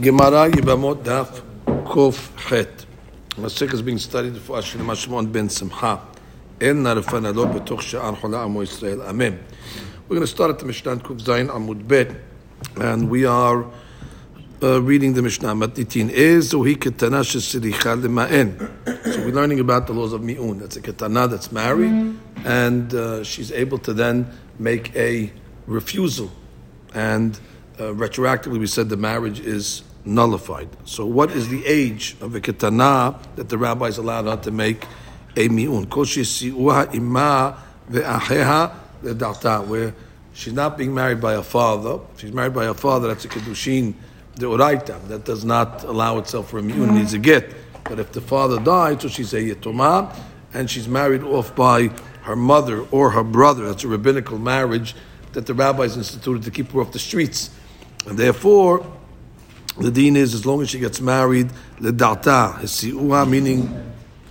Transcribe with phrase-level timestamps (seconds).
[0.00, 1.42] Gemara Yibamot Daf
[1.84, 2.30] Kof.
[3.36, 6.00] Masik is being studied for Mashmon ben Simcha.
[6.58, 8.64] En lo betoch amo.
[9.06, 9.44] Amen.
[10.08, 12.16] We're going to start at the Mishnah Kuf Zayin Amud Bet.
[12.76, 13.66] And we are
[14.62, 16.08] uh, reading the Mishnah Matitin.
[16.08, 19.12] Ezo hi ketana shesiricha lema'en.
[19.12, 20.60] So we're learning about the laws of mi'un.
[20.60, 22.16] That's a ketana that's married.
[22.46, 25.30] And uh, she's able to then make a
[25.66, 26.30] refusal.
[26.94, 27.38] And
[27.78, 30.68] uh, retroactively we said the marriage is nullified.
[30.84, 34.86] So, what is the age of a ketana that the rabbis allowed her to make
[35.36, 35.86] a mi'un?
[35.86, 37.56] Koshi si'uha imma
[37.90, 39.94] ve'aheha le'data, where
[40.32, 42.00] she's not being married by a father.
[42.14, 43.94] If she's married by a father, that's a kedushin
[44.36, 45.08] deoraita.
[45.08, 46.96] That does not allow itself for a mi'un, mm-hmm.
[46.96, 47.54] needs a get.
[47.84, 50.14] But if the father died, so she's a yetoma,
[50.52, 51.90] and she's married off by
[52.22, 54.94] her mother or her brother, that's a rabbinical marriage
[55.32, 57.50] that the rabbis instituted to keep her off the streets.
[58.06, 58.84] And therefore,
[59.80, 63.68] the deen is as long as she gets married, ledata, hisi'ua, meaning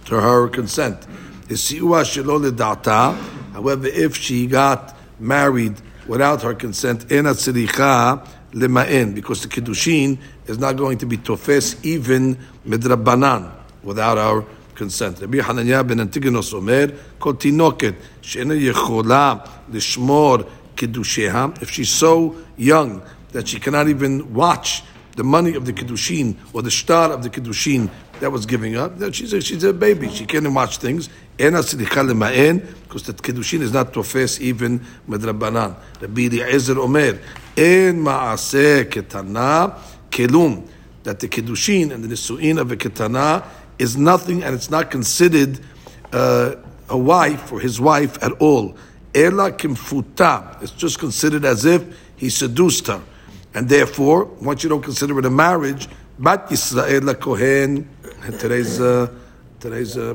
[0.06, 1.00] to her consent.
[1.48, 3.16] Hisi'ua shelo ledata.
[3.54, 5.76] However, if she got married
[6.08, 11.76] without her consent, ena tziricha lema'en, because the kiddushin is not going to be tofes
[11.84, 13.52] even midrabanan
[13.84, 15.22] without our consent.
[15.22, 15.30] If
[21.72, 24.84] she's so young that she cannot even watch
[25.16, 28.94] the money of the kiddushin or the star of the kiddushin that was giving up.
[29.14, 30.10] She's a, she's a baby.
[30.10, 31.10] She can't watch things.
[31.38, 35.76] Because the kiddushin is not tofes even medrabanan.
[36.02, 37.20] Rabbi Eliezer Omer,
[37.56, 39.78] en maaseh ketana
[40.10, 40.68] kelum.
[41.04, 43.46] That the kiddushin and the nisuin of a ketana
[43.78, 45.60] is nothing and it's not considered
[46.12, 46.56] uh,
[46.90, 48.76] a wife or his wife at all.
[49.16, 50.62] Ela kimfuta.
[50.62, 51.84] It's just considered as if
[52.18, 53.02] he seduced her.
[53.54, 55.88] And therefore, once you don't consider it a marriage,
[56.20, 57.90] Bat Yisrael Kohen,
[58.40, 59.12] today's uh,
[59.60, 60.14] today's uh,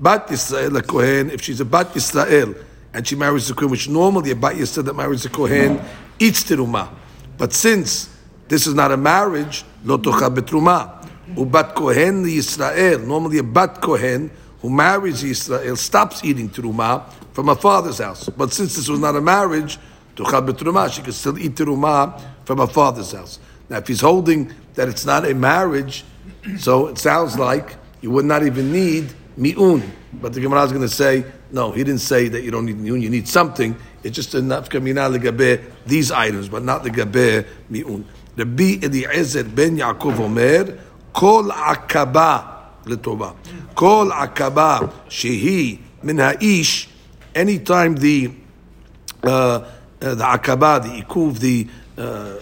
[0.00, 2.56] Bat Yisrael Kohen, if she's a Bat Yisrael
[2.92, 5.80] and she marries a Kohen, which normally a Bat Yisrael that marries a Kohen
[6.18, 6.88] eats teruma,
[7.38, 8.08] but since
[8.48, 14.30] this is not a marriage, lo tocha betruma, ubat Kohen Yisrael, normally a Bat Kohen
[14.60, 19.14] who marries Yisrael stops eating teruma from her father's house, but since this was not
[19.14, 19.78] a marriage,
[20.16, 23.38] tocha betruma, she could still eat teruma from her father's house.
[23.68, 26.04] Now, if he's holding that it's not a marriage,
[26.58, 29.82] so it sounds like you would not even need mi'un.
[30.14, 32.78] But the Gemara is going to say, no, he didn't say that you don't need
[32.78, 33.76] mi'un, you need something.
[34.04, 38.04] It's just enough kamina legabe these items, but not legabe mi'un.
[38.36, 40.78] Rabbi Eliezer ben Yaakov Omer,
[41.12, 43.34] kol akaba letoba.
[43.74, 46.88] Kol akaba shehi min ha'ish,
[47.34, 48.30] anytime the,
[49.24, 52.40] uh, uh, the akaba, the ikuv, the uh,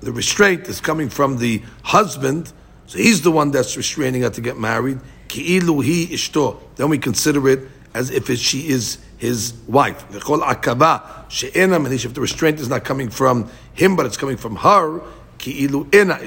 [0.00, 2.52] the restraint is coming from the husband,
[2.86, 4.98] so he's the one that's restraining her to get married.
[5.28, 6.60] Ki'ilu.
[6.76, 10.08] Then we consider it as if it, she is his wife.
[10.10, 12.04] V'chol akaba she'ena manish.
[12.04, 15.00] If the restraint is not coming from him, but it's coming from her,
[15.38, 16.18] ki'ilu ena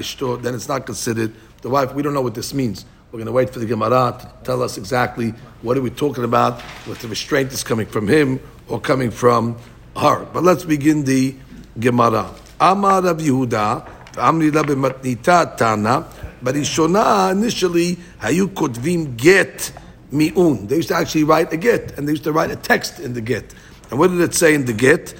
[0.42, 1.94] then it's not considered the wife.
[1.94, 2.86] We don't know what this means.
[3.10, 5.30] We're going to wait for the Gemara to tell us exactly
[5.62, 9.56] what are we talking about, what the restraint is coming from him or coming from
[9.96, 10.24] her.
[10.24, 11.36] But let's begin the
[11.78, 12.30] Gemara.
[12.60, 16.06] Amar Rav Yehuda, Amri Rabbi Matnita Tana,
[16.42, 19.72] Ishona initially, Hayu Kotvim get
[20.12, 20.68] mi'un.
[20.68, 23.14] They used to actually write a get, and they used to write a text in
[23.14, 23.54] the get.
[23.90, 25.14] And what did it say in the get?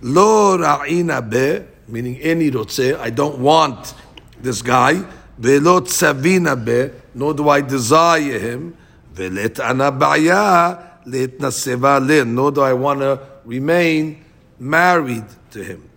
[0.00, 3.94] Lo ra'ina be, meaning any rotze, I don't want
[4.40, 4.94] this guy.
[5.40, 8.76] Ve'lo tzavina be, nor do I desire him.
[9.14, 14.24] Ve'let ana ba'ya, let naseva len, nor do I want to remain
[14.58, 15.87] married to him.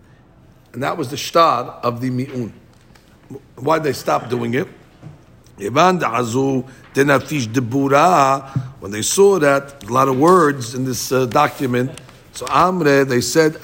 [0.72, 2.52] And that was the star of the mi'un.
[3.56, 4.68] Why they stopped doing it?
[8.80, 12.00] When they saw that, a lot of words in this uh, document,
[12.32, 13.54] so Amre, they said.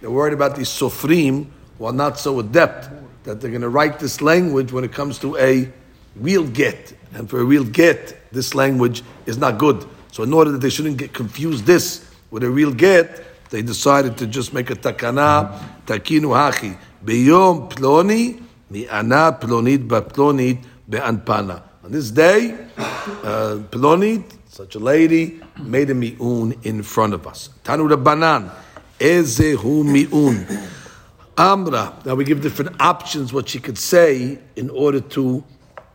[0.00, 1.46] They're worried about these sofrim
[1.78, 2.88] who are not so adept
[3.24, 5.70] that they're going to write this language when it comes to a
[6.16, 6.94] real get.
[7.12, 9.84] And for a real get, this language is not good.
[10.12, 14.16] So in order that they shouldn't get confused this with a real get, they decided
[14.18, 16.76] to just make a takana, takinu hachi.
[17.04, 21.62] Beyom ploni, mi'ana plonit ba'plonit be'anpana.
[21.84, 27.50] On this day, uh, plonit, such a lady, made a mi'un in front of us.
[27.64, 28.50] Tanu Rabbanan,
[28.98, 30.68] ezehu mi'un.
[31.36, 31.94] Amra.
[32.04, 35.42] Now we give different options what she could say in order to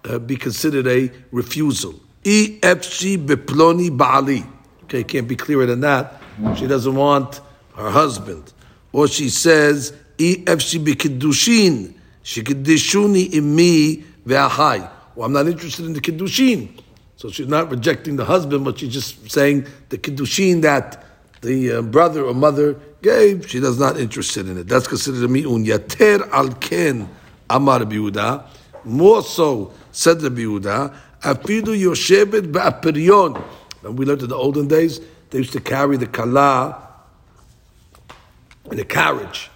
[0.04, 1.94] uh, be considered a refusal.
[2.24, 4.46] E efshi beploni ba'ali.
[4.84, 6.22] Okay, can't be clearer than that.
[6.58, 7.42] She doesn't want
[7.76, 8.54] her husband.
[8.92, 11.94] Or she says, if she be kiddushin,
[12.24, 14.90] she kiddishuni imi ve'ahai.
[15.16, 16.82] Well, I'm not interested in the kiddushin.
[17.18, 21.04] So she's not rejecting the husband, but she's just saying the kiddushin that
[21.42, 24.68] the uh, brother or mother gave, she does not interested in it.
[24.68, 25.66] That's considered a mi'un.
[25.66, 27.10] Yater al ken
[27.50, 28.46] amar biuda.
[28.84, 33.42] More so, said the biuda, afidu yoshebet ba'apiryon.
[33.84, 35.00] And we learned in the olden days,
[35.30, 36.85] they used to carry the kala
[38.72, 39.50] in a carriage.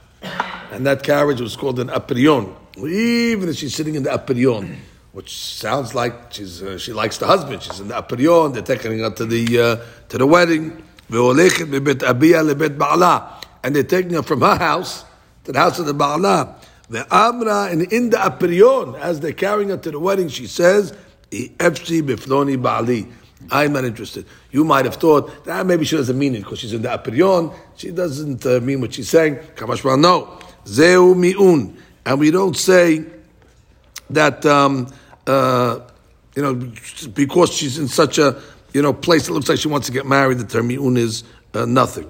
[0.72, 2.56] And that carriage was called an apirion.
[2.78, 4.76] Even if she's sitting in the apirion,
[5.12, 7.64] which sounds like she's, uh, she likes the husband.
[7.64, 9.78] She's in the apirion, they're taking her to the, uh,
[10.10, 10.84] to the wedding.
[13.62, 15.04] And they're taking her from her house
[15.46, 16.56] to the house of the Ba'ala.
[16.90, 20.94] The Amra, and in the apirion, as they're carrying her to the wedding, she says,
[21.32, 23.12] Efsi bifloni ba'ali.
[23.52, 24.26] I'm not interested.
[24.52, 27.54] You might have thought that maybe she doesn't mean it because she's in the apirion.
[27.76, 29.36] She doesn't uh, mean what she's saying.
[29.56, 30.40] Kamashma, no.
[30.68, 31.76] Zeu mi'un.
[32.06, 33.06] And we don't say
[34.10, 34.88] that, um,
[35.26, 35.80] uh,
[36.36, 36.54] you know,
[37.14, 38.42] because she's in such a,
[38.74, 41.24] you know, place that looks like she wants to get married, the term mi'un is
[41.54, 42.10] uh, nothing.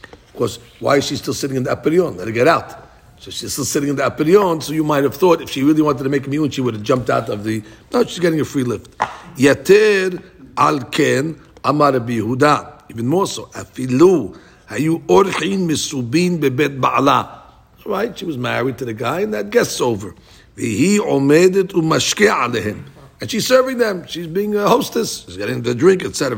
[0.00, 2.16] Of course, why is she still sitting in the apirion?
[2.16, 2.83] Let her get out.
[3.24, 5.80] So she's still sitting in the apirion, so you might have thought if she really
[5.80, 7.62] wanted to make a mi'un, she would have jumped out of the.
[7.90, 8.98] No, she's getting a free lift.
[9.38, 10.22] Yatir
[10.58, 12.82] al ken amar Yehuda.
[12.90, 13.46] Even more so.
[13.46, 14.38] Afilu
[14.68, 17.40] hayu orchin misubin bebet ba'ala.
[17.86, 20.14] Right, she was married to the guy, and that guest's over.
[20.58, 22.84] Vihi omedet umashke alehem.
[23.22, 24.06] And she's serving them.
[24.06, 25.24] She's being a hostess.
[25.24, 26.36] She's getting the drink, etc.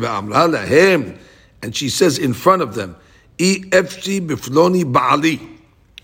[1.62, 2.94] And she says in front of them,
[3.38, 5.54] E bifloni ba'ali.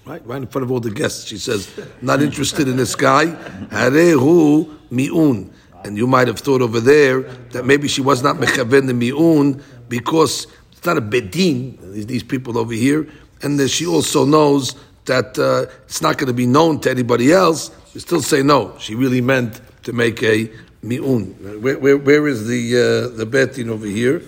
[0.04, 1.26] Right, right in front of all the guests.
[1.26, 1.70] She says,
[2.00, 3.26] not interested in this guy.
[3.26, 5.52] Harehu mi'un.
[5.84, 9.62] And you might have thought over there that maybe she was not mechaven the mi'un
[9.88, 13.08] because it's not a bedin, these people over here.
[13.42, 17.70] And she also knows that uh, it's not going to be known to anybody else.
[17.94, 18.76] You still say no.
[18.78, 20.50] She really meant to make a
[20.82, 21.60] mi'un.
[21.60, 24.22] Where, where, where is the uh, the betin over here?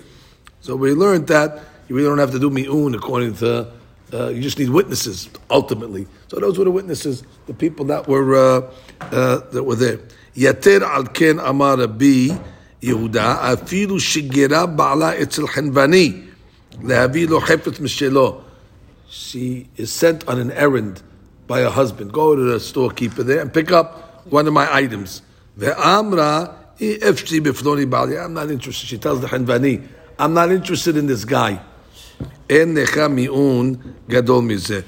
[0.61, 3.71] So we learned that you really don't have to do mi'un according to
[4.15, 6.07] uh, you just need witnesses ultimately.
[6.27, 8.71] So those were the witnesses, the people that were uh,
[9.01, 9.99] uh, that were there.
[10.35, 12.29] Yater al ken amar Rabbi
[12.81, 16.29] Yehuda afilu shigira ba'ala etzel hanvani
[16.79, 18.43] lehavi lo chefetz mishelo.
[19.09, 21.01] She is sent on an errand
[21.47, 22.13] by her husband.
[22.13, 25.21] Go to the storekeeper there and pick up one of my items.
[25.57, 28.23] Ve'amra efshi bifloni ba'ali.
[28.23, 28.87] I'm not interested.
[28.87, 31.59] She tells the hanvani, I'm not interested in this guy.
[32.48, 34.84] En necha mi'un gadol mizeh.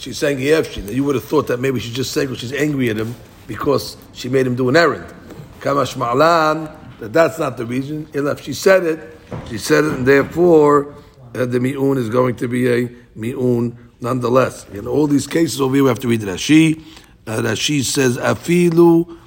[0.00, 0.92] She's saying Yevshin.
[0.92, 3.14] You would have thought that maybe she's just saying because she's angry at him
[3.46, 5.12] because she made him do an errand.
[5.60, 8.08] Kamash ma'lan, that that's not the reason.
[8.14, 10.94] If she said it, she said it, and therefore
[11.34, 14.66] uh, the mi'un is going to be a mi'un nonetheless.
[14.70, 16.82] In all these cases over here, we have to read Rashi.
[17.26, 19.18] Uh, Rashi says, afilu,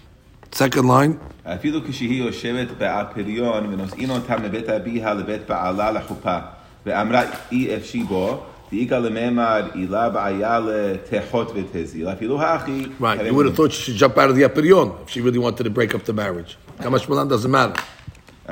[0.52, 1.20] second line.
[1.46, 6.38] אפילו כשהיא יושבת באפיריון ונושאים אותם לבית אביה לבית בעלה לחופה
[6.86, 7.22] ואמרה
[7.52, 8.38] אי אפשי בו
[8.72, 13.98] דאיכא לממד עילה בעיה לתחות ותזיל אפילו הכי Right, you would have thought she should
[13.98, 16.58] jump out of the apirion if she really wanted to break up the marriage.
[16.80, 17.82] Kamash Malan doesn't matter.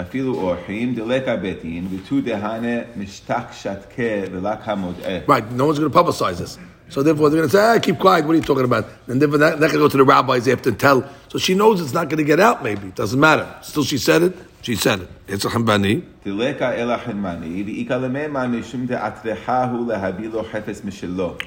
[0.01, 6.00] אפילו אורחים דלקה ביתין ותו דהנה משתק שתקה ולק המודעה Right, no one's going to
[6.04, 6.57] publicize this.
[6.90, 8.86] So therefore, they're going to say, ah, keep quiet, what are you talking about?
[9.08, 11.08] And then they're not going to go to the rabbis, they have to tell.
[11.32, 12.88] So she knows it's not going to get out, maybe.
[12.88, 13.48] It doesn't matter.
[13.62, 14.34] Still, she said it,
[14.64, 15.11] She said it.
[15.28, 16.02] It's a Hanbani.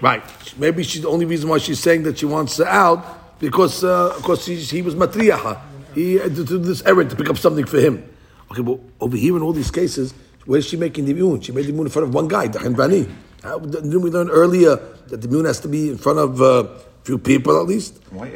[0.04, 0.22] Right.
[0.56, 4.46] Maybe she's the only reason why she's saying that she wants out because uh, course,
[4.46, 5.60] he, he was matriyaha.
[5.96, 8.08] He uh, did this errand to pick up something for him.
[8.52, 10.14] Okay, but over here in all these cases,
[10.46, 11.42] where is she making the moon?
[11.42, 13.10] She made the moon in front of one guy, the Hanbani.
[13.42, 14.76] Didn't we learn earlier
[15.08, 16.70] that the moon has to be in front of a
[17.04, 18.00] few people at least?
[18.12, 18.28] Why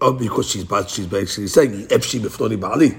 [0.00, 2.98] Oh, because she's but she's basically saying Efshi b'fnoni ba'ali.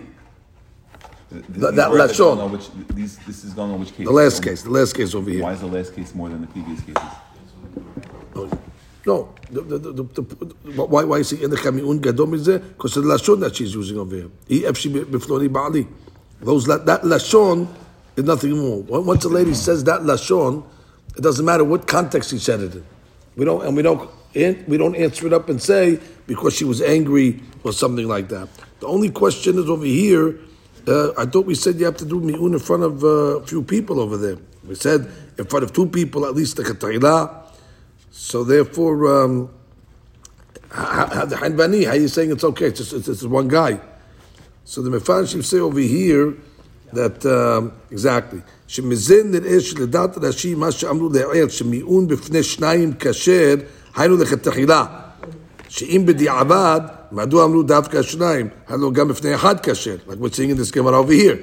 [1.32, 2.38] These That- that words lashon.
[2.40, 4.06] on which, these, this is going on which case?
[4.08, 5.44] The last case, the last case over here.
[5.44, 7.04] Why is the last case more than the previous cases?
[8.36, 8.50] Oh,
[9.06, 12.60] no, the, the, the, why why is he in the kamiun gadol mizeh?
[12.70, 14.30] Because of the lashon that she's using over here.
[14.48, 15.88] He Efshi b'fnoni ba'ali.
[16.42, 17.68] Those la- that lashon
[18.16, 18.82] is nothing more.
[19.02, 20.64] Once a lady says that lashon,
[21.18, 22.86] it doesn't matter what context she said it in.
[23.36, 26.81] We don't and we don't we don't answer it up and say because she was
[26.81, 28.49] angry or something like that.
[28.81, 30.39] The only question is over here.
[30.87, 33.09] Uh, I thought we said you have to do mi'un in front of uh,
[33.43, 34.39] a few people over there.
[34.67, 37.47] We said in front of two people at least like a ta'ila.
[38.11, 39.51] So therefore, um,
[40.71, 42.67] how, how, the Hanbani, how are you saying it's okay?
[42.67, 43.81] It's just it's, it's one guy.
[44.65, 46.35] So the Mefarshim say over here
[46.93, 48.43] that um, exactly.
[48.67, 53.55] שמזה נראה שלדעת רש"י מה שאמרו לעיל שמיעון בפני שניים כשר
[53.96, 54.86] היינו לכתחילה
[55.70, 60.58] שאם בדיעבד מדוע אמרו דווקא שניים הלא גם בפני אחד כשר like we're seeing in
[60.58, 61.38] this Gemara over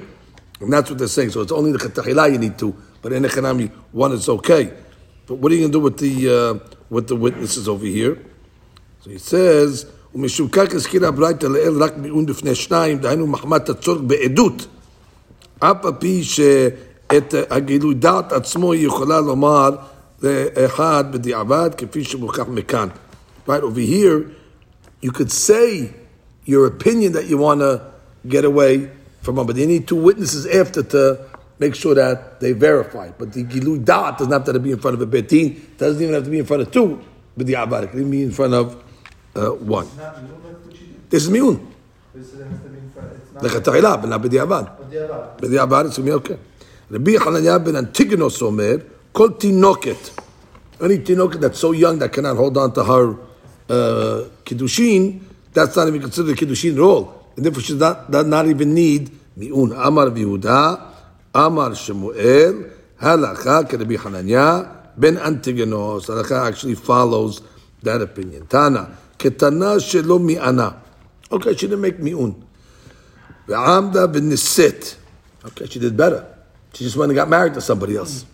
[0.61, 3.23] and that's what they're saying so it's only the לכתחילה you need to but in
[3.23, 4.69] Echanami one is okay
[5.27, 6.53] but what are you going to do with the uh,
[6.89, 8.17] with the witnesses over here
[9.01, 14.01] so he says ומשום כך הזכירה הברייתא לעיל רק מיעון בפני שניים דהיינו מחמת הצורך
[14.01, 14.67] בעדות
[15.59, 18.73] אף על פי שאת הגילוי דעת עצמו
[20.22, 22.88] לאחד בדיעבד, כפי שמוכח מכאן.
[23.46, 24.26] Right, over here,
[25.00, 25.94] you could say
[26.44, 27.80] your opinion that you want to
[28.26, 28.90] get away
[29.22, 31.18] from them, but you need two witnesses after to
[31.58, 33.10] make sure that they verify.
[33.16, 36.14] But the gilui da'at doesn't have to be in front of a betin, doesn't even
[36.14, 37.02] have to be in front of two,
[37.36, 38.82] but the it can be in front of
[39.34, 39.88] uh, one.
[41.10, 41.58] This is miun.
[43.42, 44.64] לכתחילה, but not בדיעבד.
[45.40, 46.36] בדיעבד, it's going to be okay.
[46.90, 48.76] רבי חנניה בן אנטיגנוס אומר,
[49.13, 50.11] Kol tinoket.
[50.81, 53.11] Any tinoket that's so young that cannot hold on to her
[53.69, 55.21] uh, kiddushin,
[55.53, 57.29] that's not even considered kiddushin at all.
[57.35, 59.71] And therefore, she does not, even need mi'un.
[59.71, 60.81] Amar Yehuda,
[61.35, 66.07] Amar Shemuel, halacha kerebi Hananya, ben Antigenos.
[66.07, 67.41] Halacha actually follows
[67.83, 68.47] that opinion.
[68.47, 70.81] Tana, ketana shelo mi'ana.
[71.31, 72.43] Okay, she didn't make mi'un.
[73.47, 74.31] Ve'amda ben.
[75.45, 76.25] Okay, she did better.
[76.73, 78.25] She just went and got married to somebody else.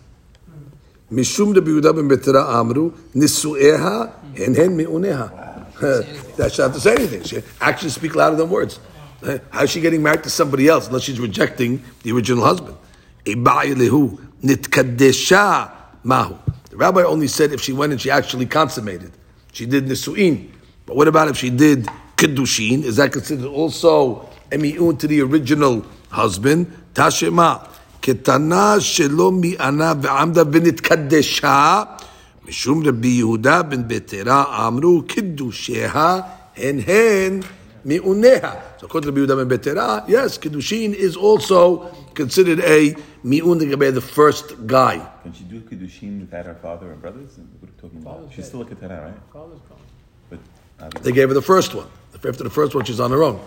[1.11, 4.03] משום דבי יהודה בן בתרה אמרו, נישואיה
[4.35, 5.25] הן הן מעוניה.
[6.37, 7.23] That should have to say anything.
[7.23, 8.79] She actions speak louder than words.
[9.49, 12.77] How is she getting married to somebody else unless she's rejecting the original husband?
[14.45, 15.71] nitkadesha
[16.03, 16.35] mahu.
[16.69, 19.11] The rabbi only said if she went and she actually consummated.
[19.51, 20.51] She did nisu'in.
[20.85, 22.83] But what about if she did kiddushin?
[22.83, 26.71] Is that considered also emi'un to the original husband?
[26.93, 27.67] Tashema.
[28.01, 31.83] קטנה שלא מיענה ועמדה ונתקדשה,
[32.47, 36.19] משום רבי יהודה בן בטרה אמרו קידושיה
[36.57, 37.39] הן הן
[37.85, 38.53] מיעוניה.
[38.77, 43.93] So according to Rabbi Yehuda ben Betera, yes, Kiddushin is also considered a mi'un לגבי
[43.93, 44.99] the first guy.
[45.23, 47.37] Can she do Kiddushin without her father and brothers?
[47.59, 48.31] What are you talking about?
[48.35, 49.13] She's still a Ketana, right?
[50.29, 51.87] But, they gave her the first one.
[52.15, 53.39] After the first one, she's on her own.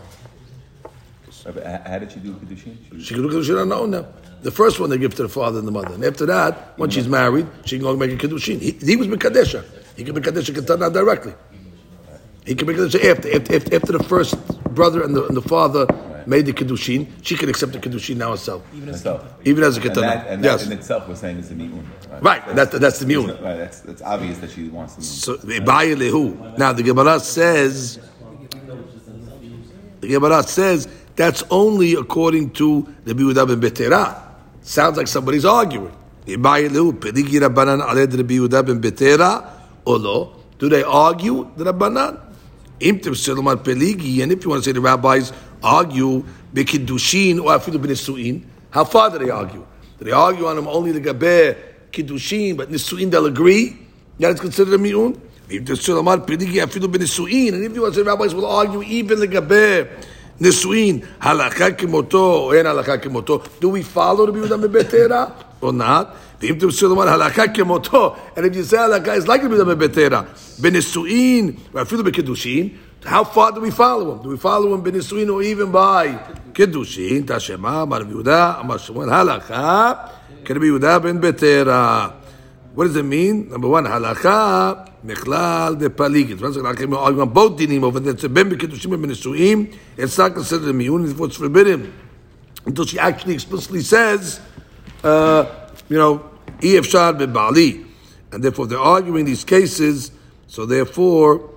[1.44, 2.76] How did she do Kiddushin?
[2.90, 4.06] She, she can do Kiddushin on her own now.
[4.43, 5.93] The first one they give to the father and the mother.
[5.93, 8.59] And after that, when she's married, she can go make a Kiddushin.
[8.59, 9.63] He, he was Mekadesha.
[9.95, 11.33] He can Mekadesha Ketana directly.
[12.45, 14.35] He can Mekadesha after, after, after the first
[14.75, 15.87] brother and the, and the father
[16.27, 18.63] made the Kiddushin, she can accept the Kiddushin now herself.
[18.75, 19.33] Even as, herself.
[19.45, 19.95] Even as a Ketana.
[19.95, 20.65] And that, and yes.
[20.65, 21.85] in itself we're saying is the Mi'un.
[22.09, 22.55] Right, right.
[22.55, 23.29] That's, that's, the Mi'un.
[23.41, 25.65] Right, that's, that's obvious that she wants the Mi'un.
[25.65, 26.57] So, right.
[26.57, 27.99] Now the Gemara says,
[30.01, 34.22] the Gemara says, that's only according to the Yehuda ben Betera.
[34.63, 35.93] Sounds like somebody's arguing.
[36.25, 36.37] Do
[40.69, 42.19] they argue the Rabbanan?
[42.81, 43.01] And
[44.31, 46.25] if you want to say the rabbis argue
[47.39, 47.59] or
[48.71, 49.65] how far do they argue?
[49.99, 51.57] Do they argue on them only the Gaber
[51.91, 53.77] Kiddushin, but Nisuin they'll agree
[54.19, 55.19] that it's considered a Mi'un?
[55.49, 59.89] If the and if you want to say rabbis will argue even the Gaber
[60.40, 65.24] נישואין, הלכה כמותו או אין הלכה כמותו, do we follow רבי יהודה מבטרה
[65.62, 66.04] or not?
[66.42, 70.22] ואם תרצו לומר הלכה כמותו, and if you say הלכה is like רבי יהודה מבטרה,
[70.58, 72.68] בנישואין ואפילו בקידושין,
[73.04, 74.22] how far do we follow him?
[74.22, 77.22] Do we follow him בנישואין or even by קידושין?
[77.26, 79.92] תשמע, אמר רבי יהודה, אמר שמואל, הלכה
[80.44, 82.08] כרבי יהודה בן בטרה.
[82.76, 83.50] What does it mean?
[83.50, 84.74] Number one, halacha
[85.05, 86.41] mechlal de paligit.
[86.41, 88.13] Arguing both dinim over there.
[88.29, 89.75] Ben b'keddushim and b'nesuim.
[89.97, 91.09] It's not considered a miyun.
[91.09, 91.93] It's what's forbidden
[92.65, 94.39] until she actually explicitly says,
[95.03, 95.45] uh,
[95.89, 96.29] you know,
[96.59, 97.85] efshar be'bali,
[98.31, 100.11] and therefore they're arguing these cases.
[100.47, 101.49] So therefore,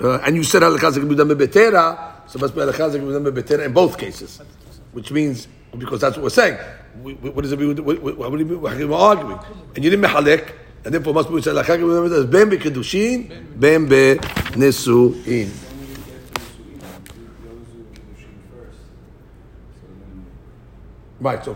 [0.00, 3.98] uh, and you said halacha zekibudam betera, so must be halacha zekibudam betera in both
[3.98, 4.40] cases,
[4.92, 6.58] which means because that's what we're saying.
[7.02, 7.84] What does it mean?
[7.84, 9.38] What, what, are you arguing?
[9.74, 10.52] And you didn't mehalek.
[10.85, 13.27] And therefore must be said, אחר כך בין בקידושין,
[13.59, 15.47] בין בנשואין.
[21.21, 21.53] Right, so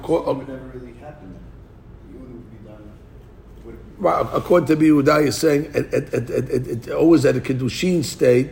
[4.04, 8.04] Right, according to Yehuda, you're saying it, it, it, it, it, always at a kiddushin
[8.04, 8.50] state.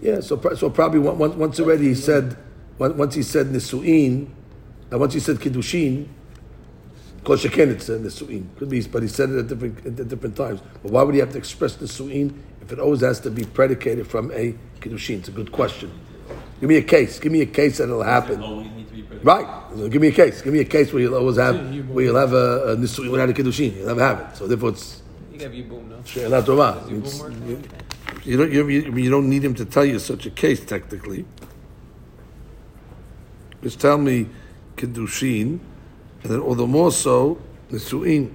[0.00, 2.38] Yeah, so so probably once, once already he said
[2.78, 4.28] once he said nisuin,
[4.90, 6.06] and once he said kiddushin,
[7.23, 8.47] Kol Sheken, it's in the Su'in.
[8.57, 10.59] Could be, but he said it at different, at different times.
[10.81, 13.43] But why would he have to express the Su'in if it always has to be
[13.43, 15.19] predicated from a Kiddushin?
[15.19, 15.91] It's a good question.
[16.59, 17.19] Give me a case.
[17.19, 18.39] Give me a case that it'll happen.
[19.23, 19.47] Right.
[19.75, 20.41] So give me a case.
[20.41, 21.55] Give me a case where you'll always have
[21.89, 23.75] where you'll have a, a nisuin without a kiddushin.
[23.75, 24.37] You'll never have it.
[24.37, 25.01] So therefore, it's
[25.31, 26.01] You got your boom, no?
[26.05, 26.85] she'elat tova.
[26.91, 27.61] It's- You,
[28.23, 31.25] you don't you, you, you don't need him to tell you such a case technically.
[33.63, 34.27] Just tell me
[34.77, 35.59] kiddushin,
[36.23, 37.37] and then all the more so
[37.71, 38.31] nisuin.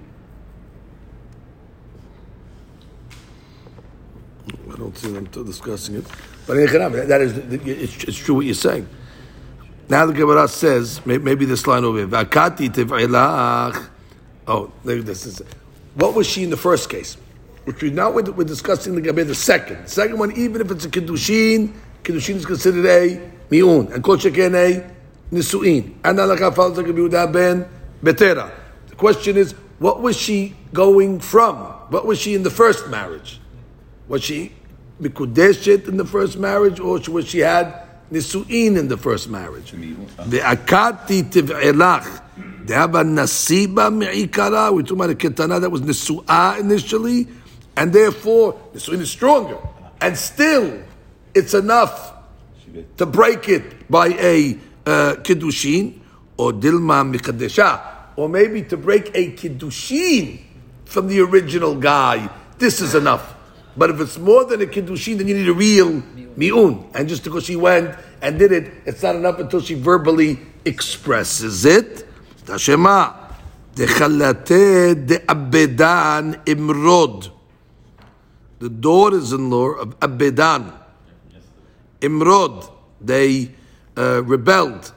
[4.73, 6.05] I don't see them discussing it,
[6.47, 8.89] but that is it's, true what you're saying.
[9.89, 13.89] Now the Gemara says, maybe this line over here, "Vakati tiv'ilach."
[14.49, 15.43] Oh, this is.
[15.95, 17.17] What was she in the first case?
[17.65, 19.85] Which we now we're, discussing the Gabe the second.
[19.87, 21.73] The second one, even if it's a kiddushin,
[22.05, 25.95] kiddushin is considered a miun, and kol sheken a nisuin.
[26.03, 27.67] Falta Yehuda ben
[28.03, 28.51] betera.
[28.89, 31.57] The question is, what was she going from?
[31.91, 33.41] What was she in the first marriage?
[34.09, 34.53] Was she
[35.01, 39.73] mikudeshet in the first marriage, or was she had nisuin in the first marriage?
[39.73, 42.23] the Ve'akati tiv'elach.
[42.65, 44.73] De'aba nasiba me'ikara.
[44.73, 47.29] We're talking about a ketana that was nisu'ah initially,
[47.77, 49.59] and therefore nisuin is stronger.
[50.01, 50.83] And still,
[51.35, 52.15] it's enough
[52.97, 56.01] to break it by a uh, kiddushin,
[56.37, 57.81] or dilma mikadesha,
[58.17, 60.41] or maybe to break a kiddushin
[60.85, 62.29] from the original guy.
[62.59, 63.35] This is enough.
[63.77, 66.03] But if it's more than a kiddushin, then you need a real
[66.37, 66.91] mi'un.
[66.95, 71.65] And just because she went and did it, it's not enough until she verbally expresses
[71.67, 72.07] it.
[72.45, 73.25] Tashema.
[76.47, 77.31] Imrod.
[78.59, 80.73] The daughters-in-law of Abedan.
[82.01, 82.73] Imrod.
[83.03, 83.51] They
[83.99, 84.93] uh, rebelled.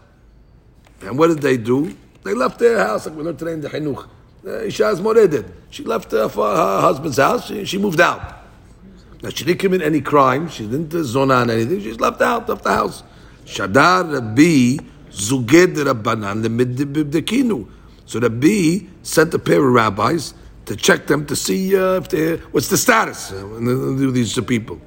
[1.01, 1.95] And what did they do?
[2.23, 4.03] They left their house, like we learned today in the Chinuch.
[4.45, 5.51] Uh, Ishaz Moredet.
[5.69, 8.37] She left uh, for her husband's house, she, she moved out.
[9.21, 12.21] Now, she didn't commit any crime, she didn't uh, zona on anything, she just left
[12.21, 13.03] out, left the house.
[13.45, 14.77] Shadar Rabbi
[15.11, 17.67] Zuged Rabbanan Lemidibdekinu.
[18.05, 20.33] So Rabbi sent a pair of rabbis
[20.65, 24.41] to check them to see uh, if they what's the status uh, do these to
[24.41, 24.79] people.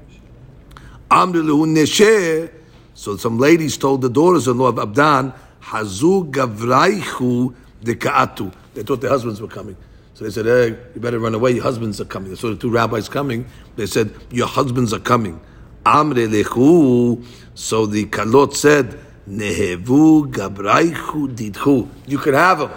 [2.94, 8.52] So some ladies told the daughters-in-law of Abdan, Hazu Gavraichu Dekaatu.
[8.74, 9.76] They thought their husbands were coming.
[10.14, 12.30] So they said, hey, you better run away, your husbands are coming.
[12.30, 13.46] They saw the two rabbis coming.
[13.76, 15.40] They said, your husbands are coming.
[15.86, 17.24] Amre lechu.
[17.54, 18.98] So the Kalot said,
[19.28, 21.88] Nehevu Gabraichu Didchu.
[22.06, 22.70] You can have them.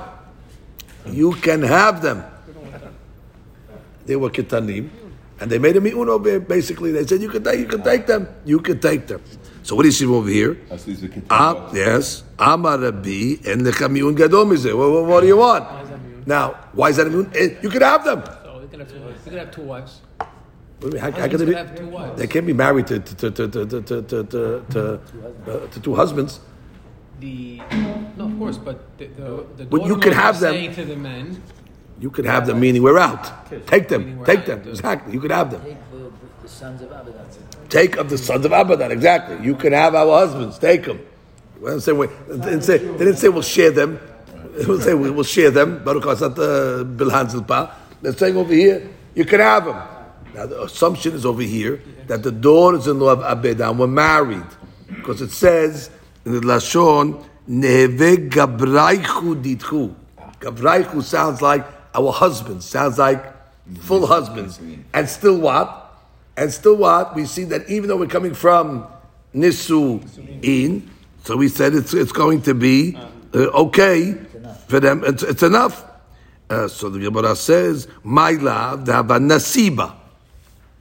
[1.07, 2.23] You can have them.
[4.05, 4.89] They were kitanim,
[5.39, 6.39] and they made a mi'un over here.
[6.39, 9.21] Basically, they said you can take, you can take them, you can take them.
[9.65, 10.54] So what do you see over here?
[10.69, 14.78] That's these are Ah, yes, Amar Rabbi and lecha mi'un gadol mizeh.
[14.78, 15.65] What, what, what do you want?
[16.28, 17.32] Now, why is that a mi'un?
[17.36, 18.21] Eh, You can have them.
[18.43, 20.01] So we could have two, we could have two wives.
[20.19, 20.30] What
[20.82, 21.01] do you mean?
[21.01, 22.19] How, how Husbands can they, be, have two wives.
[22.21, 24.82] they can't be married to to to to to to to, to, to,
[25.47, 26.39] uh, to two husbands.
[27.19, 27.58] The
[28.17, 30.54] no, of course, but the the, the But you daughter-in-laws can are have them.
[30.54, 31.41] saying to the men.
[31.99, 33.23] You could have them, meaning we're out.
[33.65, 34.62] Take them, take them.
[34.67, 35.62] Exactly, you could have them.
[35.63, 36.12] Take the,
[36.43, 37.25] the sons of Abadan.
[37.69, 38.91] Take of the sons of Abadan.
[38.91, 39.43] Exactly.
[39.45, 40.58] You can have our husbands.
[40.60, 40.99] Take them.
[41.62, 43.99] They didn't say, we- they didn't say, they didn't say we'll share them.
[44.54, 45.84] They didn't say we will share them.
[45.84, 46.36] Baruch Hasat
[46.97, 47.71] Bilhan Zilpa.
[48.01, 49.82] They're saying over here, you can have them.
[50.34, 54.45] Now the assumption is over here that the daughters-in-law of Abedan were married.
[54.88, 55.89] Because it says
[56.25, 59.95] in the Lashon, Neheve Gabraichu Ditchu.
[60.39, 62.65] Gabraichu sounds like our husbands.
[62.65, 63.23] Sounds like
[63.80, 64.60] full husbands.
[64.93, 65.84] And still what?
[66.37, 67.15] And still what?
[67.15, 68.87] We see that even though we're coming from
[69.33, 70.89] Nisu in,
[71.23, 72.97] so we said it's, it's going to be
[73.33, 74.13] uh, okay
[74.67, 75.03] for them.
[75.05, 75.83] It's, it's enough.
[76.49, 79.95] Uh, so the Gemara says, My love, they have a nasiba.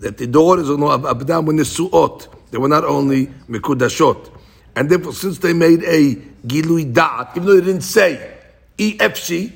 [0.01, 2.29] That the daughters of Abdam were nisuot.
[2.51, 4.31] They were not only mekudashot,
[4.77, 8.37] And therefore, since they made a gilui da'at, even though they didn't say
[8.77, 9.53] EFC,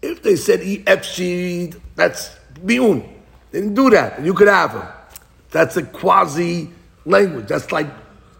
[0.00, 3.02] if they said EFC, that's mi'un.
[3.50, 4.18] They didn't do that.
[4.18, 4.88] And you could have them.
[5.52, 6.70] That's a quasi
[7.04, 7.46] language.
[7.46, 7.86] That's like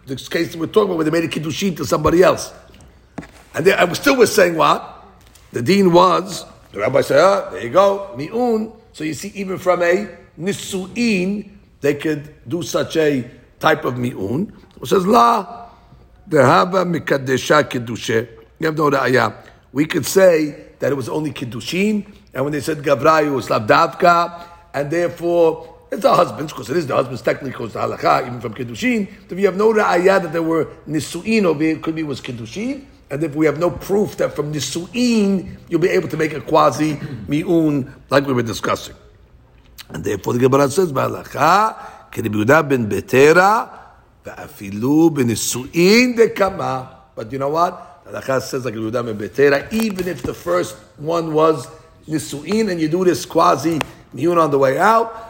[0.07, 2.53] the case we're talking about where they made a kiddushin to somebody else.
[3.55, 5.05] And, they, and still we're saying what?
[5.53, 8.73] The dean was, the rabbi said, ah, there you go, mi'un.
[8.93, 11.51] So you see, even from a nisu'in,
[11.83, 14.51] they could do such a type of mi'un.
[14.81, 15.69] It says, la,
[16.29, 18.29] dehaba mikadesha kiddushe.
[18.59, 19.35] You have no ra'ayah.
[19.73, 24.49] We could say that it was only kiddushin, and when they said gavrayu, was lavdavka,
[24.73, 28.41] and therefore, it's the husband's, because it is the husband's technically, because the halacha, even
[28.41, 32.03] from Kiddushin, if you have no ra'ayah that there were nisu'in, or it could be
[32.03, 36.17] was Kiddushin, and if we have no proof that from nisu'in, you'll be able to
[36.17, 38.95] make a quasi mi'un, like we were discussing.
[39.91, 41.77] And therefore the Gemara says, ba'alacha,
[42.11, 43.69] k'ribiuda ben betera,
[44.25, 46.89] baafilu ben nisu'in dekama.
[47.15, 48.03] But you know what?
[48.07, 51.67] The halacha says like Yehuda ben betera, even if the first one was
[52.09, 53.79] nisu'in, and you do this quasi
[54.15, 55.29] mi'un on the way out,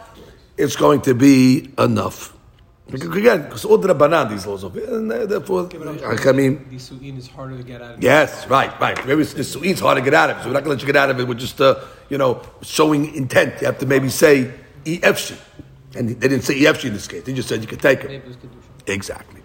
[0.56, 2.34] it's going to be enough.
[2.92, 6.68] Again, because all the Rabbanan, these laws of and therefore, Hakamim.
[6.68, 8.02] The su'in is harder to get out of.
[8.02, 8.96] Yes, right, right.
[9.06, 10.86] Maybe the su'in's hard to get out of so we're not going to let you
[10.86, 13.60] get out of it with just, uh, you know, showing intent.
[13.60, 14.52] You have to maybe say
[14.84, 15.38] EFC.
[15.94, 18.08] And they didn't say EFC in this case, they just said you could take it.
[18.08, 18.92] Maybe it's kedusha.
[18.92, 19.42] Exactly.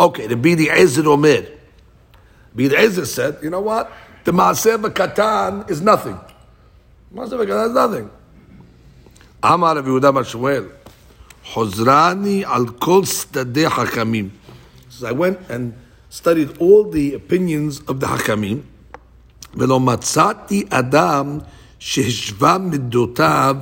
[0.00, 1.46] Okay, the be the Ezer Omer.
[2.54, 3.92] Be the Ezer said, you know what?
[4.24, 6.18] The Maaseh Katan is nothing.
[7.14, 8.10] Maaseh Katan is nothing.
[9.41, 10.71] Amar Rabbi Yehuda bar Shmuel,
[11.53, 14.31] Hozrani al kol stadei hakamim.
[14.89, 15.73] So I went and
[16.09, 18.63] studied all the opinions of the hakamim.
[19.55, 21.39] ולא מצאתי אדם
[21.79, 23.57] שהשווה מידותיו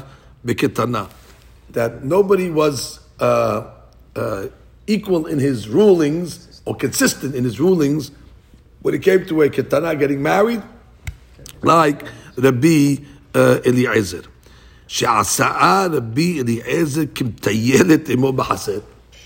[0.45, 1.05] בקטנה.
[1.73, 3.63] That nobody was uh,
[4.15, 4.47] uh,
[4.88, 8.12] equal in his rulings or consistent in his rulings
[8.81, 10.62] when it came to a ketana getting married,
[11.62, 12.03] like
[12.38, 12.97] Rabbi
[13.36, 14.23] uh, Eliezer.
[14.88, 18.79] שעשאה רבי אליעזר כמטיילת עמו בחסד.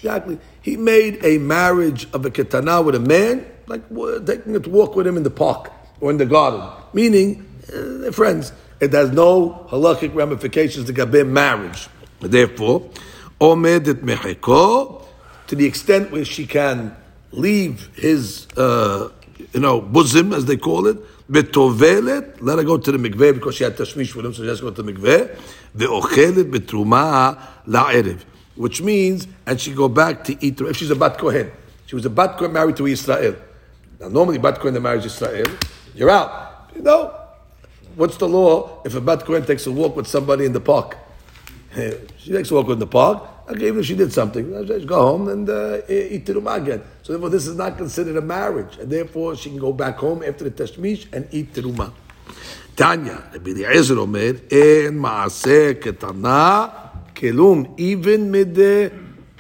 [0.04, 0.38] Exactly.
[0.62, 4.70] He made a marriage of a ketana with a man, like uh, taking it to
[4.70, 6.62] walk with him in the park or in the garden.
[6.94, 8.52] Meaning, uh, they're friends.
[8.80, 11.88] It has no halakhic ramifications to gabe marriage.
[12.20, 12.90] Therefore,
[13.40, 15.04] omedet mecheko,
[15.48, 16.96] to the extent where she can
[17.32, 19.10] leave his, uh,
[19.54, 20.98] you know, bosom, as they call it,
[21.31, 24.49] betovelet, let her go to the mikveh because she had tashmish with him, so she
[24.49, 25.37] has to go to the mikveh,
[25.77, 28.21] ve'ochelet betruma la'erev,
[28.57, 31.51] which means, and she go back to eat, if she's a bat kohen,
[31.87, 33.37] she was a bat kohen married to Israel.
[34.01, 35.47] Now, normally bat kohen that marries Israel,
[35.95, 36.71] you're out.
[36.75, 37.15] You know,
[37.97, 40.97] what's the law if a bat kohen takes a walk with somebody in the park?
[42.19, 43.23] she takes a walk in the park.
[43.51, 44.49] Okay, even if she did something,
[44.87, 46.83] go home and uh, eat terumah again.
[47.03, 50.23] So therefore, this is not considered a marriage, and therefore she can go back home
[50.23, 51.93] after the tashmish and eat terumah.
[52.77, 58.55] Tanya, Rabbi Eliezer Omer, en maaseh ketana kelum, even mid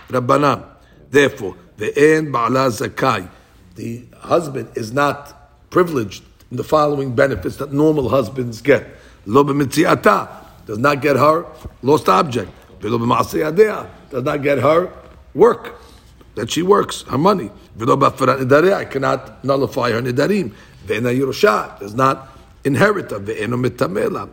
[0.08, 0.64] rabbanan.
[1.08, 3.28] Therefore, ve'en ba'ala zakai,
[3.76, 8.88] the husband is not privileged in the following benefits that normal husbands get.
[9.24, 11.46] Lo does not get her
[11.82, 12.50] lost object.
[12.80, 14.92] V'lo b'maaseh does not get her
[15.34, 15.80] work
[16.34, 17.50] that she works, her money.
[17.80, 20.52] I cannot nullify her nidarim.
[20.86, 23.18] Does not inherit her.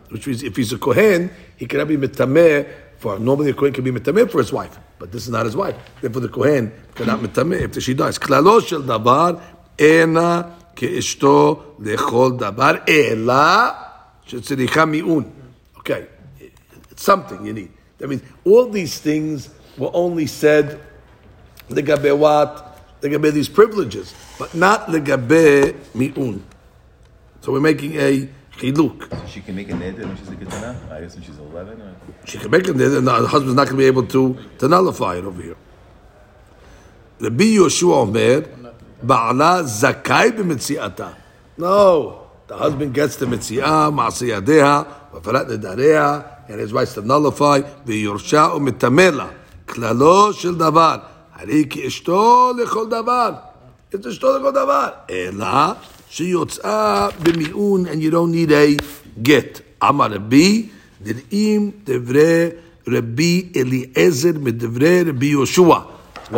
[0.08, 2.66] Which means if he's a Kohen, he cannot be mitameh
[2.98, 5.54] for, normally a Kohen can be mitameh for his wife, but this is not his
[5.54, 5.76] wife.
[6.00, 8.18] Therefore the Kohen cannot mitameh if she dies.
[8.18, 9.40] Shel davar
[9.78, 13.84] ena ke'ishto lechol davar ela.
[15.78, 16.06] Okay,
[16.90, 17.70] it's something you need.
[17.98, 20.80] That means all these things were only said
[21.70, 26.42] legabe what legabe these privileges, but not legabe miun.
[27.40, 29.08] So we're making a chiluk.
[29.08, 30.90] So she can make a neder when she's a ketana.
[30.90, 31.80] I guess when she's eleven.
[31.80, 31.94] Or...
[32.24, 34.68] She can make a neder, and her husband's not going to be able to to
[34.68, 35.56] nullify it over here.
[37.20, 38.42] Rabbi Yoshua Omer,
[39.04, 41.14] Ba'ala zakai b'mitziata.
[41.56, 48.58] No, the husband gets the mitziah, ma'asiyadeha, v'farat nedareha, and his rights to nullify, v'yursha'u
[48.68, 49.34] mitamela.
[49.67, 50.99] klalo shel davar,
[51.35, 53.31] הרי כאשתו לכל דבר.
[53.93, 54.87] It's אשתו לכל דבר.
[55.09, 55.47] אלא
[56.09, 58.83] שיוצאה במיעון, and you don't need a
[59.27, 59.61] get.
[59.89, 60.69] אמר רבי,
[61.05, 62.49] נראים דברי
[62.87, 65.75] רבי אליעזר מדברי רבי יהושע.
[66.31, 66.35] Why?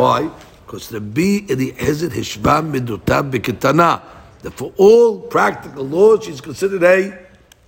[0.66, 3.96] Because Rabbi Eliezer השווה מידותיו בקטנה.
[4.42, 7.12] That for all practical laws, she's considered a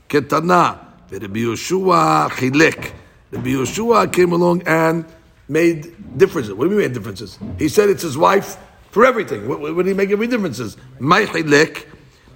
[0.09, 0.73] קטנה.
[1.11, 2.91] ורבי יהושע חילק.
[3.35, 5.05] Rabbi Yeshua came along and
[5.48, 6.54] made differences.
[6.54, 7.38] What do you mean made differences?
[7.60, 8.58] He said it's his wife
[8.92, 9.48] for everything.
[9.48, 10.78] What, what did he make every differences?
[11.00, 11.86] My chilek,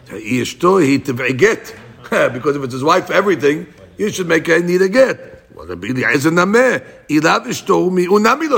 [0.08, 0.98] ishto he.
[2.34, 3.68] Because if it's his wife for everything,
[3.98, 5.44] you should make a need a get.
[5.54, 6.32] Well, Rabbi Eliezer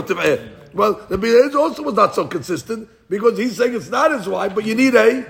[0.02, 0.74] tevei.
[0.74, 4.54] Well, Rabbi Eliezer also was not so consistent because he's saying it's not his wife,
[4.54, 5.26] but you need a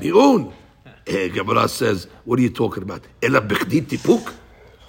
[0.00, 0.52] mi'un.
[1.06, 3.02] Eh, Gemara says, what are you talking about?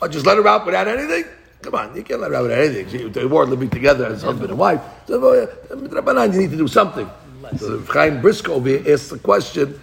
[0.01, 1.25] Or just let her out without anything?
[1.61, 3.11] Come on, you can't let without anything.
[3.11, 4.81] They were living together as husband and wife.
[5.07, 7.09] So, uh, Rabbanan, you need to do something.
[7.57, 9.79] So Chaim Brisker over here asked the question,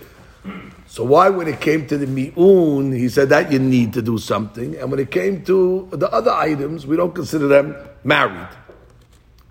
[0.86, 4.18] so why when it came to the mi'un, he said that you need to do
[4.18, 8.48] something, and when it came to the other items, we don't consider them married.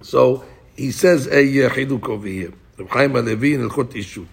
[0.01, 2.53] So he says a uh, chiduk over here.
[2.77, 4.27] Reb Chaim Halevi in Elchot Ishut.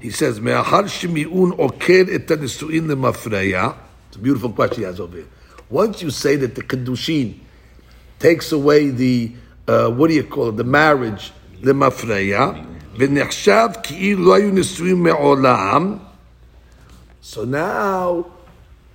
[0.00, 3.76] He says, "Me'achar shemi'un oker et hanisuin lemafreya."
[4.08, 5.26] It's a beautiful question he has over here.
[5.69, 7.35] Once you say that the kedushin
[8.19, 9.31] takes away the
[9.67, 12.65] uh, what do you call it, the marriage lemafreya,
[12.97, 15.97] v'nechshav כאילו לא היו נשואים מעולם,
[17.21, 18.25] So now,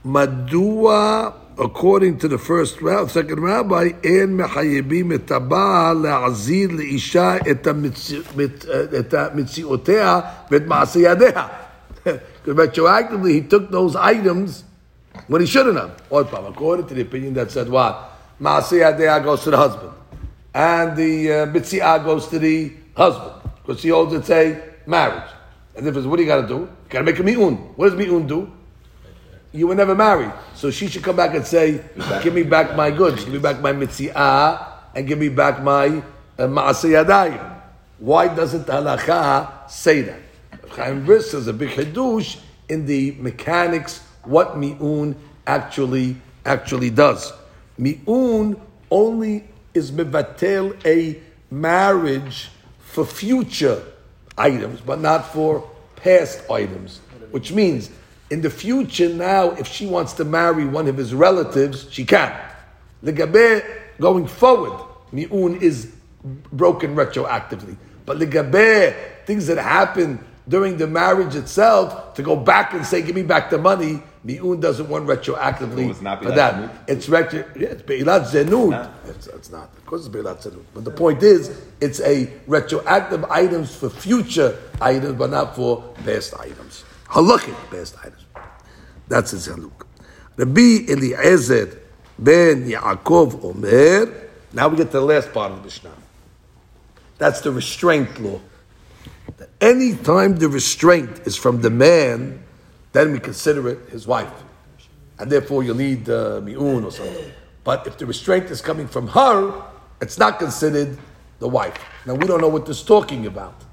[0.05, 7.67] Madua, according to the first rabbi, second rabbi, en mechayibim et הבעל להחזיר לאישה את
[7.67, 8.65] המצ- מת-
[9.01, 10.21] את המציאותיה
[10.51, 11.47] ואת מעשה ידיה.
[12.05, 14.65] Because retroactively, he took those items
[15.28, 16.02] when he shouldn't have.
[16.10, 18.12] Or, according to the opinion that said what?
[18.42, 19.92] Maaseh yadea goes to the husband.
[20.54, 23.52] And the uh, goes to the husband.
[23.62, 25.30] Because he holds it's a marriage.
[25.76, 26.60] And if it's, what do you got to do?
[26.60, 27.56] You got to make a mi'un.
[27.76, 28.52] What does mi'un do?
[29.52, 30.32] You were never married.
[30.56, 31.84] So she should come back and say,
[32.24, 33.24] give me back my goods.
[33.24, 34.72] Give me back my mitziah.
[34.96, 36.04] And give me back my
[36.38, 37.60] uh.
[38.00, 40.20] Why doesn't the halacha say that?
[40.70, 45.16] Chaim Briss says a big hadush in the mechanics what mi'un
[45.48, 47.32] actually actually does.
[47.78, 48.60] Mi'un
[48.92, 53.82] only is mevatel a marriage for future
[54.38, 57.00] items, but not for past items.
[57.32, 57.90] Which means
[58.30, 62.32] in the future now, if she wants to marry one of his relatives, she can.
[63.04, 63.64] Legabe
[64.00, 64.80] going forward,
[65.12, 65.92] mi'un is
[66.52, 67.76] broken retroactively.
[68.06, 73.16] But legabe things that happen during the marriage itself, to go back and say, "Give
[73.16, 76.72] me back the money," mi'un doesn't want retroactively So it's not for that.
[76.88, 77.46] It's retro.
[77.56, 78.70] Yeah, it's beilat zenut.
[78.70, 78.92] not.
[79.08, 79.70] It's, it's not.
[79.78, 80.64] Of course, it's beilat zenut.
[80.74, 86.34] But the point is, it's a retroactive items for future items, but not for past
[86.40, 86.84] items.
[87.08, 88.26] Halakhic past items.
[89.08, 89.86] That's his haluk.
[90.38, 91.80] Rabbi Eliezer
[92.18, 94.30] ben Yaakov Omer.
[94.54, 95.92] Now we get to the last part of the Mishnah.
[97.18, 98.40] That's the restraint law.
[99.38, 102.43] That any time the restraint is from the man,
[102.93, 104.33] then we consider it his wife.
[105.19, 107.33] And therefore you'll need uh, mi'un or something.
[107.65, 109.53] But if the restraint is coming from her,
[110.01, 110.97] it's not considered
[111.39, 111.77] the wife.
[112.07, 113.65] Now we don't know what this is talking about.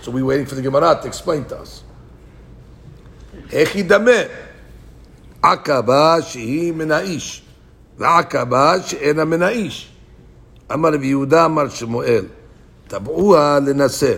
[0.00, 1.82] So we're waiting for the Gemara to explain to us.
[3.52, 4.10] איך ידמה?
[5.42, 7.42] עקבה שהיא מן האיש,
[7.98, 9.92] ועקבה שאינה מן האיש.
[10.72, 12.24] אמר רבי יהודה, אמר שמואל,
[12.88, 14.14] תבעוה לנשא.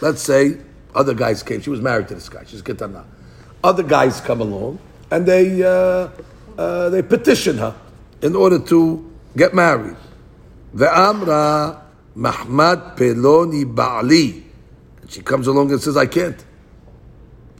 [0.00, 0.56] Let's say
[0.94, 3.04] other guys came, she was married to this guy, she's Ketana.
[3.65, 4.77] Other guys come along
[5.09, 6.09] and they, uh,
[6.55, 7.75] uh, they petition her
[8.21, 9.97] in order to get married.
[10.75, 11.81] The Ve'amra
[12.15, 14.43] Mahmad Peloni Ba'ali.
[15.01, 16.45] And she comes along and says, I can't.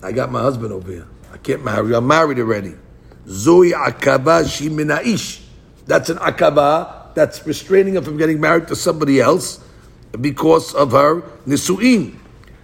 [0.03, 1.07] I got my husband over here.
[1.33, 1.95] I can't marry.
[1.95, 2.75] I'm married already.
[3.25, 5.41] Zoi akaba shi minaish.
[5.87, 9.59] That's an akaba that's restraining her from getting married to somebody else
[10.21, 12.15] because of her nisuin.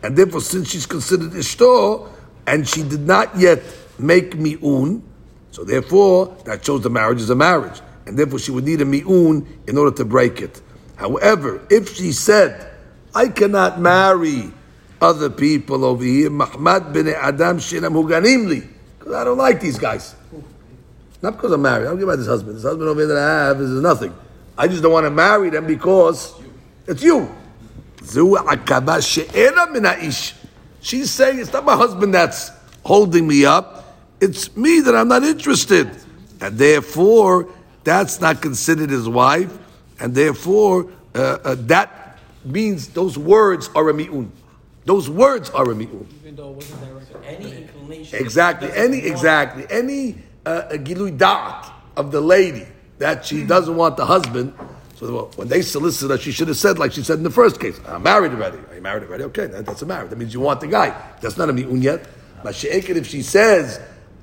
[0.04, 2.08] And therefore, since she's considered ishto,
[2.48, 3.62] and she did not yet
[4.00, 5.04] make mi'un,
[5.52, 7.82] so therefore, that shows the marriage is a marriage.
[8.06, 10.62] And therefore, she would need a mi'un in order to break it.
[10.96, 12.72] However, if she said,
[13.14, 14.52] I cannot marry
[15.02, 18.64] other people over here, Mahmad bin Adam Shinam Huganim li,
[18.98, 20.16] because I don't like these guys.
[21.22, 21.84] Not because I'm married.
[21.84, 22.56] I don't care about this husband.
[22.56, 24.14] This husband over here that I have is nothing.
[24.58, 26.34] I just don't want to marry them because
[26.88, 27.30] it's you.
[28.14, 30.34] Min ha'ish.
[30.82, 32.52] She's saying it's not my husband that's
[32.84, 33.96] holding me up.
[34.20, 35.90] It's me that I'm not interested.
[36.42, 37.48] And therefore,
[37.84, 39.58] that's not considered his wife.
[40.00, 44.32] And therefore, uh, uh, that means those words are a mi'un.
[44.86, 46.08] Those words are a mi'un.
[46.22, 47.18] Even though it wasn't directed.
[47.24, 48.20] Any inclination.
[48.20, 48.72] Exactly.
[48.74, 52.66] Any want- exactly any uh, gilui da'at of the lady
[52.98, 54.54] that she doesn't want the husband.
[54.96, 57.60] So when they solicited her, she should have said like she said in the first
[57.60, 59.24] case, "I'm married already." Are married already?
[59.26, 60.10] Okay, that- that's a marriage.
[60.10, 60.92] That means you want the guy.
[61.22, 62.04] That's not a mi'un yet.
[62.44, 63.80] But she'ekin, if she says,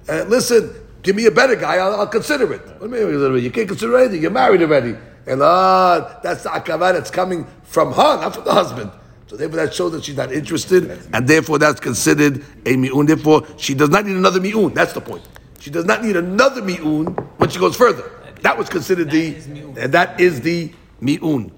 [0.08, 0.70] uh, "Listen,
[1.02, 3.44] give me a better guy, I'll, I'll consider it." What do you mean?
[3.44, 4.20] You can't consider anything.
[4.22, 4.96] You're married already,
[5.28, 8.90] and uh, that's the akava that's coming from her, not from the husband.
[9.28, 13.06] So therefore, that shows that she's not interested, and therefore that's considered a mi'un.
[13.06, 14.74] Therefore, she does not need another mi'un.
[14.74, 15.22] That's the point.
[15.60, 18.10] She does not need another mi'un when she goes further.
[18.42, 19.36] That was considered the,
[19.80, 21.52] and that is the mi'un.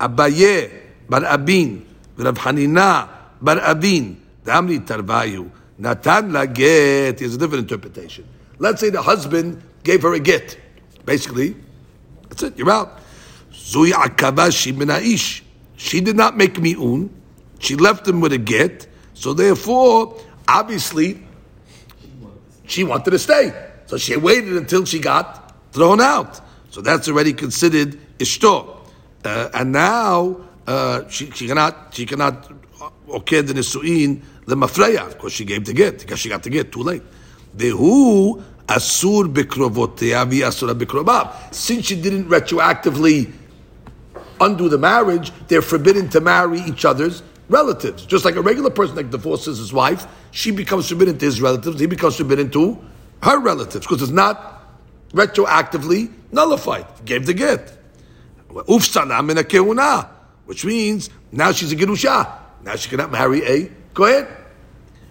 [0.00, 0.70] Abaye
[1.08, 1.84] bar Abin,
[2.16, 3.08] Rav Hanina
[3.40, 8.26] bar Abin, Damri Tarvayu, Natan la get is a different interpretation.
[8.58, 10.58] Let's say the husband gave her a get.
[11.04, 11.56] Basically,
[12.28, 12.98] that's it, you're out.
[13.52, 15.42] Zui akabashi minaish.
[15.76, 17.10] She did not make mi'un.
[17.58, 18.86] She left him with a get.
[19.14, 21.22] So therefore, obviously,
[22.66, 23.52] she wanted to stay.
[23.86, 26.40] So she waited until she got thrown out.
[26.70, 28.78] So that's already considered ishto.
[29.24, 32.50] Uh, and now uh, she, she cannot she cannot
[33.08, 36.72] okay the nisuin the mafreya because she gave the get because she got the get
[36.72, 37.02] too late.
[37.56, 41.54] Vehu asur bekrovotea vi asura bekrobav.
[41.54, 43.32] Since she didn't retroactively
[44.40, 48.04] undo the marriage, they're forbidden to marry each other's relatives.
[48.06, 51.78] Just like a regular person that divorces his wife, she becomes forbidden to his relatives,
[51.78, 52.78] he becomes forbidden to
[53.22, 54.64] her relatives, because it's not
[55.12, 56.86] retroactively nullified.
[57.04, 57.78] Gave the get.
[58.48, 60.08] Ufsana min kehuna,
[60.46, 62.38] which means now she's a gerusha.
[62.62, 64.26] Now she cannot marry a kohen.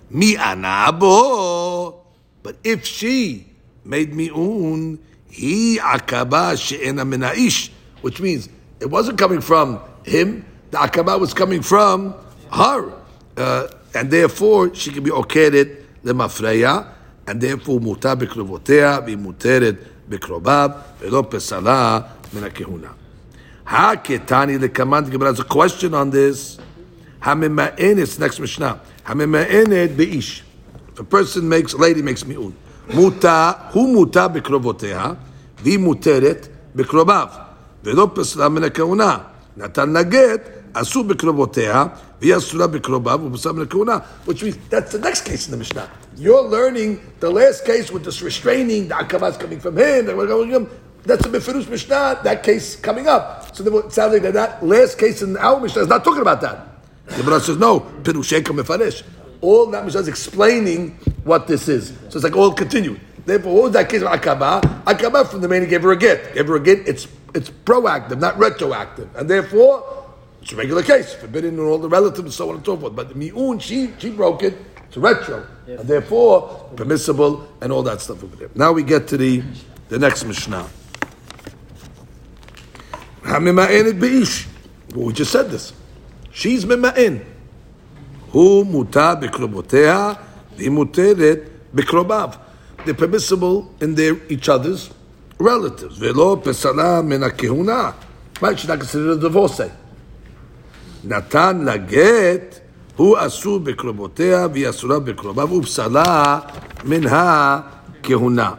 [0.10, 2.00] Mi anabo.
[2.44, 3.48] But if she
[3.84, 10.46] made mi'un, he akaba she'ena min ha'ish, which means it wasn't coming from him.
[10.72, 12.16] The akaba was coming from
[12.52, 12.92] her,
[13.38, 16.88] uh, and therefore she can be okeret lemafreya,
[17.28, 19.78] and therefore mutar bikrovotea, v'muteret
[20.10, 23.01] bikrobav, ve'lo pesala min ha'kehuna.
[23.71, 26.59] Haketani the command Gemara has a question on this.
[27.21, 28.81] Hamima'en, it's next Mishnah.
[29.05, 30.43] Hamima'enet beish.
[30.93, 32.55] If a person makes, a lady makes mi'un.
[32.95, 35.17] Muta, hu muta bikrovoteha,
[35.59, 37.47] vi muteret bikrobav.
[37.87, 39.19] ולא פסלה מן הכהונה.
[39.57, 41.87] נתן לה גט, אסור בקרובותיה,
[42.21, 43.99] והיא אסורה בקרוביו, ופסלה מן הכהונה.
[44.27, 45.89] Which means, that's the next case in the Mishnah.
[46.17, 50.07] You're learning the last case with this restraining, the akava is coming from him,
[51.05, 53.40] that's a Befirush Mishnah, that case coming up.
[53.54, 56.42] So it sounds like that, that last case in our Mishnah is not talking about
[56.42, 56.68] that.
[57.06, 59.04] The Gemara says, no, Pirusheka Mefarish.
[59.42, 60.92] All that Mishnah is explaining
[61.24, 61.90] what this is.
[62.10, 63.02] So it's like all continued.
[63.26, 64.84] Therefore, what was that case of Akaba?
[64.88, 66.34] Akaba from the man gave her a get.
[66.34, 69.14] Gave her a get, it's, it's proactive, not retroactive.
[69.16, 70.06] And therefore,
[70.42, 72.96] it's a regular case, forbidden in all the relatives so on and so forth.
[72.96, 75.46] But the Mi'un, she, she broke it, it's retro.
[75.68, 78.50] And therefore, permissible and all that stuff over there.
[78.56, 79.44] Now we get to the,
[79.90, 80.68] the next Mishnah.
[83.23, 84.47] Hamima'enet be'ish.
[84.95, 85.73] Well, we just said this.
[86.33, 87.25] She's mima'in.
[88.31, 90.19] Hu muta bikrobotea,
[90.57, 92.39] vi muteret bikrobav.
[92.85, 94.91] They're permissible in their each other's
[95.39, 95.99] relatives.
[95.99, 97.95] Velo pesala min kehuna.
[98.41, 99.71] Right, she's not considered a divorcee.
[101.05, 102.61] נתן לה גט,
[102.97, 106.39] הוא אסור בקרובותיה והיא אסורה בקרוביו, ופסלה
[106.85, 108.55] מן הכהונה.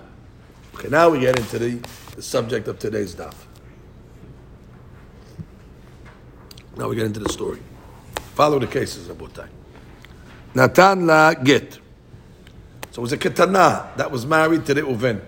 [0.73, 1.79] Okay, now we get into the,
[2.15, 3.40] the subject of today's daf.
[6.76, 7.60] Now we get into the story.
[8.34, 9.48] Follow the cases, Rabotai.
[10.54, 11.78] Natan la get.
[12.90, 15.20] So it was a ketana that was married to the Reuven.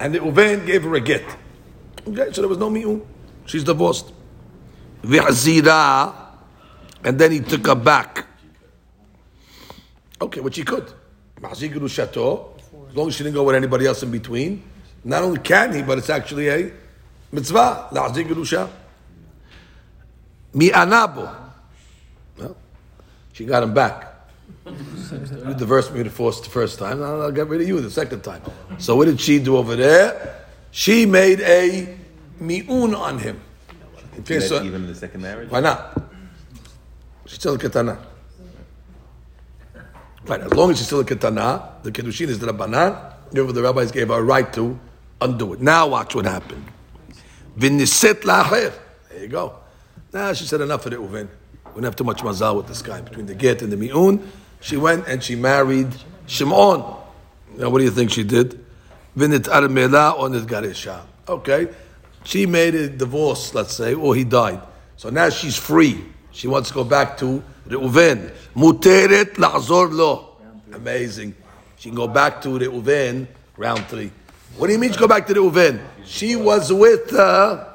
[0.00, 1.24] And the Reuven gave her a get.
[2.06, 3.04] Okay, so there was no mi'un.
[3.46, 4.12] She's divorced.
[5.02, 6.14] V'azira,
[7.04, 8.26] and then he took her back.
[10.20, 10.92] Okay, which he could.
[11.40, 14.62] Gerushato, as long as she didn't go with anybody else in between.
[15.04, 16.72] Not only can he, but it's actually a
[17.32, 17.88] mitzvah.
[17.92, 18.68] La'azir Gerusha.
[20.54, 21.34] Mi'anabo.
[22.38, 22.56] Well,
[23.32, 24.06] she got him back.
[24.66, 27.90] You divorced me the first, the first time, I'll I'll get rid of you the
[27.90, 28.42] second time.
[28.78, 30.44] So what did she do over there?
[30.70, 31.96] She made a
[32.40, 33.40] mi'un on him.
[34.20, 35.50] Okay, so- even in the second marriage?
[35.50, 36.02] why not?
[37.26, 37.98] She's still a ketana.
[40.26, 43.14] Right, as long as she's still a ketana, the kedushin is the rabbanan.
[43.30, 44.78] Therefore, the rabbis gave her a right to
[45.20, 45.60] undo it.
[45.60, 46.64] Now watch what happened.
[47.58, 48.72] V'niset lacher.
[49.10, 49.54] There you go.
[50.12, 51.28] Now she said enough of it, Uven.
[51.66, 54.26] We don't have too much mazal with this guy between the get and the mi'un.
[54.60, 55.88] She went and she married
[56.26, 56.96] Shimon.
[57.56, 58.64] Now, what do you think she did?
[59.16, 61.02] Vinit armela on it garesha.
[61.28, 61.68] Okay,
[62.24, 64.60] she made a divorce, let's say, or he died.
[64.96, 66.04] So now she's free.
[66.30, 68.32] She wants to go back to Reuven.
[68.54, 70.36] Muteret lo.
[70.72, 71.34] Amazing.
[71.76, 74.10] She can go back to Reuven, round three.
[74.56, 75.80] What do you mean she go back to the Reuven?
[76.04, 77.74] She was with uh,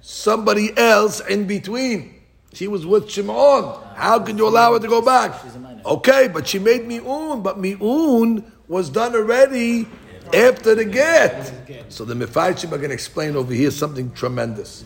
[0.00, 2.20] somebody else in between.
[2.52, 3.82] She was with Shimon.
[3.94, 5.40] How can you allow her to go back?
[5.42, 5.80] She's a minor.
[5.86, 9.86] Okay, but she made mi'un, but mi'un was done already
[10.34, 11.52] after the get.
[11.88, 14.84] So the Mefaichim are going to explain over here something tremendous.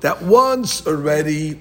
[0.00, 1.60] That once already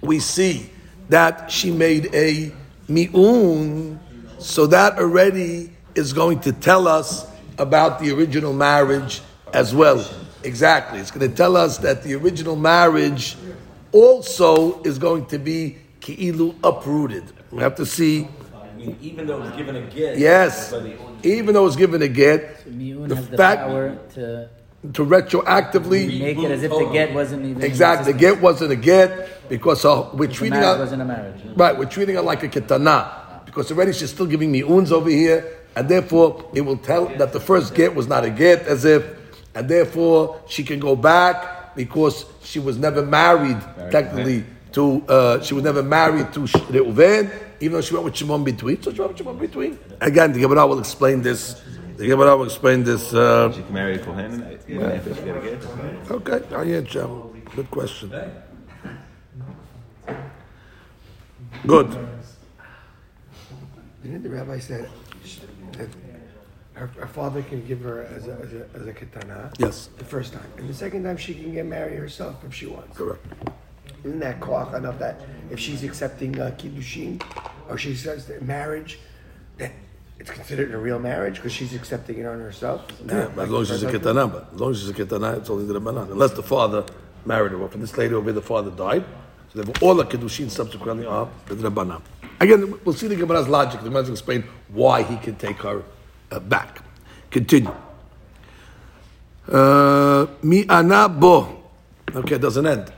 [0.00, 0.70] we see
[1.08, 2.52] that she made a
[2.88, 3.98] mi'un,
[4.38, 7.26] so that already is going to tell us
[7.58, 9.20] about the original marriage
[9.52, 10.04] as well.
[10.44, 10.98] Exactly.
[11.00, 13.36] It's going to tell us that the original marriage
[13.92, 17.24] also is going to be ki'ilu uprooted.
[17.50, 18.26] We have to see,
[19.00, 20.18] Even though it was given a gift.
[20.18, 20.74] yes,
[21.22, 24.48] even though it's given a get, Mi'un the has the fact power to
[24.94, 28.76] to retroactively, make it as if the get wasn't even exactly, the get wasn't a
[28.76, 31.40] get because uh, we're The treating marriage her, wasn't a marriage.
[31.54, 35.08] right, we're treating her like a ketana because already she's still giving me uns over
[35.10, 35.44] here,
[35.76, 39.04] and therefore it will tell that the first get was not a get, as if,
[39.54, 43.60] and therefore she can go back because she was never married
[43.90, 48.44] technically to, uh, she was never married to Reuven, even though she went with Shimon
[48.44, 48.82] between.
[48.82, 49.78] So she went with Shimon between.
[50.00, 51.62] Again, the Gemara will explain this.
[51.96, 53.12] The Gemara will explain this.
[53.12, 57.06] Uh, She can marry a Kohen even after she got a okay, I answer.
[57.54, 58.12] Good question.
[61.66, 62.08] Good.
[64.02, 64.88] Didn't the rabbi said
[65.82, 65.98] that
[66.74, 69.52] her, her father can give her as a, as a, as a?
[69.58, 69.88] Yes.
[69.98, 70.50] The first time.
[70.56, 72.96] And the second time she can get married herself if she wants.
[72.96, 73.24] Correct.
[74.04, 75.20] Isn't that koach enough that
[75.50, 77.22] if she's accepting uh, kiddushin
[77.68, 78.98] or she says that marriage,
[79.58, 79.70] that
[80.18, 82.86] it's considered a real marriage because she's accepting it on herself?
[83.06, 85.50] Yeah, as long as she's a ketana, but as long as she's a ketana, it's
[85.50, 86.10] only the rabbanan.
[86.10, 86.84] Unless the father
[87.24, 87.58] married her.
[87.58, 89.04] Well, for this lady over here, the father died.
[89.52, 92.00] So therefore, all the kiddushin subsequently are the rabbanan.
[92.40, 93.80] Again, we'll see the Gemara's logic.
[93.80, 95.82] The Gemara's explain why he can take her
[96.30, 96.80] uh, back.
[97.30, 97.74] Continue.
[99.46, 101.60] Uh, Mi anabo.
[102.14, 102.92] Okay, it doesn't end.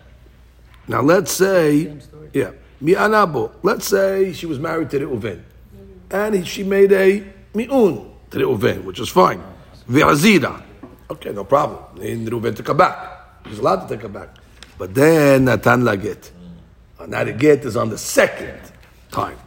[0.86, 1.96] Now let's say,
[2.32, 3.50] yeah, Mi anabo.
[3.62, 5.42] Let's say she was married to the Reuven,
[6.11, 9.42] and she made a mi'un to the Reuven, which is fine.
[9.90, 10.62] Ve'azira.
[11.11, 12.00] Okay, no problem.
[12.00, 13.42] In the Reuven took her back.
[13.48, 14.28] She's allowed to take her back.
[14.78, 16.30] But then Natan la get.
[16.30, 16.43] And
[17.07, 18.61] now the get is on the second
[19.11, 19.38] time.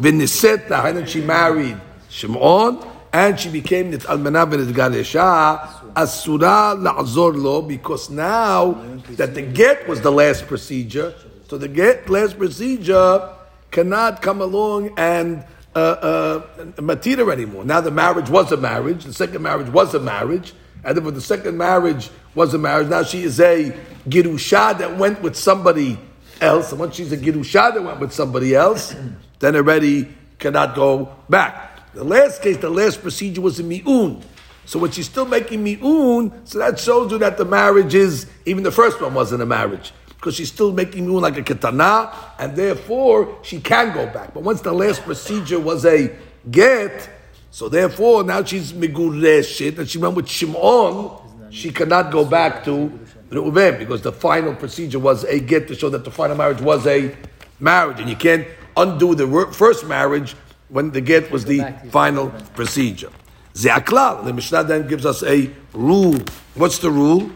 [0.00, 2.78] V'niset la, and she married Shimon,
[3.12, 8.72] and she became the almanah v'nitgalesha, asura la'zor lo, because now
[9.10, 11.14] that the get was the last procedure,
[11.48, 13.28] so the get last procedure
[13.70, 15.44] cannot come along and
[15.74, 17.64] uh, uh, anymore.
[17.64, 21.14] Now the marriage was a marriage, the second marriage was a marriage, and then when
[21.14, 23.70] the second marriage was a marriage, now she is a
[24.08, 25.98] girusha that went with somebody
[26.42, 28.94] else, and once she's a girusha that went with somebody else,
[29.38, 31.92] then already cannot go back.
[31.94, 34.22] The last case, the last procedure was a mi'un.
[34.64, 38.62] So when she's still making mi'un, so that shows you that the marriage is, even
[38.62, 39.92] the first one wasn't a marriage.
[40.08, 44.34] Because she's still making mi'un like a katana, and therefore she can go back.
[44.34, 46.16] But once the last procedure was a
[46.50, 47.08] get,
[47.50, 51.18] so therefore now she's migureshet, and she went with Shimon,
[51.50, 52.98] she cannot go back to
[53.32, 56.86] Reuven, because the final procedure was a get to show that the final marriage was
[56.86, 57.14] a
[57.58, 57.98] marriage.
[58.00, 60.36] And you can't undo the first marriage
[60.68, 63.10] when the get was the final procedure.
[63.54, 66.18] Ze'aklal, the Mishnah then gives us a rule.
[66.54, 67.30] What's the rule?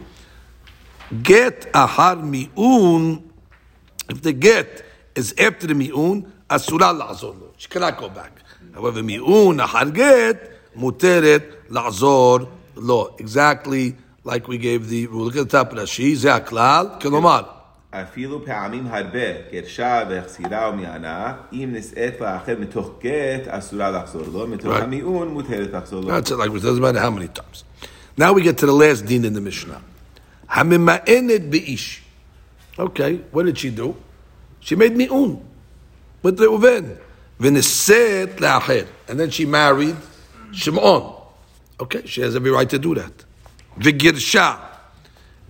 [1.23, 3.23] Get ahar mi'un,
[4.09, 4.83] if the get
[5.15, 7.53] is after the mi'un, asura lo.
[7.57, 8.41] She cannot go back.
[8.73, 13.15] However, mi'un ahar get, muteret la'zor lo.
[13.19, 13.95] Exactly
[14.26, 15.24] like we gave the rule.
[15.24, 16.14] Look at the top of Rashi.
[16.14, 17.46] Ze'aklal, kelomar.
[17.94, 24.76] אפילו פעמים הרבה, גרשה והחסירה ומענה, אם נישאת לאחר מתוך גט, אסורה לחזור לו, מתוך
[24.76, 24.82] Right.
[24.82, 26.08] המיעון מותרת לחזור לו.
[26.08, 27.64] That's it, like it doesn't matter how many times.
[28.16, 29.82] Now we get to the last din in the Mishnah.
[30.50, 32.02] Hamima'ened be'ish.
[32.78, 33.94] Okay, what did she do?
[34.60, 35.40] She made mi'un
[36.22, 36.96] with the Uven.
[37.40, 38.86] V'neset la'acher.
[39.08, 39.96] And then she married
[40.52, 41.14] Shimon.
[41.80, 43.12] Okay, she has every right to do that.
[43.77, 44.59] V'girsha.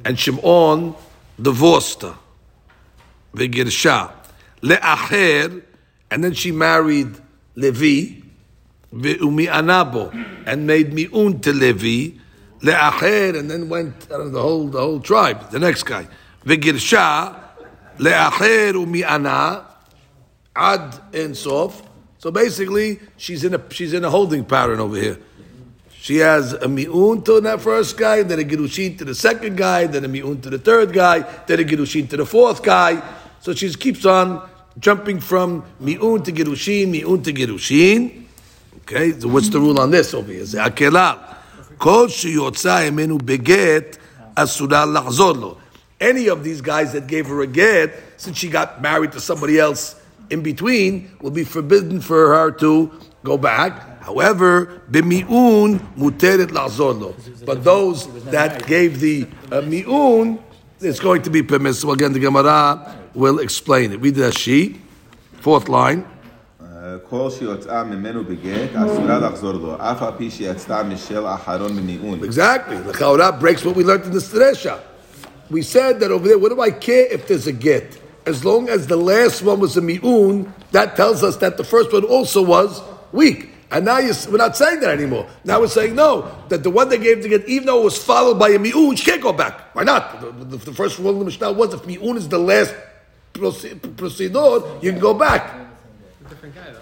[0.05, 0.95] And Shimon
[1.41, 2.17] divorced her.
[3.33, 4.11] V'girsha.
[4.61, 5.63] Le'acher.
[6.11, 7.15] And then she married
[7.55, 8.23] Levi.
[8.93, 10.13] Ve'umi anabo,
[10.45, 12.17] and made mi'un to Levi,
[12.61, 15.51] le'acher, and then went don't the whole the whole tribe.
[15.51, 16.07] The next guy,
[16.45, 17.37] ve'girsha,
[17.97, 19.65] le'acher umi ana,
[20.55, 21.83] ad en sof.
[22.17, 25.19] So basically, she's in a she's in a holding pattern over here.
[26.06, 29.86] She has a mi'un to that first guy, then a girushin to the second guy,
[29.86, 33.00] then a mi'un to the third guy, then a girushin to the fourth guy.
[33.40, 38.24] So she keeps on jumping from mi'un to girushin, mi'un to girushin.
[38.78, 40.44] Okay, so what's the rule on this over here?
[40.44, 41.16] זה הכלל.
[41.78, 43.96] כל שיוצא ממנו בגט,
[44.34, 45.56] אסורה לחזור לו.
[46.00, 49.60] Any of these guys that gave her a get, since she got married to somebody
[49.60, 49.94] else
[50.30, 52.90] in between, will be forbidden for her to
[53.22, 53.95] go back.
[54.06, 57.14] However, b'mi'un muteret לחזור לו.
[57.44, 60.38] But those that gave the uh, mi'un,
[60.80, 61.92] it's going to be permissible.
[61.92, 64.00] Again, the Gemara will explain it.
[64.00, 64.80] Read the sheet,
[65.40, 66.04] fourth line.
[67.08, 72.20] כל שיוצאה ממנו בגט, אסורה לחזור לו, אף על פי שיצאה משל האחרון במיעון.
[72.22, 72.76] Exactly.
[72.86, 74.80] The Chaura breaks what we learned in the Stresha.
[75.50, 77.98] We said that over there, what do I care if there's a get?
[78.26, 81.92] As long as the last one was a mi'un, that tells us that the first
[81.92, 82.80] one also was
[83.12, 83.50] weak.
[83.69, 85.27] And now we're not saying that anymore.
[85.43, 87.97] Now we're saying no, that the one they gave to get, even though it was
[88.01, 89.75] followed by a mi'un, she can't go back.
[89.75, 90.21] Why not?
[90.21, 92.73] The, the, the first rule of the Mishnah was if mi'un is the last
[93.33, 95.53] procedure, you can go back.
[96.29, 96.79] Different guy though.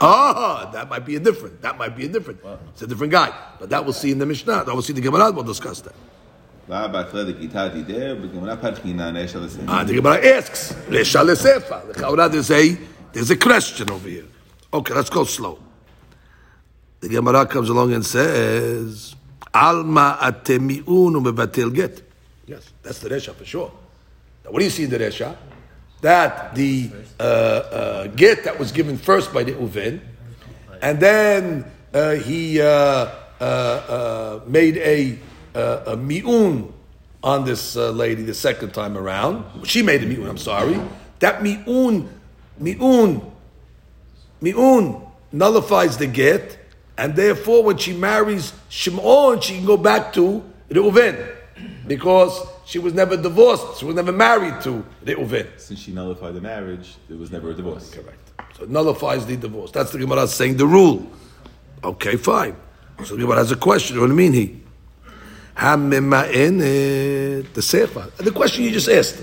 [0.00, 1.60] Ah, that might be a different.
[1.62, 2.42] That might be a different.
[2.44, 2.58] Wow.
[2.72, 4.64] It's a different guy, but that we'll see in the Mishnah.
[4.64, 5.30] That we'll see the Gemara.
[5.30, 5.94] We'll discuss that.
[6.70, 6.88] Ah,
[9.84, 10.74] the Gemara asks,
[13.12, 14.24] there's a question over here.
[14.72, 15.58] Okay, let's go slow.
[17.04, 19.14] The Gemara comes along and says,
[19.52, 22.02] Alma atemi'un umevatel get.
[22.46, 23.70] Yes, that's the Resha for sure.
[24.44, 25.36] Now, what do you see in the Resha?
[26.04, 30.00] that the uh, uh, get that was given first by the Reuven,
[30.82, 35.18] and then uh, he uh, uh, uh, made a,
[35.54, 36.72] a mi'un
[37.22, 39.66] on this lady the second time around.
[39.66, 40.78] She made a mi'un, I'm sorry.
[41.20, 42.06] That mi'un,
[42.58, 43.32] mi'un,
[44.42, 46.58] mi'un nullifies the get,
[46.96, 51.36] and therefore, when she marries Shimon, she can go back to Reuven
[51.86, 53.80] because she was never divorced.
[53.80, 55.48] She was never married to Reuven.
[55.58, 57.92] Since she nullified the marriage, there was never a divorce.
[57.92, 58.32] Correct.
[58.56, 59.72] So it nullifies the divorce.
[59.72, 61.04] That's the Gemara saying the rule.
[61.82, 62.56] Okay, fine.
[63.04, 64.00] So the Gemara has a question.
[64.00, 64.60] What do you mean he?
[65.56, 68.10] The sefer?
[68.16, 69.20] The question you just asked.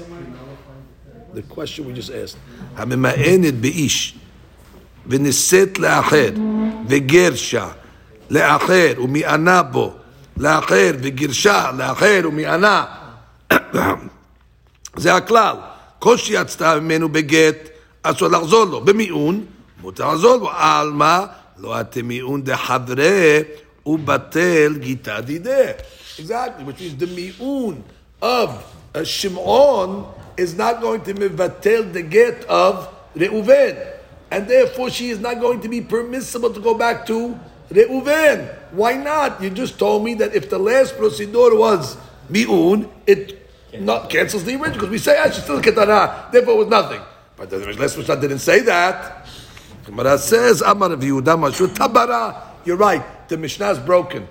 [1.34, 2.38] The question we just asked.
[2.76, 4.14] Hamimaenet beish.
[5.08, 6.36] V'niset la'acher.
[6.92, 7.68] וגרשה
[8.30, 9.94] לאחר, ומענה בו,
[10.38, 12.86] לאחר, וגירשה לאחר, ומענה.
[14.98, 15.56] זה הכלל.
[16.00, 17.70] כל שיצתה ממנו בגט,
[18.04, 18.82] אסור לחזור לו.
[18.82, 19.46] במיעון,
[19.82, 20.50] מותר לחזור לו.
[20.52, 21.20] עלמא,
[21.58, 22.10] לא אתם
[22.44, 23.40] דחברה,
[23.86, 25.72] ובטל גיתא דידה.
[26.20, 27.76] Exactly, which means the mi'un
[28.22, 28.50] of
[28.94, 30.06] uh, Shimon
[30.38, 34.01] is not going to mevatel the get of Reuven.
[34.32, 37.38] And therefore she is not going to be permissible to go back to
[37.70, 38.58] Reuven.
[38.72, 39.44] Why not?
[39.44, 41.98] You just told me that if the last procedure was
[42.30, 43.38] mi'un, it
[43.80, 47.02] not cancels the original because we say ah, she's still ketana, therefore it was nothing.
[47.36, 49.28] But the last Mishnah didn't say that.
[49.86, 52.42] Gemara says, Amar Tabara.
[52.66, 53.04] You're right.
[53.28, 54.28] The Mishnah is broken.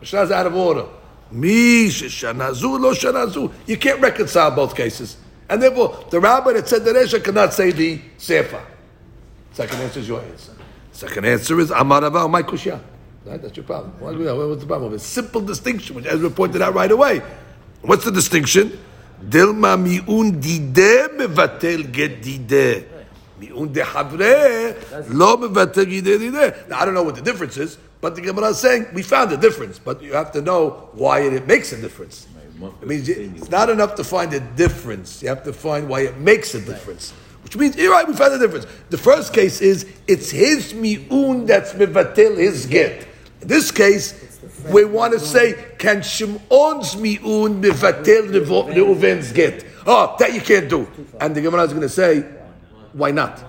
[0.00, 0.86] Mishnah is out of order.
[1.32, 3.50] Lo.
[3.66, 5.16] You can't reconcile both cases.
[5.48, 8.62] And therefore, the rabbi that said the Resha cannot say the Sefer.
[9.54, 10.52] Second answer is your answer.
[10.90, 12.80] Second answer is Amar Rava my kushya.
[13.24, 13.40] Right?
[13.40, 13.94] That's your problem.
[14.00, 14.92] What's the problem?
[14.92, 17.22] A simple distinction, which Ezra pointed out right away.
[17.82, 18.76] What's the distinction?
[19.24, 22.86] Dilma mi'un dide mevatel get dide.
[23.38, 24.74] Mi'un de havre
[25.08, 26.68] lo mevatel gide dide.
[26.68, 29.30] Now, I don't know what the difference is, but the Gemara is saying we found
[29.32, 32.26] a difference, but you have to know why it makes a difference.
[32.82, 35.22] It means it's not enough to find a difference.
[35.22, 37.12] You have to find why it makes a difference.
[37.44, 38.66] Which means, you're right, we found a difference.
[38.90, 43.06] The first case is, it's his mi'un that's mevatel his get.
[43.42, 44.40] In this case,
[44.70, 48.30] we want to say, can Shimon's mi'un mevatel
[48.74, 49.64] Reuven's get?
[49.86, 50.88] Oh, that you can't do.
[51.20, 52.24] And the Gemara is going to say,
[52.94, 53.44] why not?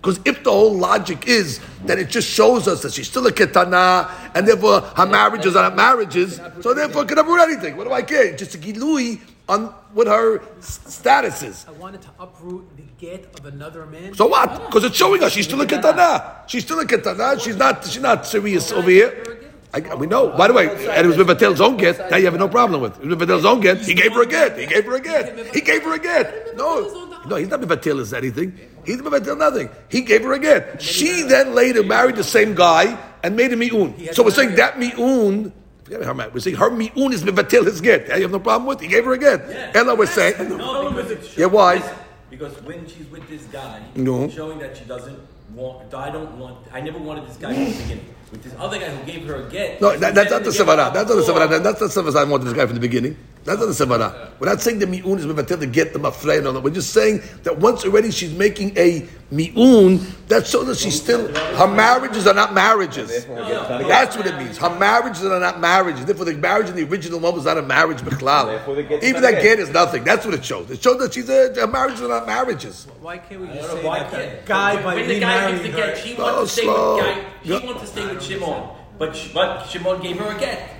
[0.00, 3.32] Because if the whole logic is that it just shows us that she's still a
[3.32, 7.76] ketana, and therefore her marriages are not marriages, so therefore can never do anything.
[7.76, 8.36] What do I care?
[8.36, 11.66] Just a gilui on what her status is.
[11.68, 14.14] I wanted to uproot the get of another man.
[14.14, 14.66] So what?
[14.66, 16.48] Because it's showing us she's still a ketana.
[16.48, 17.40] She's still a ketana.
[17.40, 17.84] She's not.
[17.84, 19.40] She's not serious over here.
[19.74, 20.28] I, we know.
[20.36, 21.98] By the way, and it was Mivatel's own get.
[22.10, 22.96] Now you have no problem with.
[23.02, 23.78] It was Mivatel's own get.
[23.78, 24.56] He gave her a get.
[24.56, 25.54] He gave her a get.
[25.54, 26.56] He gave her a get.
[26.56, 28.58] No, no, he's not Mivatel is anything.
[28.84, 29.68] He's Mivatel nothing.
[29.88, 30.80] He gave her a get.
[30.80, 34.14] She then later married the same guy and made a mi'un.
[34.14, 35.52] So we're saying that mi'un.
[35.84, 36.30] Forget her.
[36.32, 38.06] We're saying her mi'un is Mivatel his get.
[38.08, 38.80] That you have no problem with.
[38.80, 38.84] it.
[38.86, 39.76] He gave her a get.
[39.76, 40.48] Ella, we're saying.
[40.48, 41.82] No, because it's Yeah, why?
[42.30, 44.28] Because when she's with this guy, No.
[44.28, 45.18] showing that she doesn't
[45.54, 48.06] want, I don't want, I never wanted this guy from the beginning.
[48.32, 49.80] With this other guy who gave her a get.
[49.80, 50.92] No, that, that's not wanted the to give Savara.
[50.92, 51.34] That's not the before.
[51.40, 51.62] Savara.
[51.62, 53.16] That's not the Savara I wanted this guy from the beginning.
[53.44, 54.30] That's not the Savara.
[54.40, 56.62] We're not saying the Mi'un is Mevatel to get the Mafrei and all that.
[56.62, 61.28] We're just saying that once already she's making a Mi'un, that's so that she's still,
[61.34, 63.26] her marriages are not marriages.
[63.26, 64.56] That's what it means.
[64.56, 66.06] Her marriages are not marriages.
[66.06, 69.02] Therefore, the marriage in the original one was not a marriage, Therefore, the Bichlal.
[69.02, 69.42] Even that get.
[69.42, 70.04] get is nothing.
[70.04, 70.70] That's what it shows.
[70.70, 72.86] It shows that she's a, her marriages are not marriages.
[73.02, 75.68] Why can't we just say why that guy when, by when the guy gives the
[75.68, 76.02] remarrying get, her?
[76.08, 77.66] she Slow, wants to stay with guy, she Yeah.
[77.66, 80.70] wants to stay with Shimon, but Sh- but Shimon gave her a get.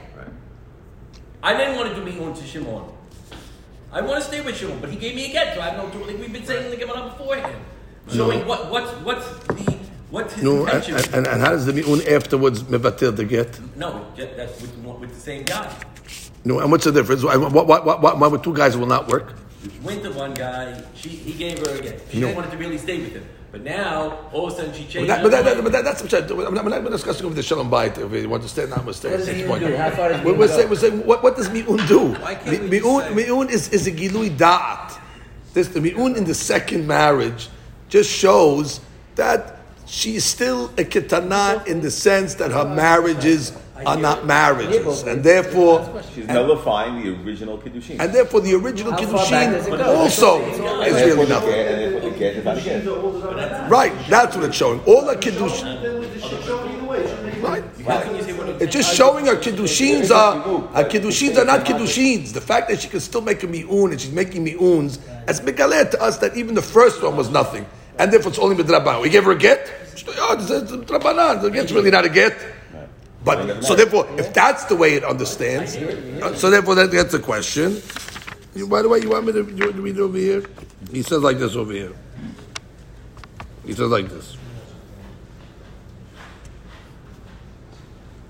[1.45, 2.85] I didn't want to do me on to Shimon.
[3.93, 5.77] I want to stay with Shimon, but he gave me a get, so I have
[5.95, 6.01] no.
[6.07, 7.63] Like we've been saying in the Gemara beforehand,
[8.11, 9.77] showing what what's what's the
[10.11, 11.15] what's his No, and, intention.
[11.15, 13.61] and, and how does the Mi'un afterwards Mevatel the get?
[13.77, 15.71] no, that's with, with the same guy.
[16.47, 17.23] No, and what's the difference?
[17.23, 19.35] Why, why, why, why, why would two guys will not work?
[19.83, 22.01] Went to one guy, she he gave her a get.
[22.11, 22.27] She No.
[22.29, 24.91] didn't want to really stay with him, but now all of a sudden she But,
[24.91, 25.11] changed.
[25.11, 27.35] that, but, that, that, but that, that's what I, I'm not, we're not discussing over
[27.35, 29.13] the shalom bayit if you want to stay, not mistake.
[29.13, 29.77] What does mi'un do?
[29.77, 32.13] How far does We're, we're saying, we're saying what, what does mi'un do?
[32.15, 34.99] Why can't Mi- mi'un, mi'un is, is a gilui da'at.
[35.55, 37.49] This, the mi'un in the second marriage
[37.89, 38.81] just shows
[39.15, 43.53] that she is still a ketana in the sense that her marriages
[43.87, 47.99] are not marriages, and therefore, She's nullifying the original kiddushin.
[47.99, 50.59] and therefore the original How far back does it kiddushin also is
[51.03, 51.51] really nothing.
[51.51, 53.71] get- and therefore the get is not a get.
[53.71, 54.81] Right, that's what it's showing.
[54.87, 55.63] All the kiddush.
[57.43, 57.65] Right.
[57.87, 60.41] How can you say what It's just showing her kiddushins uh, are
[60.83, 62.33] her kiddushins are not kiddushins.
[62.33, 65.91] The fact that she can still make a mi'un and she's making mi'uns, as megalet
[65.91, 67.67] to us that even the first one was nothing,
[67.99, 69.03] and therefore it's only midrabanan.
[69.03, 69.71] We gave her a get.
[70.17, 71.43] Oh, it's it's midrabanan.
[71.43, 72.35] The get's really not a get.
[73.25, 77.19] But so therefore, if that's the way it understands, uh, so therefore that, that's the
[77.19, 77.81] question.
[78.55, 80.19] You- By the way, you want me to you want me to read it over
[80.19, 80.45] here?
[80.93, 81.93] He says like this over here.
[83.65, 84.37] He says like this.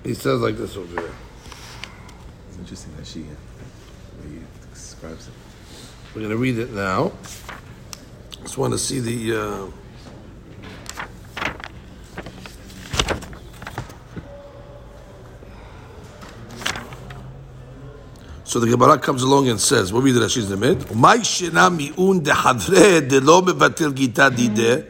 [0.05, 1.11] He says like this over here.
[2.49, 3.25] It's interesting that she, uh,
[4.23, 4.41] the way he
[4.73, 5.33] describes it.
[6.15, 7.13] We're going to read it now.
[8.43, 9.41] Just want to see the.
[9.41, 9.67] Uh...
[18.45, 20.51] So the Gemara comes along and says, "What we did Rashi's?
[20.51, 24.87] Umay shena miun dehadre de lo mevatil gita dide."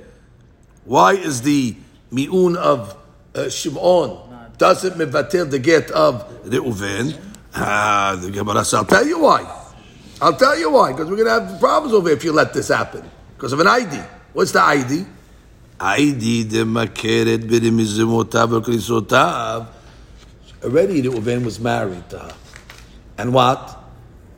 [0.84, 1.76] Why is the
[2.12, 2.96] miun of
[3.34, 4.18] uh, Shimon
[4.59, 7.16] doesn't mevatil the get of Reuven?
[7.55, 9.62] Ah, the Gemara says, "I'll tell you why."
[10.20, 10.92] I'll tell you why.
[10.92, 13.09] Because we're going to have problems over here if you let this happen.
[13.36, 14.00] Because of an ID.
[14.32, 15.05] What's the ID?
[15.80, 19.66] ID de makeret b'demizemotav v'krisotav.
[20.62, 22.32] Already Reuven was married to her.
[23.18, 23.80] And what?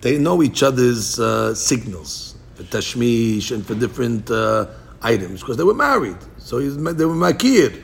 [0.01, 4.67] They know each other's uh, signals for tashmish and for different uh,
[5.03, 6.19] items because they were married.
[6.39, 7.83] So he's, they were makir.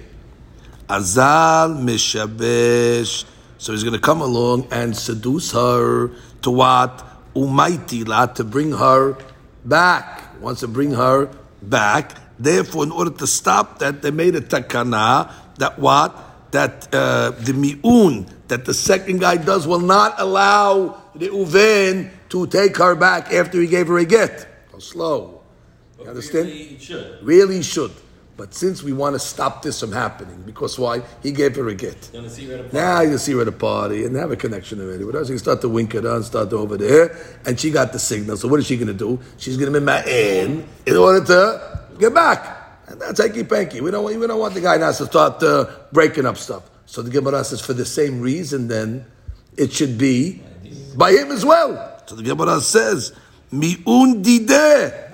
[0.89, 3.25] Azal mishabesh.
[3.59, 6.11] So he's going to come along and seduce her
[6.43, 7.09] to what?
[7.35, 9.17] Umaitila, to bring her
[9.65, 10.41] back.
[10.41, 11.31] Wants to bring her
[11.63, 12.17] back.
[12.39, 16.51] Therefore, in order to stop that, they made a takana that what?
[16.51, 22.47] That uh, the mi'un that the second guy does will not allow the Reuven to
[22.49, 24.47] take her back after he gave her a get.
[24.71, 25.41] Go slow.
[25.99, 26.49] You understand?
[26.49, 27.19] Really, should.
[27.23, 27.93] Really should.
[28.37, 31.01] But since we want to stop this from happening, because why?
[31.23, 32.11] He gave her a get.
[32.13, 34.31] You want to see right up Now you see her at a party and have
[34.33, 35.25] a connection already with her.
[35.25, 37.95] So you start to wink at her and start to over there, and she got
[37.95, 38.37] the signal.
[38.37, 39.19] So what is she going to do?
[39.39, 42.59] She's going to be ma'in in order to get back.
[42.89, 43.81] And that's hanky panky.
[43.81, 46.65] We don't, want- we don't want the guy now to start uh, breaking up stuff.
[46.86, 49.06] So the Gemara says, for the same reason, then
[49.58, 50.42] it should be
[50.96, 52.02] by him as well.
[52.06, 53.14] So the Gemara says,
[53.52, 55.08] mi'un dideh.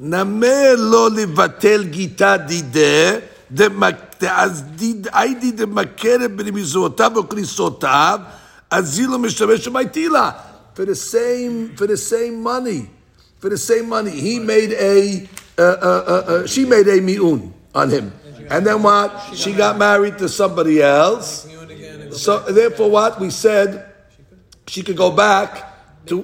[0.00, 3.18] נמר לא לבטל גיטה דידה,
[4.28, 4.62] אז
[5.12, 8.20] הייתי דמכרת ברמיזותיו וכניסותיו,
[8.70, 10.30] אז היא לא משתמש במייטילה.
[10.74, 12.88] For the same, for the same money,
[13.40, 15.28] for the same money, he made a,
[15.58, 18.13] uh, uh, uh, uh, she made a mi'un on him.
[18.49, 19.35] And then what?
[19.35, 21.47] She got married to somebody else.
[22.11, 23.19] So therefore what?
[23.19, 23.93] We said
[24.67, 25.73] she could go back
[26.07, 26.23] to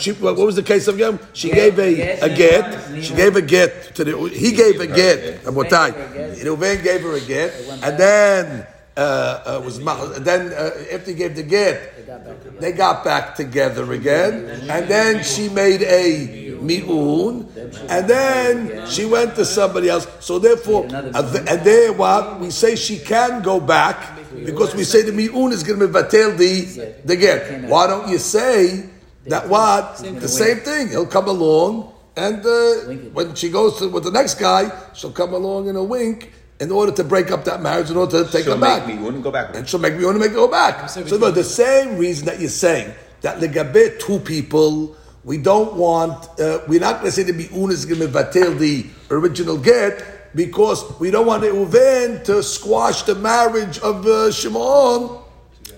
[0.00, 1.18] she, what was the case of him?
[1.32, 3.04] She gave a, a get.
[3.04, 4.28] She gave a get to the.
[4.28, 5.42] He gave a get.
[5.42, 6.40] Rabotai.
[6.42, 7.52] Reuven gave her a get,
[7.82, 8.66] and then
[8.96, 9.78] uh, uh, was
[10.20, 15.48] then uh, after he gave the get, they got back together again, and then she
[15.48, 17.46] made a mi'un,
[17.88, 20.06] and then she went to somebody else.
[20.20, 25.12] So therefore, and there what we say she can go back because we say the
[25.12, 27.68] mi'un is going to be vatel the the get.
[27.68, 28.88] Why don't you say?
[29.26, 29.98] That what?
[29.98, 30.88] The same thing.
[30.88, 32.74] He'll come along, and uh,
[33.14, 36.72] when she goes to, with the next guy, she'll come along in a wink in
[36.72, 38.86] order to break up that marriage, in order to take She'll her back.
[38.86, 39.54] make me wouldn't go back.
[39.54, 40.90] And she'll make me want to make her go back.
[40.90, 46.28] So but the same reason that you're saying that legabe two people, we don't want,
[46.40, 50.34] uh, we're not going to say the mi'un is going to batil the original get
[50.34, 55.22] because we don't want uven to squash the marriage of uh, Shimon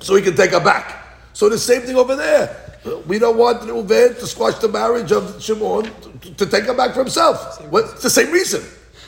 [0.01, 1.05] so he can take her back.
[1.32, 2.61] So the same thing over there.
[3.07, 5.84] We don't want the Reuven to squash the marriage of Shimon
[6.20, 7.61] to, to take her back for himself.
[7.70, 8.62] What, it's the same reason.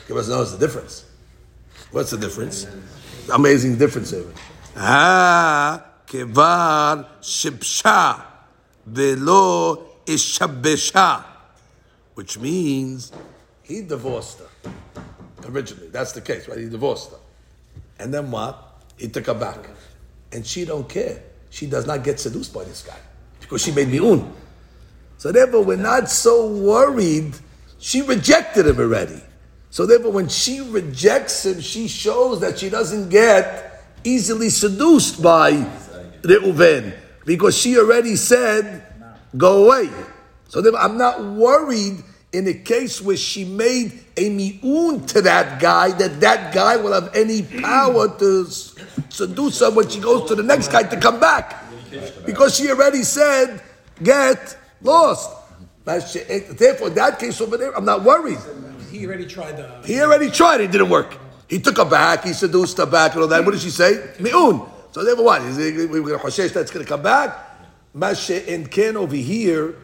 [0.09, 1.05] Us knows the difference.
[1.91, 2.65] What's the difference?
[3.31, 4.13] Amazing difference.
[4.75, 8.23] Ah, kevar shibsha
[8.85, 11.23] velo ishabesha,
[12.15, 13.11] which means
[13.61, 14.71] he divorced her
[15.47, 15.89] originally.
[15.89, 16.57] That's the case, right?
[16.57, 17.17] He divorced her,
[17.99, 18.63] and then what?
[18.97, 19.69] He took her back,
[20.31, 21.21] and she don't care.
[21.49, 22.97] She does not get seduced by this guy
[23.39, 24.33] because she made me mi'un.
[25.17, 27.33] So therefore, we're not so worried.
[27.79, 29.21] She rejected him already.
[29.69, 35.51] So therefore, when she rejects him, she shows that she doesn't get easily seduced by
[36.21, 36.93] Reuven
[37.25, 38.86] because she already said,
[39.35, 39.89] "Go away."
[40.49, 45.59] So therefore, I'm not worried in a case where she made a mi'un to that
[45.59, 48.45] guy that that guy will have any power to
[49.09, 51.63] seduce her when she goes to the next guy to come back
[52.25, 53.61] because she already said,
[54.03, 55.31] "Get lost."
[55.87, 58.39] Eh, therefore, in that case over there, I'm not worried.
[58.91, 59.87] He already tried the.
[59.87, 61.17] He already tried, it didn't work.
[61.47, 63.45] He took her back, he seduced her back and all that.
[63.45, 64.11] What did she say?
[64.19, 64.69] Mi'un.
[64.91, 65.41] So therefore, what?
[65.43, 67.46] Is it, we're going to that's going to come back?
[67.95, 69.75] Mashe and Ken over here,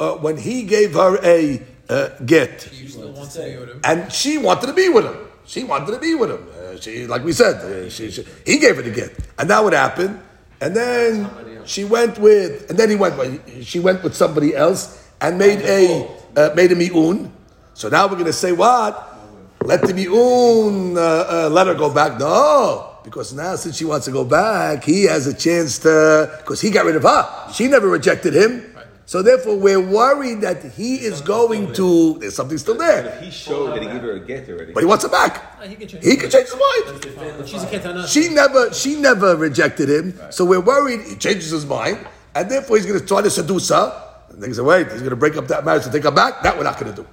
[0.00, 3.80] uh, when he gave her a uh, get, You still want to be with him.
[3.84, 5.16] and she wanted to be with him.
[5.46, 6.46] She wanted to be with him.
[6.52, 9.62] Uh, she, like we said, uh, she, she, he gave her the get, and that
[9.62, 10.20] would happen.
[10.60, 11.30] And then
[11.64, 13.16] she went with, and then he went.
[13.18, 17.30] with- She went with somebody else and made a uh, made a miun.
[17.74, 19.14] So now we're going to say what?
[19.62, 21.00] Let the miun uh,
[21.46, 22.18] uh, let her go back.
[22.18, 26.60] No, because now since she wants to go back, he has a chance to because
[26.60, 27.52] he got rid of her.
[27.54, 28.74] She never rejected him.
[29.06, 32.18] So therefore, we're worried that he is going to.
[32.18, 33.06] There's something still there.
[33.06, 34.72] If he showed that he gave her a get already.
[34.72, 35.56] But he wants it back.
[35.60, 36.04] Uh, he can change.
[36.04, 37.48] He can change his mind.
[37.48, 38.08] She's a ketana.
[38.12, 40.18] She never, she never rejected him.
[40.30, 42.04] So we're worried he changes his mind,
[42.34, 44.02] and therefore he's going to try to seduce her.
[44.30, 46.42] And they say, wait, he's going to break up that marriage to take her back.
[46.42, 47.08] That we're not going to do.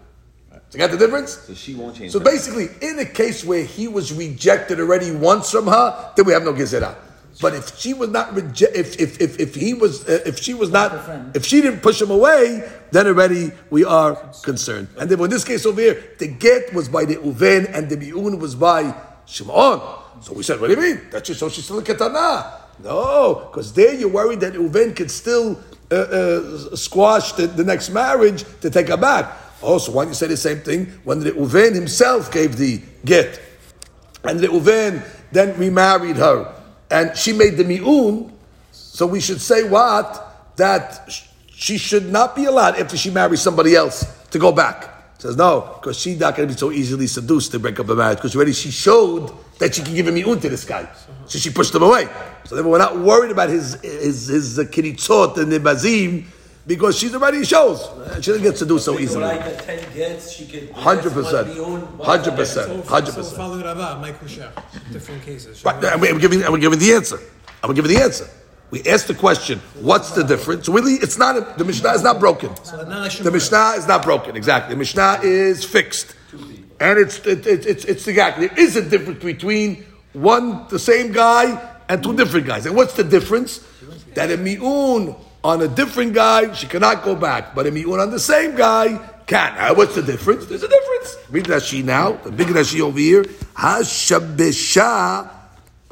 [0.73, 1.33] So you got the difference?
[1.33, 2.13] So she won't change.
[2.13, 2.25] So her.
[2.25, 6.41] basically, in a case where he was rejected already once from her, then we have
[6.41, 6.95] no gezerah.
[7.39, 10.55] But if she was not reject, if, if if if he was, uh, if she
[10.55, 14.87] was not, if she didn't push him away, then already we are concerned.
[14.97, 17.97] And then in this case over here, the get was by the Reuven and the
[17.97, 18.95] miun was by
[19.27, 19.79] Shimon.
[20.23, 21.01] So we said, what do you mean?
[21.11, 22.61] That's just so she's still a ketana.
[22.83, 25.61] No, because there you're worried that uven could still
[25.91, 29.42] uh, uh, squash the, the next marriage to take her back.
[29.63, 32.81] Oh, so why don't you say the same thing when the Reuven himself gave the
[33.05, 33.39] get?
[34.23, 36.53] and Reuven then remarried her,
[36.89, 38.31] and she made the mi'un.
[38.71, 41.09] So we should say what that
[41.49, 44.89] she should not be allowed after she marries somebody else to go back.
[45.17, 47.95] Says no, because she's not going to be so easily seduced to break up a
[47.95, 48.17] marriage.
[48.17, 50.87] Because already she showed that she can give a mi'un to this guy,
[51.25, 52.07] so she pushed him away.
[52.45, 56.25] So then we're not worried about his his his uh, kiritzot and nibazim
[56.65, 57.89] because she's already shows
[58.21, 59.25] she doesn't get seduced so easily.
[59.25, 60.71] I got 10 gets, she could.
[60.71, 61.47] Hundred percent,
[62.01, 63.37] hundred percent, hundred percent.
[63.37, 64.49] follow Rava, Michael Shah.
[64.91, 65.63] Different cases.
[65.65, 67.19] Right, I'm, I'm giving, I'm giving the answer.
[67.63, 68.27] I'm giving the answer.
[68.71, 70.67] We asked the question, what's the difference?
[70.67, 72.49] Really, it's not, a, the Mishnah is not broken.
[72.55, 74.73] The Mishnah is not broken, exactly.
[74.73, 76.15] The Mishnah is fixed.
[76.79, 81.11] And it's, it, it, it's, it's exactly, there is a difference between one, the same
[81.11, 82.65] guy, and two different guys.
[82.65, 83.63] And what's the difference?
[84.15, 87.53] That a mi'un on a different guy, she cannot go back.
[87.53, 89.75] But a mi'un on the same guy can.
[89.75, 90.45] What's the difference?
[90.45, 91.17] There's a difference.
[91.29, 93.25] Read Rashi now, the big Rashi over here.
[93.55, 95.29] Ha-shabesha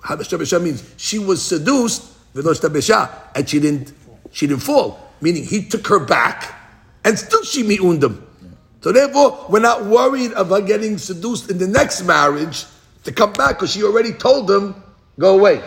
[0.01, 3.93] Habesha means she was seduced, and she didn't,
[4.31, 4.99] she didn't fall.
[5.21, 6.55] Meaning he took her back,
[7.03, 8.25] and still she mi'uned him.
[8.81, 12.65] So therefore, we're not worried of her getting seduced in the next marriage
[13.03, 14.81] to come back because she already told him,
[15.19, 15.61] go away.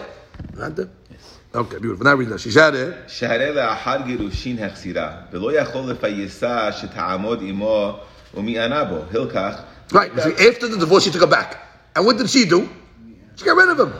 [1.55, 2.05] Okay, beautiful.
[2.05, 2.41] Now read that.
[2.41, 3.09] Shishare.
[3.09, 8.01] Share le'achar girushin hechsira, ve'lo yachol lefayisa sheta'amod imo
[8.35, 9.07] umi'ana bo.
[9.13, 9.65] Hilkach.
[9.93, 11.57] Right, see, after the divorce, she took her back.
[11.95, 12.69] And what did she do?
[13.37, 13.93] She got rid of him.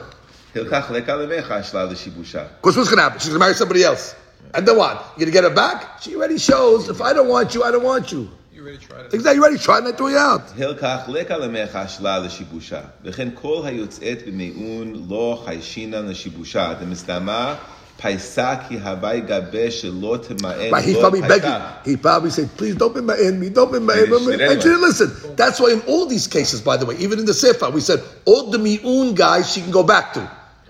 [0.53, 2.49] Hilkach leka levecha shlal l'shibusha.
[2.57, 3.21] Because what's going to happen?
[3.21, 4.17] She's going to marry somebody else.
[4.53, 5.13] And then what?
[5.17, 6.03] You're going to get her back?
[6.03, 8.31] She already shows, if I don't want you, I don't want you
[8.64, 9.14] You already tried it.
[9.14, 9.36] Exactly.
[9.36, 10.42] You already tried and I threw you out.
[10.58, 12.80] הלקח לקה למך שלה לשיבושה.
[13.06, 16.74] וכן כל היוצאת במיעון לא חיישינן לשיבושה.
[16.82, 17.56] דמסתמה
[18.02, 21.42] פייסה כי הווי גבה שלא תמאן Right, he's לא probably begging.
[21.42, 21.60] פייסה.
[21.86, 24.38] He probably said, please don't be my enemy, don't be my And she enemy.
[24.38, 24.80] did And she anyway.
[24.80, 25.10] didn't listen.
[25.36, 28.00] That's why in all these cases, by the way, even in the Sefer, we said
[28.26, 30.22] all the mi'un guys she can go back to.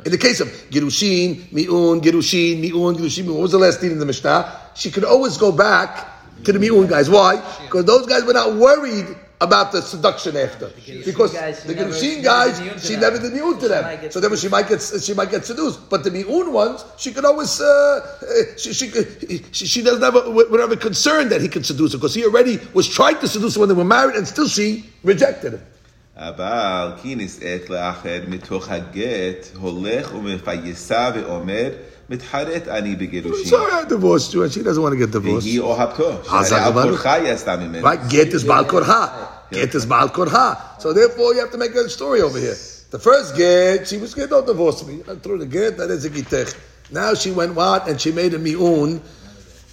[0.06, 4.00] In the case of Girushin, Mi'un, Girushin, Mi'un, Girushin, what was the last thing in
[4.00, 4.40] the Mishnah?
[4.74, 5.92] She could always go back
[6.44, 7.10] to the Mi'un guys.
[7.10, 7.42] Why?
[7.62, 9.08] Because those guys were not worried
[9.42, 10.68] about the seduction after.
[11.06, 13.02] Because guys, she the never- Girushin she never guys, did Mi'un to she them.
[13.02, 13.84] never did Mi'un to She them.
[13.84, 15.90] might get So then she might get she might get seduced.
[15.90, 18.26] But the Mi'un ones, she could always uh, uh,
[18.58, 18.92] she, she,
[19.52, 22.60] she she doesn't have a, whatever concern that he could seduce her because he already
[22.74, 24.68] was trying to seduce her when they were married and still she
[25.04, 25.62] rejected him.
[26.18, 31.70] אבל כי נישאת לאחר מתוך הגט, הולך ומפייסה ואומר,
[32.11, 32.69] מתחרט
[33.47, 35.47] Sorry, I divorced you, and she doesn't want to get divorced.
[35.47, 35.61] והיא
[37.83, 39.29] Right, get this bal כורחה.
[39.51, 40.81] Get this bal כורחה.
[40.81, 42.57] So therefore you have to make a story over here.
[42.91, 45.03] The first get, she was get, don't divorce me.
[45.09, 46.55] I threw the get, that is a gitech.
[46.91, 47.89] Now she went what?
[47.89, 49.01] And she made a mi'un.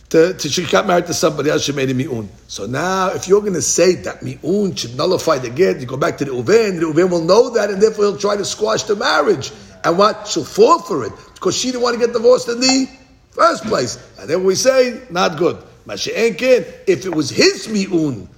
[0.09, 2.27] To, to, she got married to somebody else, she made a mi'un.
[2.47, 5.97] So now, if you're going to say that mi'un should nullify the get, you go
[5.97, 8.83] back to the Reuven, the Reuven will know that, and therefore he'll try to squash
[8.83, 9.51] the marriage.
[9.83, 10.27] And what?
[10.27, 11.13] She'll fall for it.
[11.41, 12.87] Because she didn't want to get divorced in the
[13.31, 13.97] first place.
[14.19, 15.57] And then we say, not good.
[15.87, 18.29] If it was his mi'un,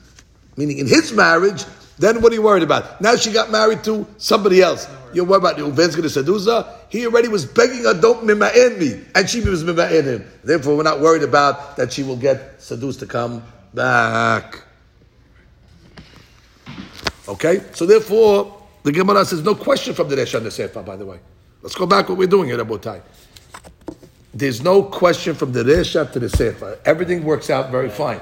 [0.55, 1.65] meaning in his marriage,
[1.99, 3.01] then what are you worried about?
[3.01, 4.87] Now she got married to somebody else.
[5.13, 6.79] You're worried about the Reuven's going to seduce her?
[6.87, 9.03] He already was begging her, don't mima'en me.
[9.13, 10.25] And she was mima'en him.
[10.45, 13.43] Therefore, we're not worried about that she will get seduced to come
[13.73, 14.63] back.
[17.27, 17.63] Okay?
[17.73, 21.05] So therefore, the Gemara says no question from the Resh and the Sefer, by the
[21.05, 21.19] way.
[21.63, 23.01] Let's go back what we're doing here, Rabotai.
[24.33, 26.77] There's no question from the Resha to the Sefer.
[26.83, 28.19] Everything works out very fine.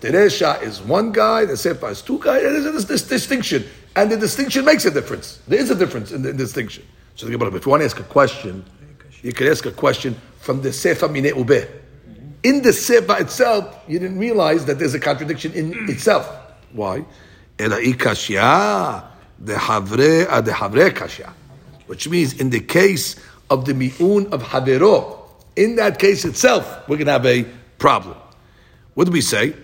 [0.00, 3.66] The Resha is one guy, the Sefer is two guys, there's this, distinction.
[3.94, 5.38] And the distinction makes a difference.
[5.46, 6.82] There is a difference in the, in distinction.
[7.14, 7.26] So.
[7.26, 8.64] If you want to ask a question,
[9.20, 11.68] you can ask a question from the Sefer Mine Ubeh.
[12.42, 16.26] In the Sefer itself, you didn't realize that there's a contradiction in itself.
[16.72, 17.04] Why?
[17.58, 19.04] Ela ikashya,
[19.40, 21.34] the havre, uh, the havre kashya.
[21.88, 23.16] Which means in the case
[23.50, 25.18] of the mi'un of havero,
[25.56, 27.44] in that case itself, we're going to have a
[27.78, 28.16] problem.
[28.94, 29.54] What do we say?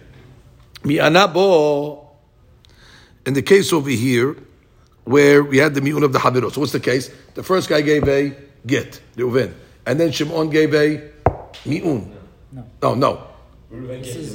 [0.83, 2.07] Mi'anabo,
[3.27, 4.37] in the case over here,
[5.05, 6.51] where we had the mi'un of the havero.
[6.51, 7.11] So what's the case?
[7.35, 8.35] The first guy gave a
[8.66, 9.53] get, Reuven.
[9.87, 11.11] And then Shimon gave a
[11.66, 12.11] mi'un.
[12.53, 12.64] No.
[12.83, 13.27] Oh, no, no.
[13.70, 14.35] This is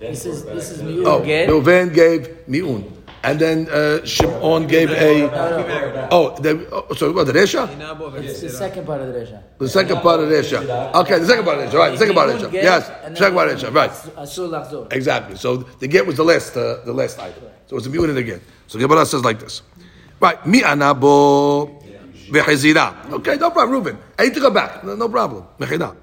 [0.00, 1.48] this is this is mi'un Oh, get.
[1.48, 2.97] Reuven gave mi'un.
[3.22, 6.08] And then uh, Shimon gave a.
[6.10, 7.68] Oh, the, oh what, the Resha?
[8.22, 9.42] It's the second part of the Resha.
[9.58, 10.94] The second part of the Resha.
[10.94, 11.90] Okay, the second part of the Resha, right.
[11.92, 12.52] The second part of the Resha.
[12.52, 12.86] Yes,
[13.18, 14.92] second part of the Resha, right.
[14.92, 15.36] Exactly.
[15.36, 17.42] So the get was the last, uh, the last item.
[17.66, 18.40] So it's a mutant again.
[18.68, 19.62] So Gemara says like this.
[20.20, 20.44] Right.
[20.46, 21.82] Mi anabo
[22.30, 23.10] v'chizira.
[23.14, 23.98] Okay, no problem, Reuben.
[24.18, 24.84] I need to go back.
[24.84, 25.44] No, no problem.
[25.58, 25.96] mechida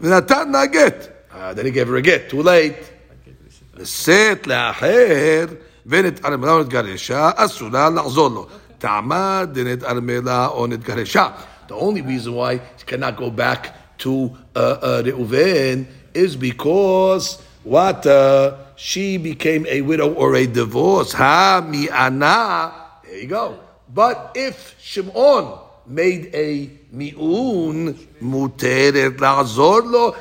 [0.00, 1.26] V'natan na get.
[1.32, 2.30] Ah, then he gave her a get.
[2.30, 2.76] Too late.
[3.82, 5.58] Set laher.
[5.85, 8.47] ונתערמלה או נתגרשה, אסורה לחזור לו.
[8.77, 11.27] טעמה דנתערמלה או נתגרשה.
[11.69, 18.05] The only reason why he cannot go back to uh, uh, Reuven is because what
[18.05, 21.11] uh, she became a widow or a divorce.
[21.13, 22.71] Ha mi'ana.
[23.03, 23.59] There you go.
[23.93, 30.15] But if Shimon made a mi'un, muteret la'azor lo,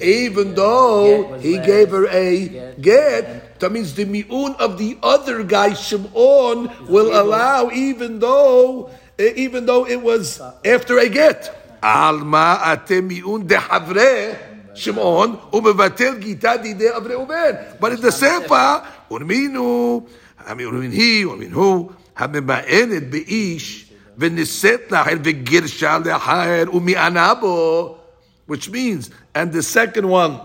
[0.00, 5.74] even though he gave her a get, that means the mi'un of the other guy,
[5.74, 11.78] Shimon, will allow, even though, even though it was after a get.
[11.82, 14.36] Alma atem mi'un dehavre,
[14.74, 17.80] Shimon, umevatel gita dide of Reuven.
[17.80, 20.06] But in the Sefer, urminu,
[20.48, 23.86] urmin he, urmin hu, הממאנת באיש
[24.18, 27.96] ונישאת לאחר וגירשה לאחר ומענה בו,
[28.46, 30.40] which means, and the second one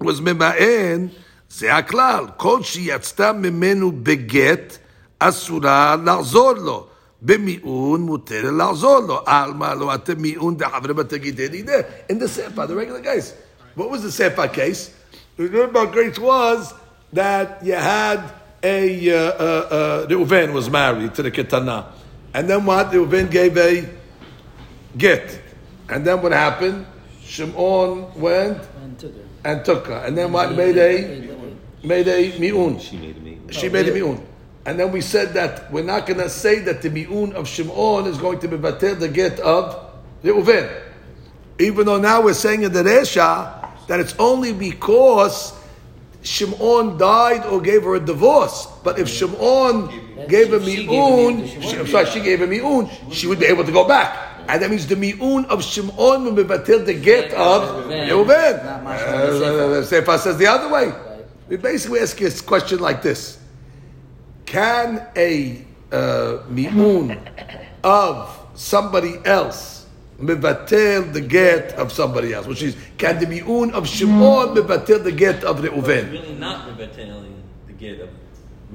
[0.00, 1.08] was ממאן,
[1.50, 4.78] זה הכלל, כל שיצתה ממנו בגט,
[5.18, 6.86] אסורה לחזור לו.
[7.22, 9.20] במיעון מותר לעזור לו.
[9.26, 11.72] עלמא לא אתם מיעון דחברי בתגידי דידה.
[12.10, 13.34] In the Sefer, the regular case.
[13.76, 14.90] What was the Sefer case?
[15.36, 16.74] The remember case was
[17.12, 18.20] that you had
[18.62, 21.86] a, uh, uh, uh, Reuven was married to the Ketana.
[22.34, 22.90] And then what?
[22.90, 23.88] Reuven gave a
[24.98, 25.40] get.
[25.88, 26.86] And then what happened?
[27.24, 29.24] Shimon went And took her.
[29.44, 30.00] and took her.
[30.06, 30.52] And then what?
[30.54, 30.92] Made a,
[31.83, 32.79] made a mi'un.
[32.79, 33.39] She made me.
[33.51, 34.25] She made a mi'un.
[34.65, 38.05] And then we said that we're not going to say that the mi'un of Shimon
[38.07, 39.91] is going to be batel the get of
[40.23, 40.69] Reuven.
[41.59, 45.53] Even though now we're saying in the Resha that it's only because
[46.21, 48.67] Shimon died or gave her a divorce.
[48.83, 49.87] But if Shimon
[50.27, 53.39] gave a She- she mi'un, mi'un she, I'm sorry, she gave a mi'un, she would
[53.39, 54.17] be able to go back.
[54.49, 58.09] And that means the mi'un of Shimon will be batel the get of Reuven.
[58.09, 58.65] Reuven.
[58.65, 59.67] Not much from the Sefer.
[59.69, 60.91] The Sefer says the other way.
[61.47, 63.39] We basically ask you a question like this:
[64.45, 67.17] Can a uh, mi'un
[67.83, 69.85] of somebody else
[70.19, 72.47] mevatel the get of somebody else?
[72.47, 76.11] Which is, can the mi'un of Shimon mevatel the get of Reuven?
[76.11, 76.85] really not the
[77.73, 78.09] get of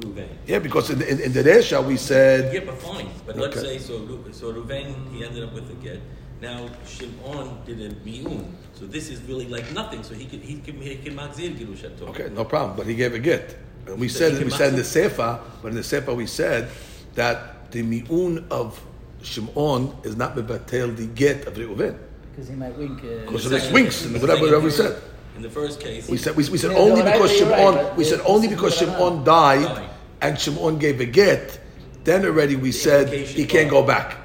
[0.00, 0.28] Ruvain.
[0.46, 3.10] Yeah, because in, in, in the Resha we said Get but fine.
[3.26, 4.06] But let's say so.
[4.32, 6.00] So Ruvain he ended up with a get.
[6.40, 8.54] Now Shimon did a miun.
[8.82, 10.02] So this is really like nothing.
[10.02, 12.08] So he could he could he could magzir girushato.
[12.10, 12.76] Okay, no problem.
[12.76, 13.54] But he gave a get.
[13.86, 16.26] And we So said we said in the max Sefer, but in the Sefer we
[16.26, 16.68] said
[17.14, 18.82] that the mi'un of
[19.22, 21.96] Shimon is not mevatel the get of Reuven.
[22.32, 22.98] Because he might wink.
[23.04, 25.00] Uh, Because of the swings and whatever, whatever we said.
[25.36, 27.58] In the first case, We said we, we said Yeah, only no, because you're right,
[27.62, 29.22] Shimon but we said only because Shimon on.
[29.22, 29.90] died Right.
[30.22, 31.56] and Shimon gave a get,
[32.02, 34.18] then already we said he can't go back.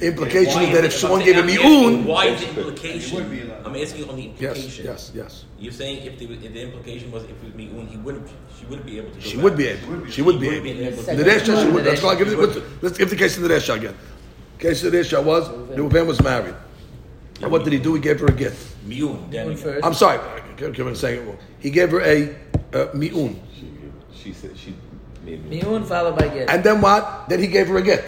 [0.00, 2.48] Implication Why is that if is it- Shimon gave a saying- mi'un, Why is the
[2.48, 3.49] implication?
[3.64, 4.84] I'm asking on the implication.
[4.84, 5.12] yes, yes.
[5.14, 5.44] yes.
[5.58, 8.28] You're saying if the, if the implication was if it was miun, he wouldn't.
[8.58, 9.14] She wouldn't be able to.
[9.16, 9.44] Go She back.
[9.44, 9.80] would be able.
[9.80, 10.66] She would be She would be able.
[10.86, 11.24] able In to.
[11.24, 11.84] the Resha, she would.
[11.84, 13.94] Let's, go, give let's, let's give the case in the Resha again.
[14.58, 16.54] Case of the Resha was Reuven was married.
[17.42, 17.94] And what did he do?
[17.94, 18.76] He gave her a gift.
[18.86, 19.30] Miun.
[19.30, 19.82] Then.
[19.82, 20.18] I'm sorry,
[20.56, 21.38] Kevin saying it wrong.
[21.58, 22.34] He gave her a
[22.74, 23.40] uh, mi'un.
[24.14, 24.74] She said she
[25.24, 25.60] made me.
[25.62, 26.50] Mi'un followed by gift.
[26.50, 27.28] And then what?
[27.28, 28.04] Then he gave her a get.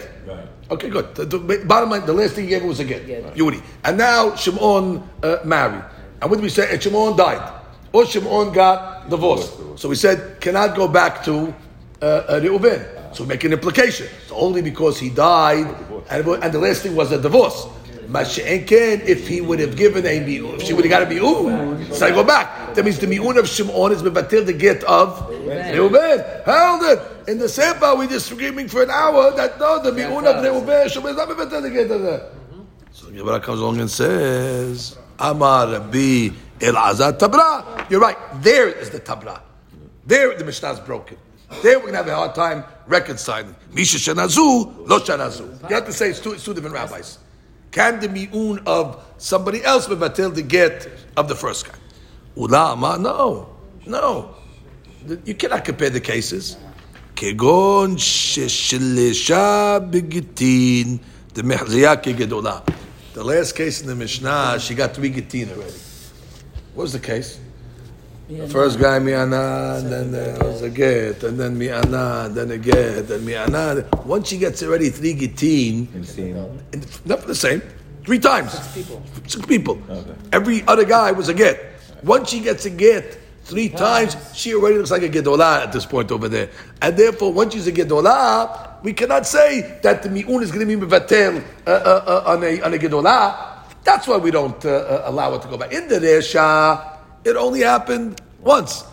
[0.73, 0.83] Right.
[0.83, 1.15] Okay, good.
[1.15, 3.05] The, the bottom line, the last thing he gave was a get.
[3.05, 3.37] Get.
[3.37, 3.61] Yuri.
[3.83, 5.83] And now Shimon uh, married.
[6.21, 6.71] And what did we say?
[6.71, 7.61] And Shimon died.
[7.91, 9.53] Or Shimon got divorced.
[9.75, 11.53] So we said, cannot go back to
[12.01, 13.15] uh, uh, Reuven.
[13.15, 14.07] So make an implication.
[14.27, 15.67] So only because he died,
[16.09, 17.67] and, and the last thing was a divorce.
[18.07, 21.93] Mashenken, if he would have given a mi'un, if she would have got a mi'un,
[21.93, 22.75] so I go back.
[22.75, 26.19] That means the mi'un of Shimon is mevatil the get of Reuben.
[26.45, 27.29] Held it.
[27.29, 30.89] In the Seba, we just screaming for an hour that no, the mi'un of Reuben,
[30.89, 32.31] Shimon is not mevatil the get of that.
[32.91, 36.29] So the Gemara comes along and says, Amar Rabbi
[36.59, 37.87] Elazar Tabra.
[37.89, 38.17] You're right.
[38.41, 39.41] There is the Tabra.
[40.05, 41.17] There the Mishnah is broken.
[41.61, 43.55] There we're going to have a hard time reconciling.
[43.71, 45.69] Misha Shanazu, Lo Shanazu.
[45.69, 47.19] You have to say it's two, it's two different rabbis.
[47.72, 51.78] Can the mi'un of somebody else be batil the get of the first guy?
[52.36, 53.48] Ulama, no.
[53.86, 54.34] No.
[55.24, 56.56] You cannot compare the cases.
[57.16, 60.96] כגון ששלשה בגיטין
[61.34, 62.58] דמחזיה כגדולה.
[63.14, 65.72] The last case in the Mishnah, she got three gitin already.
[66.74, 67.40] What was the case?
[68.33, 72.49] The first guy mi'ana, and then there was a get, and then mi'ana, and then
[72.49, 73.85] a get, and mi'ana.
[74.05, 75.87] Once she gets already three gitin,
[76.73, 77.61] and- not the same,
[78.03, 78.51] three times.
[78.53, 79.03] Six people.
[79.27, 79.77] Six people.
[80.31, 81.61] Every other guy was a get.
[82.03, 85.85] Once she gets a get three times, she already looks like a gedolah at this
[85.85, 86.49] point over there.
[86.81, 90.75] And therefore, once she's a gedolah, we cannot say that the mi'un is going to
[90.75, 93.59] be mevatel uh, uh, uh, on a on a gedolah.
[93.83, 95.71] That's why we don't uh, uh, allow it to go back.
[95.73, 96.92] In the Resha,
[97.25, 98.83] it only happened once,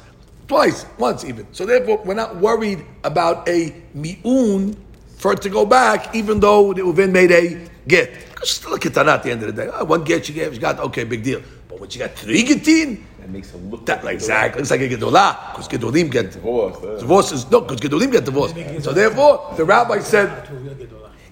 [0.48, 1.46] twice, once even.
[1.52, 4.76] So therefore, we're not worried about a mi'un
[5.16, 8.12] for it to go back, even though the Reuven made a get.
[8.30, 9.70] Because still a ketana at the end of the day.
[9.72, 11.42] Ah, one get she gave, she got, okay, big deal.
[11.68, 14.80] But when she got three getin, That makes it look that, like exactly, looks like
[14.80, 16.98] a gedolah, because gedolim get Divorced, uh.
[16.98, 18.54] Divorce is, no, because gedolim get divorced.
[18.82, 20.48] So therefore, the rabbi said,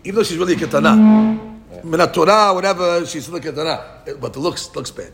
[0.05, 4.75] even though she's really a minat Torah, whatever, she's still a ketana, but the looks
[4.77, 5.13] looks bad.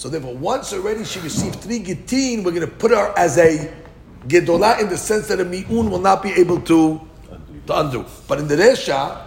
[0.00, 3.70] So therefore, once already she received three gitin, we're going to put her as a
[4.26, 6.98] gedolah in the sense that a mi'un will not be able to,
[7.66, 8.06] to undo.
[8.26, 9.20] But in the resha,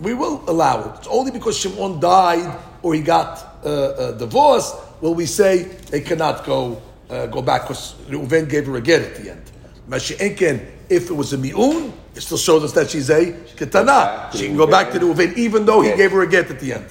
[0.00, 0.96] we will allow it.
[1.00, 6.00] It's only because Shimon died or he got uh, uh, divorced will we say they
[6.00, 6.80] cannot go
[7.10, 9.42] uh, go back because Reuven gave her a get at the end.
[9.90, 13.26] Mashi'enken, if it was a mi'un, it still shows us that she's a
[13.58, 14.32] ketana.
[14.32, 16.72] She can go back to Reuven even though he gave her a get at the
[16.72, 16.86] end.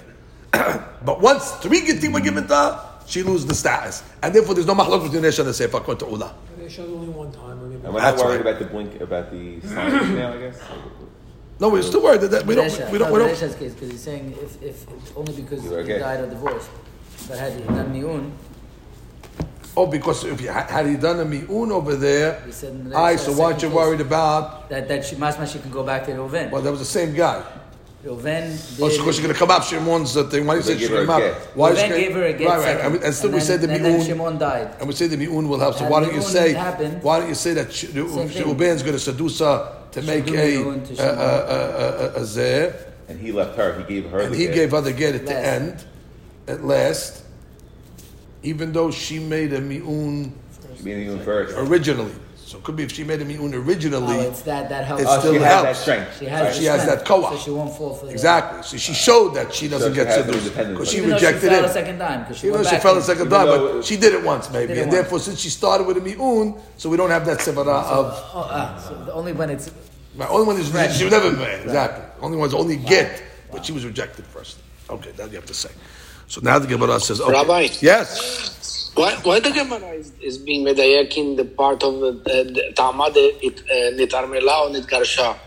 [1.04, 4.04] but once three getim were given to her, she loses the status.
[4.22, 6.36] And therefore there's no mahlok between Resha and Sefer according to Ula.
[6.58, 7.60] They showed only one time.
[7.60, 8.42] I mean, And we're not worried right.
[8.42, 10.60] about the blink, about the signage now, I guess.
[11.60, 13.30] No, we're still worried that, that we don't, Beresha, we don't, no, we don't.
[13.36, 16.00] Beresha's case, because he's saying if, if, if only because You he gay.
[16.00, 16.70] died or divorced.
[17.28, 18.32] But had he done mi'un,
[19.76, 23.16] Oh, because if you, had he done a mi'un over there, He said in aye,
[23.16, 24.70] so why aren't you worried about?
[24.70, 26.50] that, that she, Masma, she can go back to the Reuven.
[26.52, 27.44] Well, that was the same guy.
[28.08, 30.46] Reuven did, of course, you're going to come up Shimon's uh, thing.
[30.48, 31.20] Why do you say give her a Shimon?
[31.20, 31.34] get.
[31.56, 32.64] Why is Reuven she- gave her a get Right, right.
[32.64, 32.86] second.
[32.86, 34.06] And, we- and still, we then- said the and then mi'un.
[34.08, 34.76] Shimon died.
[34.80, 35.76] And we say the mi'un will help.
[35.76, 36.54] So And why don't you say?
[36.54, 37.04] happened.
[37.04, 38.44] Why don't you say that Sh- Same thing.
[38.46, 41.00] Reuben's going to seduce her to make a mi'un a, Shimon.
[41.00, 41.58] a, a,
[42.00, 42.76] a, a zeh,
[43.10, 43.78] And he left her.
[43.80, 44.20] He gave her.
[44.22, 44.56] and the he gift.
[44.56, 45.84] gave her the get at the end,
[46.48, 47.24] at last,
[48.44, 50.32] even though she made a mi'un
[50.78, 51.56] She made it even first.
[51.58, 52.14] originally.
[52.48, 54.16] So it could be if she made a mi'un originally.
[54.20, 55.04] Oh, it's that, that helps.
[55.04, 56.18] It Oh, still she has that strength.
[56.18, 57.32] She has, She has that koach.
[57.32, 58.64] So she won't fall for the- Exactly.
[58.64, 61.16] So she showed that she doesn't she get has the seduced because she Even though
[61.18, 63.00] rejected she fell a second time because she Even went though she fell in.
[63.00, 64.94] a second time, but she did it once maybe, it and once.
[64.96, 68.48] therefore since she started with a mi'un, so we don't have that sevara of Oh,
[68.50, 69.70] ah, so the only when it's
[70.16, 70.96] right, only one is rejected.
[70.98, 72.06] she was never married exactly.
[72.22, 74.56] Only one's only get, but she was rejected first.
[74.90, 75.70] Okay, that you have to say.
[76.30, 77.68] So now the Gemara says, okay, Rabbi.
[77.82, 78.54] yes,
[78.98, 83.14] Why, why the Gemara is, is being medayek in the part of the, the Ta'amad
[83.16, 85.38] it uh, nitarmela or nitgarsha?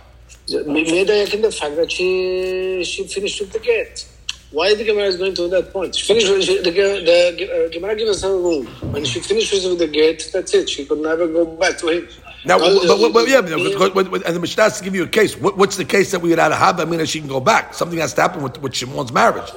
[0.48, 4.06] Medayek in the fact that she she finished with the get.
[4.52, 5.94] Why the Gemara is going to that point?
[5.96, 8.64] She finished with, she, the, the uh, Gemara gives us a rule.
[8.94, 10.68] When she finishes with the get, that's it.
[10.68, 12.08] She could never go back to him.
[12.44, 14.94] Now, but, but, but, yeah, but, being- but- but- and the Mishnah has to give
[14.94, 15.36] you a case.
[15.36, 16.80] What, what's the case that we would have?
[16.80, 17.74] I mean, that she can go back.
[17.74, 19.50] Something has to happen with, with Shimon's marriage.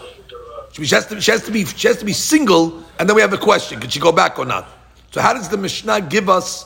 [0.74, 3.22] She has, to, she has to be she has to be single, and then we
[3.22, 4.68] have a question: Can she go back or not?
[5.12, 6.66] So, how does the Mishnah give us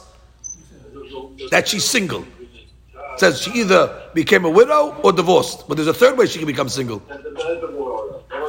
[1.51, 2.23] that she's single?
[2.23, 6.39] It says she either became a widow or divorced, but there's a third way she
[6.39, 7.01] can become single.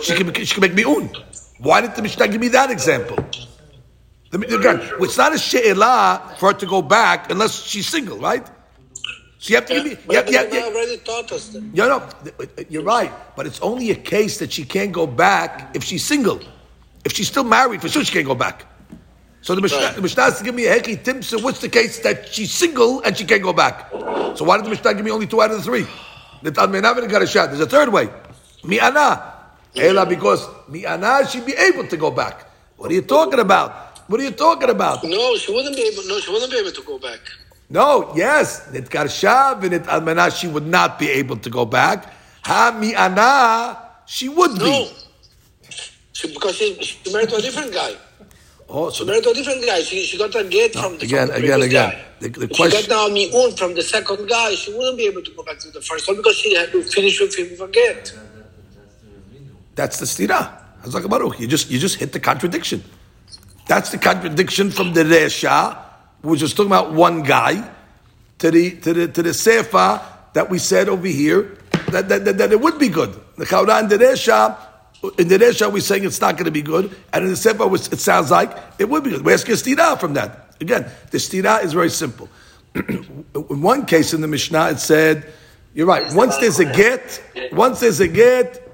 [0.03, 1.11] She can she can make mi'un.
[1.59, 3.17] Why didn't the Mishnah give me that example?
[4.31, 8.47] The, again, it's not a she'elah for her to go back unless she's single, right?
[9.39, 9.97] So you have to give me.
[10.11, 10.65] Yeah, the yeah, yeah.
[10.65, 11.63] already taught us that.
[11.63, 12.03] You know,
[12.69, 16.41] you're right, but it's only a case that she can't go back if she's single.
[17.05, 18.67] If she's still married, for sure she can't go back.
[19.41, 19.95] So the Mishnah, Right.
[19.95, 21.41] the Mishnah has to give me a heki timsa.
[21.43, 23.89] What's the case that she's single and she can't go back?
[24.35, 25.87] So why did the Mishnah give me only two out of the three?
[26.43, 27.49] Got a shot.
[27.49, 28.09] There's a third way.
[28.65, 29.35] Mi'ana.
[29.77, 32.47] Ela because mi'ana she'd be able to go back.
[32.77, 33.99] What are you talking about?
[34.09, 35.05] What are you talking about?
[35.05, 36.03] No, she wouldn't be able.
[36.09, 37.21] No, she wouldn't be able to go back.
[37.71, 42.13] No, yes, nit and nit almana, she would not be able to go back.
[42.45, 44.65] Ha mi'ana, she would be.
[44.65, 44.89] No.
[46.13, 47.95] She, because she, she married to a different guy.
[48.71, 49.81] Oh, She so married to a different guy.
[49.81, 51.91] She, she got a get from, again, from the again, again.
[51.91, 52.05] guy.
[52.21, 54.55] The- the question- She got now mi'un from the second guy.
[54.55, 56.83] She wouldn't be able to go back to the first one because she had to
[56.83, 58.13] finish with him with a get.
[59.75, 60.59] That's the stira.
[60.85, 61.39] Hazak Baruch.
[61.39, 62.83] You just you just hit the contradiction.
[63.69, 65.77] That's the contradiction from the Resha,
[66.23, 67.71] which was talking about one guy,
[68.39, 70.01] to the to the to the Sefer
[70.35, 71.59] that we said over here
[71.91, 73.19] that that, that, that it would be good.
[73.37, 74.57] The Chaura and the Resha,
[75.19, 77.73] in the Resha we're saying it's not going to be good, and in the Sefer
[77.75, 79.25] it sounds like it would be good.
[79.25, 80.57] We're asking stira from that.
[80.61, 82.29] Again, the stira is very simple.
[82.75, 85.33] in one case in the Mishnah it said,
[85.75, 86.13] you're right.
[86.15, 88.65] Once there's a get, once there's a get,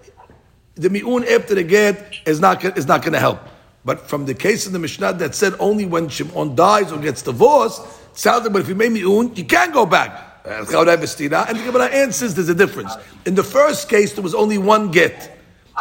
[0.75, 3.41] the mi'un after the get is not is not going to help.
[3.85, 7.23] But from the case in the Mishnah that said only when Shimon dies or gets
[7.23, 7.83] divorced,
[8.13, 10.11] it sounds like, but if you made mi'un, you can't go back.
[10.47, 10.51] Uh.
[10.51, 12.93] And the Gemara answers there's a difference.
[13.27, 15.39] In the first case, there was only one get.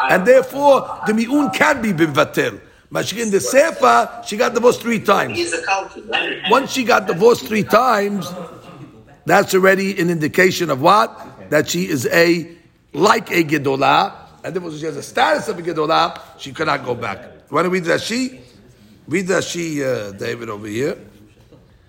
[0.10, 2.60] And therefore, the mi'un can be bivatel.
[2.92, 5.40] But she- in the Sefer, she got divorced three times.
[6.50, 8.32] Once she got divorced three times,
[9.26, 11.50] that's already an indication of what?
[11.50, 12.50] That she is a,
[12.94, 16.94] like a Gedolah, and therefore she has a status of a Gedolah, she cannot go
[16.96, 18.39] back You want to read Rashi?
[19.09, 20.97] Read Rashi, uh, David, over here.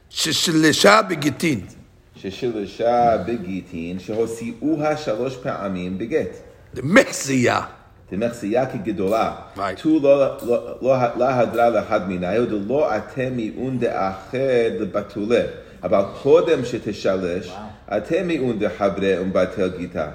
[0.09, 1.67] Shishlisha begitin.
[2.15, 6.29] ששילשה בגיטין, שהוציאוה שלוש פעמים בגט.
[6.75, 7.63] The Mechziyah.
[8.11, 9.35] דמחסיה כגדולה.
[9.57, 9.81] Right.
[9.81, 15.41] תו לא- לא לא- לא הדרה לאחד מנהל, דלא אתם מיעון דאחר לבתולה.
[15.83, 17.51] אבל קודם שתשלש,
[17.97, 20.07] אתם מיעון דחברה ומבטל גיטה.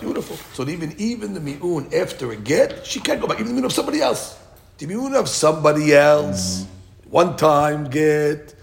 [0.00, 0.36] Beautiful.
[0.54, 3.38] So even even the mi'un after a get, she can't go back.
[3.38, 4.38] Even the mi'un of somebody else.
[4.78, 7.10] The mi'un of somebody else, mm-hmm.
[7.10, 8.54] one time get,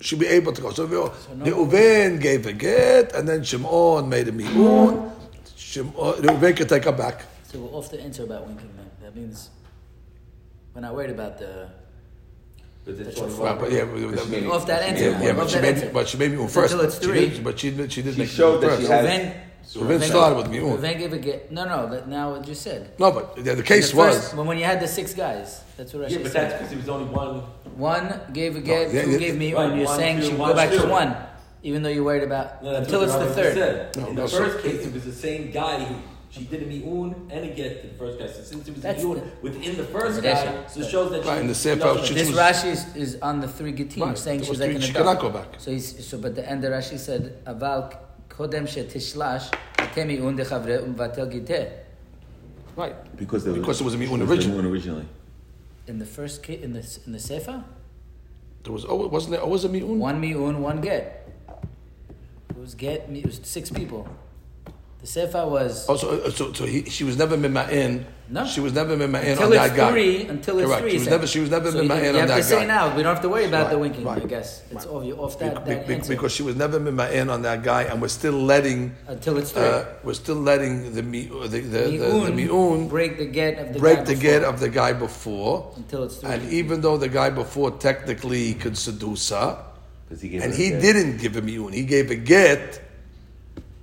[0.00, 0.70] she'll be able to go.
[0.72, 1.66] So, so no.
[2.18, 5.12] Gave a get, and then Shimon made a mi'un.
[5.56, 7.24] Shimon, Reuven can take her back.
[7.44, 8.90] So we're off the answer about winking then.
[9.02, 9.50] That means
[10.74, 11.68] we're not worried about the
[12.88, 15.10] Right, but yeah, but- Off that answer.
[15.10, 15.90] yeah, yeah, but off she that made, answer.
[15.92, 16.72] but she made mi'un first.
[16.72, 18.86] Until it's She did, but she did, she did She make showed mi'un that she
[18.86, 19.08] first.
[19.08, 20.78] had- Reuven, Reuven started with mi'un.
[20.78, 21.52] Reuven gave a get.
[21.52, 21.90] No, no.
[21.90, 22.92] That, now what you said.
[22.98, 24.16] No, but the, the case the was.
[24.16, 25.62] first- when, when you had the six guys.
[25.76, 26.16] That's what I said.
[26.16, 27.42] Yeah, but that's because there was only one.
[27.76, 29.18] One gave a get, yeah, two yeah.
[29.18, 29.76] gave me Right, one.
[29.76, 31.14] You're one, saying two, she one, go back to one,
[31.62, 33.96] even though you're worried about No, until it's the third.
[33.98, 35.94] No, in the first case, it was the same guy who
[36.30, 38.26] she did a mi'un and a get to the first guy.
[38.26, 40.70] So since it was a That's mi'un the- within the first guy, it.
[40.70, 42.70] so it shows that Right, she, in the same she doesn't- she- This was- Rashi
[42.72, 44.92] is, is on the three Gittim, Right, saying there she's was like three- in she
[44.92, 45.32] the cannot dark.
[45.34, 45.48] go back.
[45.58, 47.96] So he's, so but the end of Rashi said aval
[48.28, 49.52] kodem shetishlash
[49.94, 51.70] temi un dechavre umvatel giteh.
[52.76, 52.94] Right.
[53.16, 54.62] Because there was, Because it was a mi'un there was originally.
[54.62, 55.06] mi'un originally.
[55.86, 57.64] In the first case, in the in the sefer,
[58.64, 59.98] There was, oh, wasn't there always a mi'un?
[59.98, 61.26] one miun, one get.
[62.50, 63.08] It was get.
[63.10, 64.06] It was six people.
[65.00, 68.04] The sefer was Oh, so, uh, so, so he, she was never in my mima'in.
[68.30, 68.44] No.
[68.46, 69.90] She was never mima'in until on that it's guy.
[69.92, 70.22] three.
[70.26, 70.82] Until it's Correct.
[70.82, 70.90] three.
[70.90, 71.32] She was he never, said.
[71.32, 72.64] she was never So you, mima'in you on have to say guy.
[72.66, 72.96] now.
[72.96, 74.04] We don't have to worry about the winking.
[74.04, 74.92] right, I guess it's right.
[74.94, 75.04] off.
[75.04, 76.12] You're off that, be- that be- answer.
[76.14, 79.38] because she was never in my mima'in on that guy, and we're still letting, until
[79.38, 79.62] it's three.
[79.62, 83.56] uh, we're still letting the mi, the the, the, the Mi'un, mi'un break the get
[83.60, 84.22] of the break guy the before.
[84.30, 86.30] get of the guy before, until it's three.
[86.30, 89.64] and even though the guy before technically could seduce her,
[90.08, 92.82] 'Cause he and he didn't give a mi'un, he gave a get,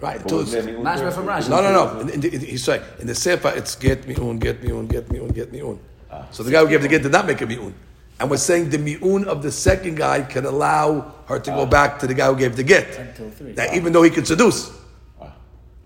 [0.02, 0.16] right?
[0.18, 1.50] What Until it's, there, Mashma from Rashi.
[1.50, 2.00] No, no, no.
[2.02, 5.30] In, in, in, he's saying in the sefer it's get mi'un, get mi'un, get mi'un,
[5.30, 5.80] get mi'un.
[6.12, 6.26] Ah.
[6.32, 7.74] So the guy who gave the get did not make a mi'un,
[8.20, 11.56] and we're saying the mi'un of the second guy can allow her to Ah.
[11.56, 12.98] go back to the guy who gave the get.
[12.98, 13.54] Until three.
[13.54, 14.72] Now, even though he could seduce,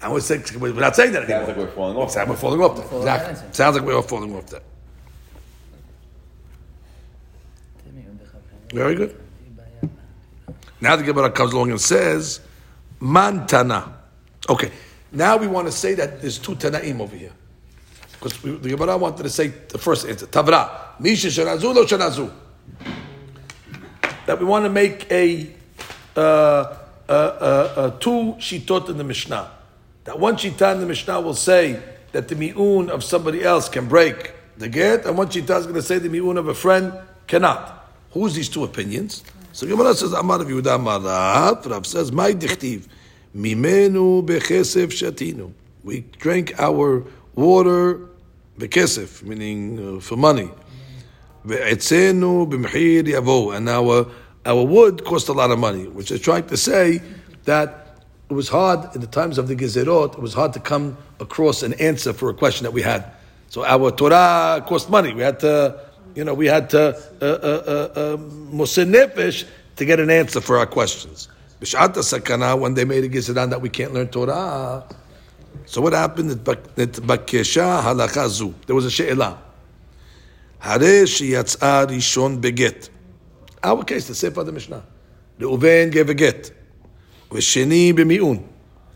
[0.01, 1.27] and we're saying we're not saying that Ah.
[1.27, 2.07] Sounds like we're falling off.
[2.09, 2.85] Exactly, we're falling off that.
[2.89, 3.47] Falling Exactly.
[3.47, 3.55] off.
[3.55, 4.63] Sounds like we're all falling off that.
[8.73, 9.19] Very good.
[10.81, 12.39] Now the Gemara comes along and says,
[13.01, 13.93] Mantana.
[14.47, 14.71] Okay,
[15.11, 17.31] now we want to say that there's two Tanaim over here.
[18.13, 20.99] Because the Gemara wanted to say the first answer, Tavra.
[20.99, 22.31] Misha Shanazu, lo Shanazu.
[24.25, 25.49] That we want to make a,
[26.15, 29.49] uh, uh, uh, uh, two Shitot in the Mishnah.
[30.03, 33.87] That one Shita in the Mishnah will say that the Mi'un of somebody else can
[33.87, 36.93] break the get, and one Shita is going to say the Mi'un of a friend
[37.27, 37.87] cannot.
[38.11, 39.23] Who's these two opinions?
[39.53, 42.87] So Gemara says, Amar Rav Yehuda Amar Rav, Rav says, My dichtiv,
[43.35, 45.53] mimenu bechesef shatinu.
[45.83, 48.09] We drank our water
[48.57, 50.49] bekesef, meaning uh, for money.
[51.45, 54.07] Ve'etzenu b'mechir yavo, and our
[54.45, 57.01] our wood cost a lot of money, which is trying to say
[57.45, 60.13] that it was hard in the times of the gezerot.
[60.13, 63.11] It was hard to come across an answer for a question that we had.
[63.49, 65.13] So our Torah cost money.
[65.13, 65.79] We had to,
[66.13, 69.31] you know, we had to uh, uh, uh, uh,
[69.75, 71.27] to get an answer for our questions.
[71.61, 74.85] B'shat sakana when they made a gezeran that we can't learn Torah.
[75.65, 76.31] So what happened?
[76.31, 78.55] Bakesha halakha zu.
[78.65, 79.37] There was a she'elah.
[80.59, 82.89] Hare shiyatzah rishon beget.
[83.61, 84.83] Our case, the Sefer the Mishnah.
[85.39, 86.51] Reuven gave a get.
[87.29, 88.43] V'sheni b'mi'un.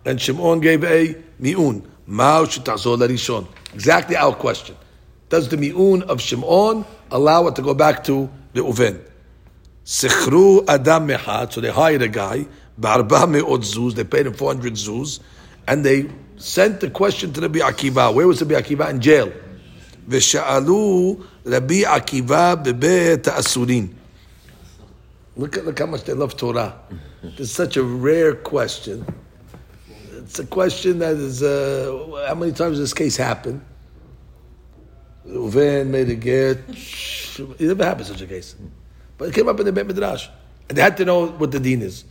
[0.05, 1.85] And Shimon gave a mi'un.
[2.07, 3.47] Ma'u shetazol rishon.
[3.73, 4.75] Exactly our question.
[5.27, 9.01] Does the mi'un of Shimon allow it to go back to the Reuven?
[9.85, 12.47] Sichru adam mechad, so they hired a guy,
[12.77, 15.19] barba me'ot zuz, they paid him 400 zuz,
[15.67, 18.13] and they sent the question to Rabbi Akiva.
[18.13, 18.89] Where was Rabbi Akiva?
[18.89, 19.31] In jail.
[20.07, 23.93] V'sha'alu Rabbi Akiva bebet asurin.
[25.35, 26.79] Look at look how much they love Torah.
[27.23, 29.05] It's such a rare question.
[30.11, 33.61] It's a question that is uh, how many times this case happened?
[35.27, 36.59] Reuven made a get.
[36.69, 38.55] It never happened such a case
[39.17, 40.27] but it came up in the Beit Midrash,
[40.69, 42.05] and they had to know what the deen is.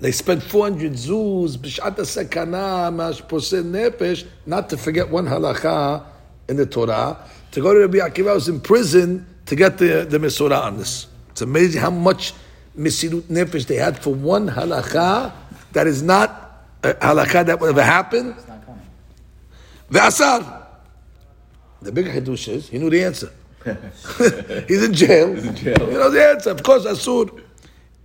[0.00, 6.04] They spent 400 zuz, b'shat sakana, mash posel nefesh, not to forget one halacha
[6.48, 7.18] in the Torah.
[7.52, 11.06] To go to Rabbi Akiva, was in prison to get the, the Mesorah on this.
[11.30, 12.32] It's amazing how much
[12.78, 15.32] Mesirut Nefesh they had for one halacha
[15.72, 18.36] that is not a halacha that would ever happen.
[19.90, 20.66] Ve'asar.
[21.80, 23.32] The big chidush is, he knew the answer.
[24.67, 25.33] He's in jail.
[25.33, 25.87] He's in jail.
[25.87, 26.51] He knows the answer.
[26.51, 27.41] Of course, Asur.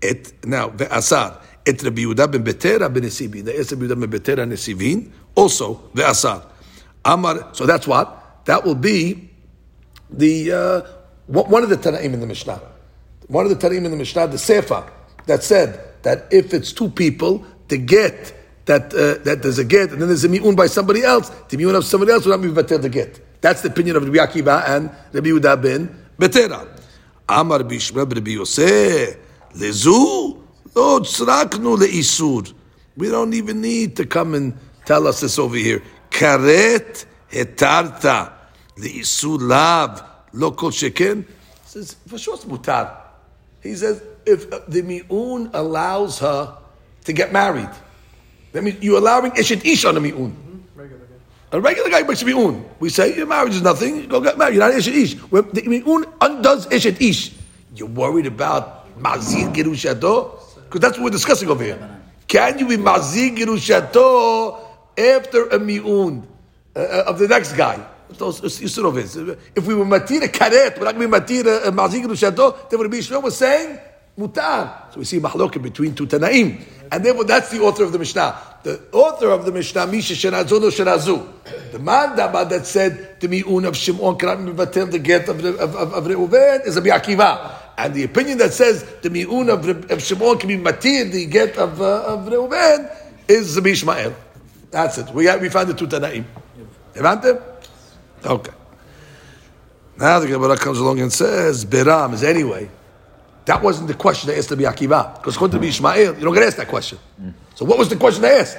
[0.01, 1.43] It, now, ve'asar.
[1.69, 3.45] את רבי יהודה בן בטרה בנסיבין.
[3.45, 5.09] There is רבי יהודה בן בטרה נסיבין,
[5.39, 6.39] also, ואסר.
[7.05, 8.45] Amar, so that's what?
[8.47, 9.31] That will be
[10.11, 10.81] the, uh,
[11.27, 12.61] one of the Tanaim in the Mishnah.
[13.29, 14.85] One of the Tanaim in the Mishnah, the Sefer,
[15.27, 18.35] that said that if it's two people, the get,
[18.67, 21.57] that, uh, that there's a get, and then there's a mi'un by somebody else, the
[21.57, 23.32] mi'un of somebody else will not be better the get.
[23.44, 26.66] That's the opinion of Rabbi Akiva and Rabbi Yehuda ben Betera.
[27.28, 28.38] Amar Bishma Rabbi
[29.60, 30.38] lezu
[30.74, 32.54] lo tzraknu leisur.
[32.96, 35.84] We don't even need to come and tell us this over here.
[36.10, 38.32] Karet hetarta
[38.78, 40.02] leisur lav
[40.32, 41.26] lo kol sheken.
[41.66, 42.96] Says for sure it's mutar.
[43.62, 46.58] He says if the miun allows her
[47.04, 47.70] to get married,
[48.54, 50.53] that means you're allowing eshet ish on a miun.
[51.54, 52.66] A regular guy makes a mi'un.
[52.80, 54.56] We say, your marriage is nothing, you go get married.
[54.56, 55.14] You're not eshet ish.
[55.30, 57.32] When the mi'un undoes eshet ish.
[57.76, 60.40] You're worried about mazir gerushato?
[60.64, 62.02] Because that's what we're discussing over here.
[62.28, 64.66] Can you be mazig girushato
[64.98, 66.26] after a mi'un
[66.76, 67.86] uh, of the next guy?
[68.10, 72.68] If we were matir a karet, we're not going to be matir a mazig girushato,
[72.68, 73.78] then would be Shmuel was saying
[74.18, 74.92] mutar.
[74.94, 76.62] So we see mahlokim between two tanaim.
[76.92, 78.36] And therefore that's the author of the Mishnah.
[78.64, 81.72] The author of the Mishnah, Misha Shenazu no Shenazu.
[81.72, 85.94] The man that said the mi'un of Shimon cannot mevatel the get of, of, of,
[85.94, 87.52] of Reuven is a Akiva.
[87.78, 91.58] And the opinion that says the mi'un of, of Shimon can be matir, the get
[91.58, 92.96] of, uh, of Reuven,
[93.28, 94.16] is Rabbi Ishmael.
[94.72, 95.10] That's it.
[95.10, 96.26] We, we found the two Tanaim.
[96.94, 97.42] Evante?
[98.26, 98.52] Okay.
[99.98, 102.70] Now the Gemara comes along and says, Beram is anyway.
[103.46, 105.16] That wasn't the question they asked to be Akiva.
[105.16, 106.98] Because according to be Ishmael, you don't get asked that question.
[107.22, 107.34] Mm.
[107.56, 108.58] So what was the question they asked?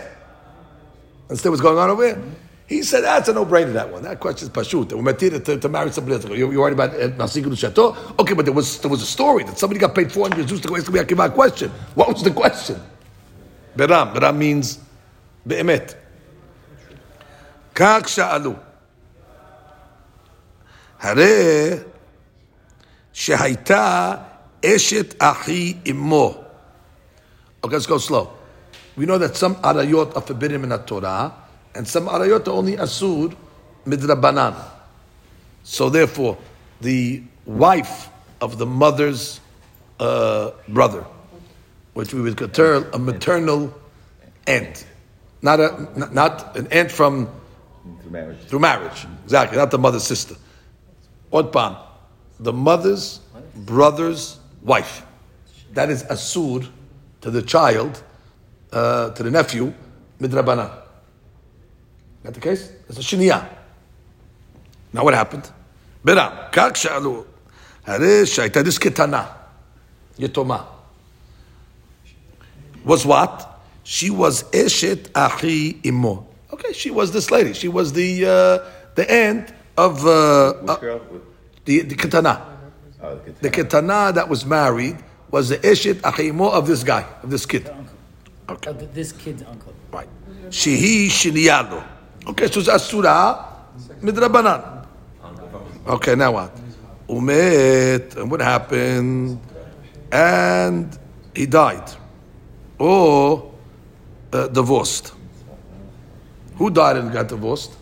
[1.31, 2.23] Instead, what's going on over here?
[2.66, 4.02] He said, ah, that's a no-brainer, that one.
[4.02, 4.93] That question is pashut.
[4.93, 6.39] We're matira to, to marry somebody else.
[6.39, 7.97] You're, worried about Nasigun uh, Chateau?
[8.19, 10.69] Okay, but there was, there was a story that somebody got paid 400 zuz to
[10.69, 11.70] go ask me a question.
[11.94, 12.81] What was the question?
[13.77, 14.15] Beram.
[14.15, 14.78] Beram means
[15.47, 15.94] be'emet.
[17.74, 18.59] Kak sha'alu.
[20.98, 21.85] Hare
[23.12, 24.34] shehaita
[24.65, 26.43] Eshet ahi imo.
[27.62, 28.32] Okay, let's go slow.
[28.97, 31.35] We know that some arayot are forbidden in the Torah,
[31.74, 33.36] and some arayot are only asur
[33.85, 34.57] midrabanan.
[35.65, 36.39] So therefore,
[36.81, 38.09] the wife
[38.41, 39.41] of the mother's
[40.01, 41.05] uh, brother,
[41.93, 43.74] which we would call a maternal
[44.47, 44.86] aunt,
[45.43, 45.59] not
[46.12, 47.28] not, an aunt from
[48.01, 48.39] through marriage.
[48.47, 49.59] Through marriage, exactly.
[49.59, 50.36] Not the mother's sister.
[51.32, 51.77] Odpan,
[52.41, 53.20] the mother's
[53.55, 55.06] brother's wife.
[55.73, 56.68] That is asur
[57.22, 58.01] to the child,
[58.72, 59.73] uh, to the nephew,
[60.19, 60.72] midrabanan.
[62.23, 62.72] That the case?
[62.88, 63.47] It's a shiniyah.
[64.93, 65.49] Now what happened?
[66.03, 67.23] Beram, כך שאלו,
[67.85, 69.26] הרי שהייתה this ketana,
[70.19, 70.64] יתומה.
[72.85, 73.60] Was what?
[73.84, 76.26] She was eshet achi imo.
[76.53, 77.53] Okay, she was this lady.
[77.53, 78.65] She was the uh,
[78.95, 81.01] the aunt of uh, Which uh, girl?
[81.65, 82.41] the the ketana.
[83.05, 84.97] Oh, The ketana that was married
[85.31, 87.70] was the eshet achi imo of this guy, of this kid.
[88.48, 89.74] Oh, th- this kid's uncle.
[89.93, 90.09] Right.
[90.48, 91.85] Shehi shiniyado.
[92.28, 93.44] Okay, so it's asura
[94.01, 94.86] midrabanan.
[95.86, 96.56] Okay, now what?
[97.09, 99.39] Umet, and what happened?
[100.10, 100.98] And
[101.35, 101.90] he died.
[102.78, 103.52] Or
[104.32, 105.12] uh, divorced.
[106.56, 107.72] Who died and got divorced?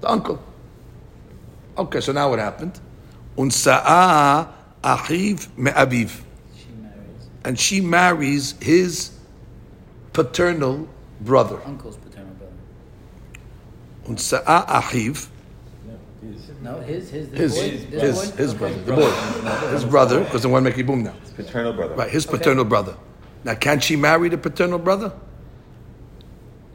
[0.00, 0.42] The uncle.
[1.78, 2.80] Okay, so now what happened?
[3.36, 4.48] Unsa'a
[4.82, 6.20] achiv me'aviv.
[7.44, 9.10] And she marries his
[10.12, 10.88] paternal
[11.20, 11.60] brother.
[11.66, 12.52] uncle's paternal brother.
[14.06, 15.28] Unsa'a achiv,
[16.62, 18.36] No, his his his, boy, his, this boy?
[18.36, 19.68] his brother, the boy.
[19.72, 21.14] His brother, because the one making boom now.
[21.36, 21.94] Paternal brother.
[21.94, 22.96] Right, his paternal brother.
[23.44, 25.12] Now, can she marry the paternal brother?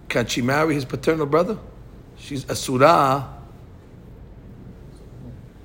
[0.09, 1.57] Can she marry his paternal brother?
[2.17, 3.27] She's a surah.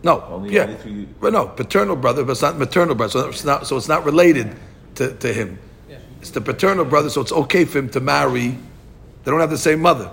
[0.04, 3.28] No, Only- yeah, only through- but no, paternal brother, but it's not maternal brother, so
[3.28, 4.54] it's not, so it's not related
[4.96, 5.58] to, to him.
[6.20, 8.48] It's the paternal brother, so it's okay for him to marry.
[8.48, 10.10] They don't have the same mother,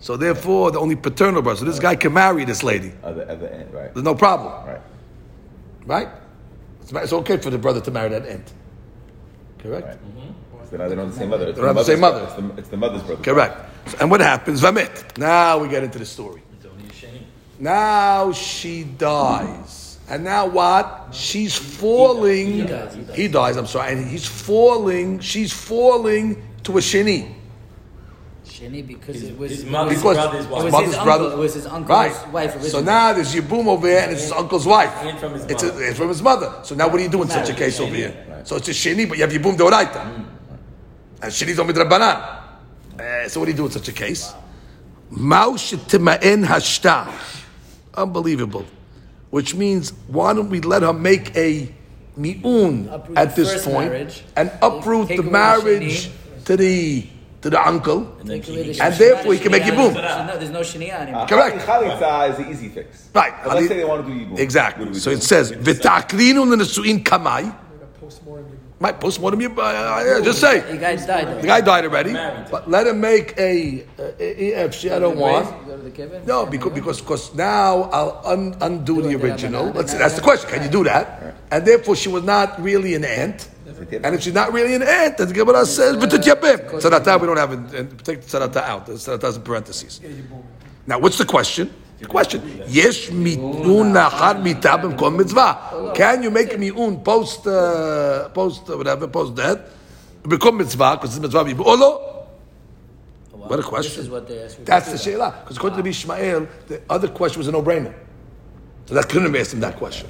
[0.00, 1.58] so therefore the only paternal brother.
[1.60, 2.92] So this guy can marry this lady.
[3.02, 3.92] At the, at the end, right?
[3.94, 4.80] There's no problem, Right.
[5.86, 6.08] right?
[6.82, 8.52] It's, it's okay for the brother to marry that aunt.
[9.58, 9.86] Correct.
[9.86, 9.96] Right.
[9.96, 10.66] Mm-hmm.
[10.70, 11.46] So now they don't have the same mother.
[11.48, 12.24] It's They don't have the same mother.
[12.24, 13.22] It's the, it's the mother's brother.
[13.22, 13.90] Correct.
[13.90, 14.60] So- and what happens?
[14.62, 15.16] Vamit.
[15.18, 16.42] Now we get into the story.
[16.56, 17.24] It's only a shame.
[17.58, 19.98] Now she dies.
[20.08, 21.08] And now what?
[21.12, 22.52] She's falling.
[22.52, 23.56] He dies, he dies.
[23.56, 23.92] I'm sorry.
[23.94, 25.18] And he's falling.
[25.20, 27.32] She's falling to a shini.
[28.46, 31.24] Shani because His- it was his mother's Because brother's it was mother's his brother.
[31.24, 31.38] uncle.
[31.38, 32.32] It was his uncle's right.
[32.32, 32.70] wife originally.
[32.70, 34.92] So now there's Yibum over here and it's his uncle's wife.
[35.02, 35.82] And from his it's, mother.
[35.84, 36.52] it's from his mother.
[36.62, 37.56] So now what do you do in such a Marriage.
[37.58, 38.40] case over here?
[38.44, 40.24] So it's a shini, but you have Yibum Deoraita.
[41.22, 42.42] And shini's on midrabanan.
[42.98, 44.32] Uh, so what do you do in such a case?
[45.12, 47.12] Maush tima'en hashta.
[47.96, 48.64] Unbelievable.
[49.30, 51.72] Which means, why don't we let her make a
[52.16, 54.24] mi'un Uproot at this point marriage.
[54.36, 56.10] and uproot Take the away the marriage
[56.44, 57.06] to the
[57.42, 58.16] to the uncle?
[58.20, 60.26] And then Take the And therefore he can make shania- Yibum.
[60.26, 61.22] No, there's no shania anymore.
[61.22, 61.66] Uh, Correct.
[61.66, 63.08] Chalitza is the easy fix.
[63.14, 63.32] Right.
[63.44, 64.38] But let's say they want to do Yibum.
[64.38, 64.86] Exactly.
[64.86, 65.16] do So do?
[65.16, 67.54] it says, "V'taklinu l'nesuin kamai."
[68.78, 69.40] Right, postmortem.
[69.40, 71.40] You, uh, uh, just say The guy died.
[71.42, 72.12] the guy died already,
[72.50, 75.46] but let him make a, uh, if she I don't want.
[75.66, 76.26] Go to the Kevin?
[76.26, 79.64] No, because because because now I'll un, undo the Do it, original.
[79.72, 80.50] Let's, not- that's the question.
[80.50, 81.36] Can you do that?
[81.50, 83.48] And therefore, she was not really an aunt.
[84.04, 87.36] And if she's not really an aunt, then the Gemara says, "But Sarata, we don't
[87.36, 88.04] have it.
[88.04, 88.86] Take the sarata out.
[88.86, 90.00] The sarata's in parentheses.
[90.86, 91.72] Now, what's the question?
[92.04, 92.62] question.
[92.68, 95.92] Yes, mi'un nachar mitah b'mkom mitzvah.
[95.94, 99.58] Can you make mi'un post, uh, post uh, whatever, post death,
[100.28, 102.12] become mitzvah, because it's mitzvah, or?
[103.30, 104.10] What a question.
[104.10, 104.28] What
[104.66, 105.34] That's the sheila.
[105.42, 107.94] Because according to Bishmael, the other question was a no-brainer.
[108.86, 110.08] So that couldn't have asked him that question.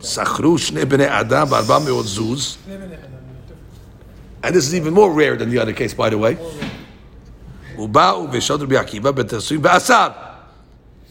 [0.00, 0.58] Sachru
[1.00, 2.58] adam b'arba zuz.
[4.42, 6.36] And this is even more rare than the other case, by the way.
[7.76, 8.66] V'shodr.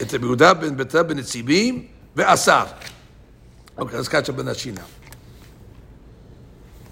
[0.02, 1.84] את רבי יהודה בן ביתר בן נציבים
[2.16, 2.64] ואסר.
[3.78, 4.80] אוקיי, אז קצ'ה בן השינה.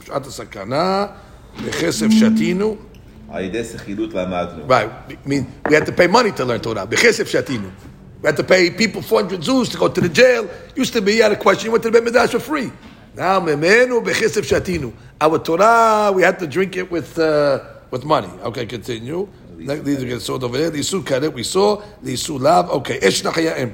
[0.03, 1.07] בשעת הסכנה,
[1.67, 2.77] בכסף שתינו.
[3.31, 4.67] על ידי סחילות למדנו.
[4.69, 7.69] Right, I mean, we had to pay money to learn Torah, בכסף שתינו.
[8.23, 10.45] We had to pay people 400 zuz to go to the jail.
[10.77, 12.73] Used to be, you had a question, you went to the Beit Midrash for free.
[13.15, 14.93] Now, memenu bechisif shatinu.
[15.21, 17.61] Our Torah, we had to drink it with, uh,
[17.91, 18.31] with money.
[18.49, 19.29] Okay, continue.
[19.58, 20.70] These are get sold over there.
[20.70, 21.82] The Isu karet, we saw.
[22.02, 22.70] The Isu lav.
[22.70, 23.72] Okay, esh nachayim.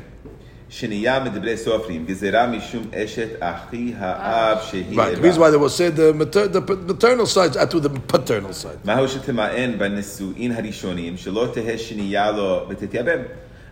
[0.69, 5.15] שנייה מדברי סופרים, גזירה משום אשת אחי האב שהיא Right.
[5.15, 8.53] The reason why they will say the, mater, the maternal side are to the paternal
[8.53, 8.77] side.
[8.85, 13.19] מהו שתמאן בנישואין הראשונים, שלא תהא שנייה לו ותתייבם.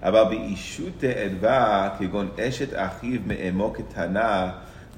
[0.04, 4.50] אבל באישות ערווה, כגון אשת אחיו מאמו קטנה,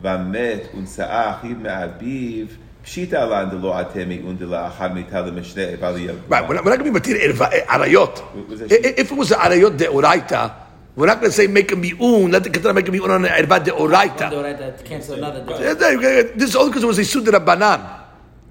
[0.01, 2.45] ומת ונשאה אחיו מאביו,
[2.83, 6.15] פשיטא לן דלא עתה מיעון דלאחר מיתה למשנה אבל יבוא.
[6.29, 8.21] Right, we're not, we're not going to be matir erva- arayot.
[8.49, 10.51] Was I- that- If it was an arayot de oraita,
[10.95, 13.25] we're not going to say make a mi'un, let the ketana make a mi'un on
[13.25, 14.29] an erva de oraita.
[14.31, 15.43] Do right, that cancel another.
[15.59, 17.79] Yeah, yeah, This is only because it was a sud rabbanan.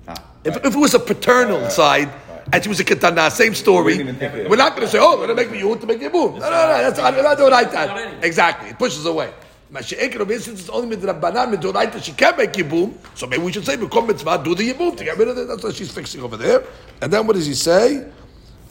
[0.08, 0.14] Ah,
[0.44, 2.08] If, if it was a paternal side,
[2.52, 4.50] and she was a ketana, same story, We didn't even think of it.
[4.50, 6.12] we're not going to say, oh, we're going to make mi'un to make mi'un.
[6.12, 7.74] No, no, no, that's not de oraita.
[7.74, 8.14] anyway.
[8.22, 9.30] Exactly, it pushes away.
[9.73, 13.65] Mashiach Rabbi since it's only midrabanan midoraita she can't make yibum, so maybe we should
[13.65, 15.47] say become mitzvah do the yibum to get rid of it.
[15.47, 16.63] That's what she's fixing over there.
[17.01, 18.05] And then what does he say?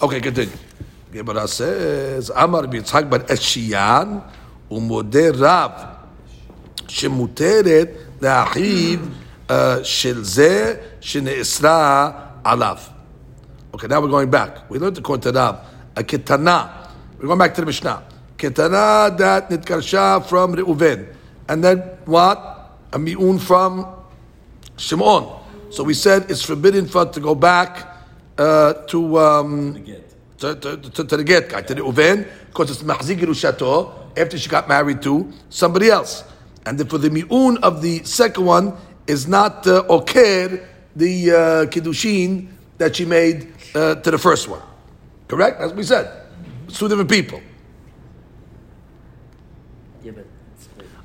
[0.01, 0.53] Okay, continue.
[1.11, 4.23] Gemara says Amar Yitzchak bar Ashiyan
[4.71, 5.97] umode Rav
[6.87, 9.01] shemuteret להחיד
[9.83, 10.77] של זה
[12.45, 12.79] alav."
[13.75, 14.71] Okay, now we're going back.
[14.71, 15.65] We learned the Kortarab,
[15.97, 16.89] a kitana.
[17.19, 18.05] We're going back to the Mishnah.
[18.43, 21.15] Ketana that nitkarsha from Reuven.
[21.49, 22.79] And then what?
[22.93, 23.87] A mi'un from
[24.77, 25.41] Shimon.
[25.71, 27.87] So we said it's forbidden for to go back
[28.37, 29.85] uh, to, um,
[30.39, 34.37] to, to, to, to the get guy, to the Reuven, because it's Mahzik Yerushato, after
[34.37, 36.25] she got married to somebody else.
[36.67, 38.75] And then for the Mi'un of the second one
[39.07, 41.37] is not uh, Oker, the uh,
[41.71, 42.49] Kiddushin
[42.79, 44.63] that she made uh, to the first one.
[45.29, 45.61] Correct?
[45.61, 46.27] As we said.
[46.67, 47.41] It's two different people.
[50.03, 50.27] Yeah, but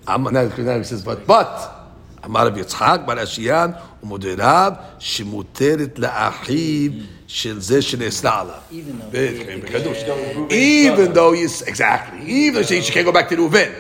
[0.07, 1.83] I'm now now he says, but but
[2.25, 3.71] אמר רב יצחק בר אשיין
[4.03, 6.91] ומודריו שמותרת לאחיו
[7.27, 8.55] של זה שנאסרה עליו.
[8.71, 9.99] even though בדיוק, בקדוש.
[10.51, 13.73] Even though he's, exactly, even though she, she can't go back to the Reuven,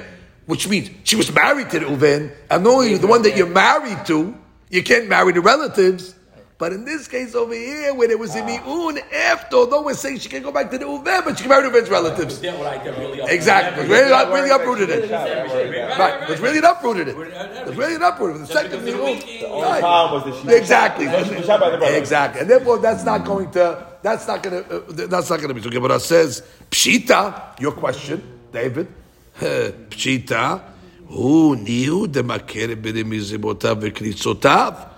[0.46, 4.04] which means she was married to the Reuven, and knowing the one that you're married
[4.06, 4.34] to,
[4.70, 6.14] you can't marry the relatives.
[6.59, 8.45] But in this case over here, where there was a ah.
[8.45, 11.49] mi'un, after, although we're saying she can go back to the Reuven, but she can
[11.49, 12.39] marry the Reuven's relatives.
[12.43, 13.87] I did really Exactly.
[13.87, 15.11] Really, really uprooted it.
[15.11, 17.15] Right, it's really uprooted it.
[17.15, 18.47] Uh, uh, it's really an uprooted it.
[18.47, 19.19] The second the mi'un.
[19.19, 19.81] The only Right.
[19.81, 21.05] problem was that she Exactly.
[21.05, 21.95] She was shot by the brother.
[21.95, 22.41] Exactly.
[22.41, 23.85] And therefore, that's not going to.
[24.01, 24.77] That's not going to.
[24.77, 25.61] Uh, that's not going to be.
[25.61, 27.59] So Gemara says, Pshita.
[27.59, 28.87] Your question, David.
[29.39, 30.61] Pshita.
[31.09, 34.73] Who knew the makere b'remizibotav v'kritzotav?
[34.77, 34.96] Abalachiv lo.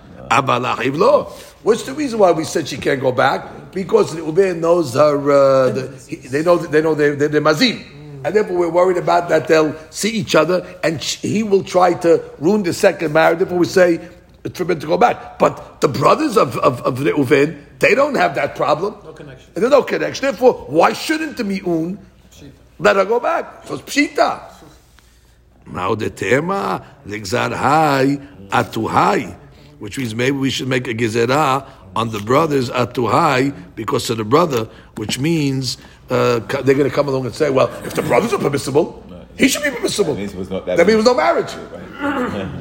[1.63, 3.71] What's the reason why we said she can't go back?
[3.71, 5.17] Because the Uber knows her.
[5.17, 6.57] Uh, the, he, they know.
[6.57, 7.85] They know they're, they're, they're mazim.
[8.23, 11.93] And therefore, we're worried about that they'll see each other, and sh- he will try
[11.93, 13.39] to ruin the second marriage.
[13.39, 13.99] Therefore, we say
[14.43, 15.39] it's forbidden to go back.
[15.39, 18.95] But the brothers of, of, of Reuven, they don't have that problem.
[19.03, 19.51] No connection.
[19.53, 20.23] There's no connection.
[20.23, 21.97] Therefore, why shouldn't the Mi'un
[22.77, 23.65] let her go back?
[23.67, 24.53] So it's Pshita.
[25.67, 28.17] Now the tema, Legzar Hai,
[28.49, 29.35] Atuhai,
[29.79, 31.65] which means maybe we should make a Gezerah
[31.95, 34.65] on the brothers Atuhai because of the brother,
[34.95, 35.77] which means
[36.09, 39.03] uh, they're going to come along and say, well, if the brothers are permissible,
[39.37, 40.13] he should be permissible.
[40.15, 41.53] That means was not- that that means means- there was no marriage.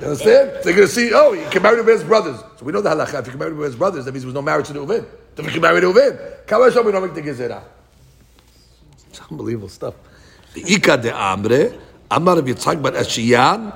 [0.00, 0.50] You understand?
[0.62, 2.38] They're going to see, oh, he can marry his brothers.
[2.56, 3.18] So we know the halakha.
[3.20, 5.04] If he can marry his brothers, that means there was no marriage to the Reuven.
[5.34, 6.44] Then we can marry the Reuven.
[6.46, 7.62] Kawasham, we don't make the gezerah.
[9.10, 9.94] It's unbelievable stuff.
[10.54, 11.78] The Ika de Amre,
[12.10, 13.72] Amar Rav Yitzchak bar Ashiyan,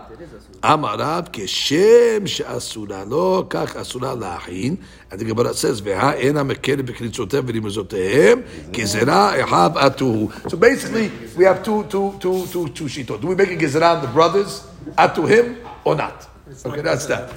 [0.64, 4.78] Amar Rav, Keshem she'asura lo, kach asura la'achin.
[5.10, 10.50] And the Gemara says, Veha ena mekere b'kritzotev v'rimuzotehem, gezerah ehav atuhu.
[10.50, 13.20] So basically, we have two, two, two, two, two shitot.
[13.20, 14.64] Do we make a gezerah on the brothers,
[14.96, 16.28] atu him, or not?
[16.64, 17.32] Okay, that's that.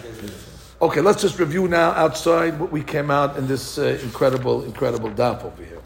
[0.80, 5.10] Okay, let's just review now outside what we came out in this uh, incredible, incredible
[5.10, 5.82] daf over here.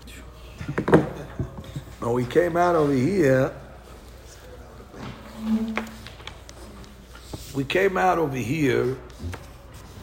[2.02, 3.54] Now we came out over here.
[7.54, 8.96] We came out over here.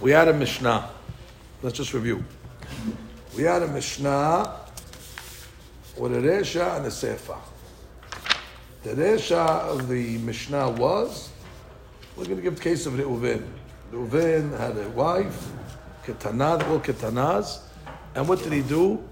[0.01, 0.91] We had a Mishnah.
[1.63, 2.25] Let's just review.
[3.37, 4.57] We had a Mishnah
[5.97, 7.37] with a Resha and a Sefer.
[8.83, 11.31] The Resha of the Mishnah was
[12.17, 13.47] we're going to give the case of Reuven.
[13.93, 15.49] Reuven had a wife,
[16.05, 17.61] Ketanah, all Ketanahs,
[18.15, 19.07] and what did he do?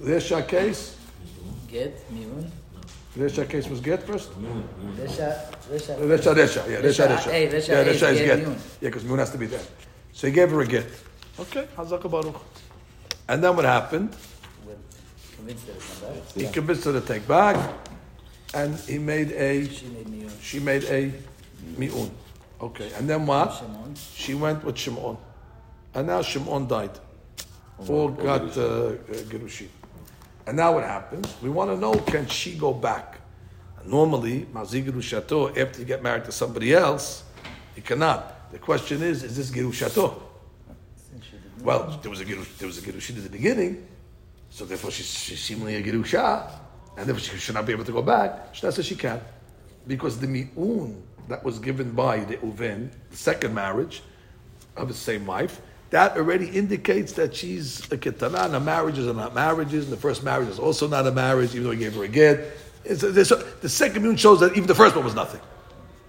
[0.00, 0.96] Resha case.
[1.68, 2.48] get miun.
[3.16, 4.30] Resha case was get first.
[4.32, 5.38] Resha,
[5.70, 5.96] Resha.
[5.98, 7.30] Resha, Resha, yeah, Resha, Resha, Resha.
[7.30, 8.48] hey, Resha, yeah, hey, Resha is get get.
[8.48, 9.62] Yeah, because Miyun has to be there.
[10.12, 10.86] So he gave her a get.
[11.38, 12.40] Okay, Hazaka Baruch.
[13.28, 14.16] And then what happened?
[15.36, 16.32] Convinced her to come back.
[16.34, 17.72] He convinced her to take back,
[18.52, 19.68] and he made a.
[20.40, 20.90] She made miun.
[20.90, 21.12] A
[21.78, 22.10] mi'un.
[22.60, 23.62] Okay, and then what?
[24.14, 25.16] She went with Shimon,
[25.94, 26.98] and now Shimon died.
[27.88, 28.94] All got uh, uh,
[29.30, 29.68] gerushin.
[30.46, 31.34] And now what happens?
[31.42, 33.20] We want to know: Can she go back?
[33.86, 37.24] Normally, mazi gerushato after you get married to somebody else,
[37.76, 38.50] you cannot.
[38.52, 40.20] The question is: Is this gerushato?
[41.62, 43.86] Well, there was a gerush, there was a gerushin at the beginning,
[44.50, 46.50] so therefore she's, she's seemingly a gerusha,
[46.96, 48.52] and therefore she should not be able to go back.
[48.52, 49.18] Shna says she can,
[49.86, 54.02] because the mi'un that was given by the Reuven, the second marriage
[54.76, 55.62] of the same wife,
[55.94, 58.46] that already indicates that she's a ketana.
[58.46, 61.54] And the marriages are not marriages, and the first marriage is also not a marriage,
[61.54, 62.50] even though he gave her a get.
[62.82, 65.40] The second mi'un shows that even the first one was nothing.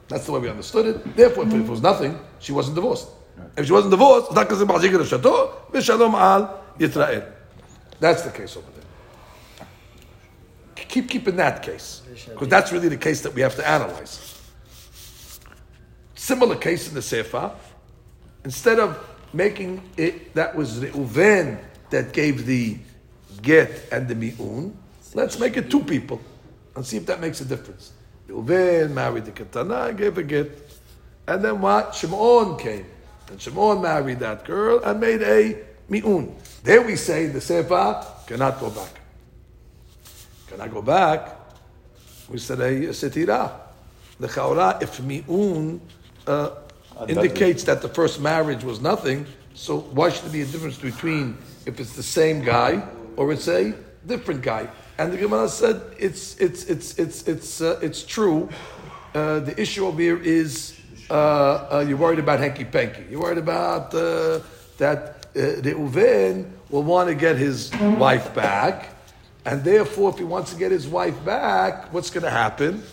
[0.07, 1.16] That's the way we understood it.
[1.16, 3.10] Therefore, if it was nothing, she wasn't divorced.
[3.57, 4.34] If she wasn't divorced.
[4.34, 4.49] That's
[8.24, 9.68] the case over there.
[10.76, 12.02] Keep keeping that case.
[12.28, 14.41] Because that's really the case that we have to analyze.
[16.16, 17.52] Similar case in the Sefer.
[18.44, 18.98] Instead of
[19.36, 21.60] making it that was Reuven
[21.90, 22.78] that gave the
[23.41, 24.78] get and the mi'un,
[25.14, 26.22] let's make it two people
[26.76, 27.94] and see if that makes a difference.
[28.28, 30.62] Reuven married the ketana, gave a get.
[31.28, 31.95] And then what?
[31.95, 32.86] Shimon came.
[33.30, 35.57] And Shimon married that girl and made a
[35.90, 36.36] mi'un.
[36.64, 38.99] There we say the Sefer cannot go back.
[40.48, 41.30] Cannot go back.
[42.30, 43.52] We said a setira.
[44.20, 45.82] The chaura, if mi'un
[46.26, 46.49] uh,
[47.07, 51.38] indicates that the first marriage was nothing, so why should there be a difference between
[51.65, 52.84] if it's the same guy
[53.15, 53.73] or it's a
[54.05, 54.67] different guy?
[54.97, 58.49] And the Gemara said it's it's it's it's it's uh, it's true.
[59.13, 63.05] Uh, the issue over here is uh, uh, you're worried about hanky panky.
[63.09, 64.39] You're worried about uh,
[64.77, 68.89] that uh, the Reuven will want to get his wife back,
[69.45, 72.84] and therefore, if he wants to get his wife back, what's going to happen?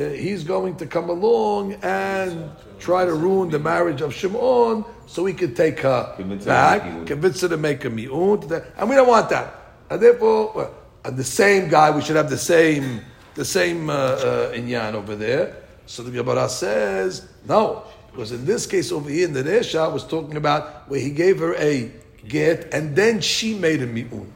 [0.00, 5.26] Uh, he's going to come along and try to ruin the marriage of Shimon so
[5.26, 8.50] he could take her Convince her to back, make convince her to make a mi'un,
[8.78, 9.54] and we don't want that.
[9.90, 10.74] And therefore, well,
[11.04, 13.00] and the same guy, we should have the same,
[13.34, 15.56] the same uh, uh, inyan over there.
[15.86, 20.06] So the Gemara says no, because in this case over here in the Resha was
[20.06, 21.90] talking about where he gave her a
[22.28, 24.32] get and then she made a mi'un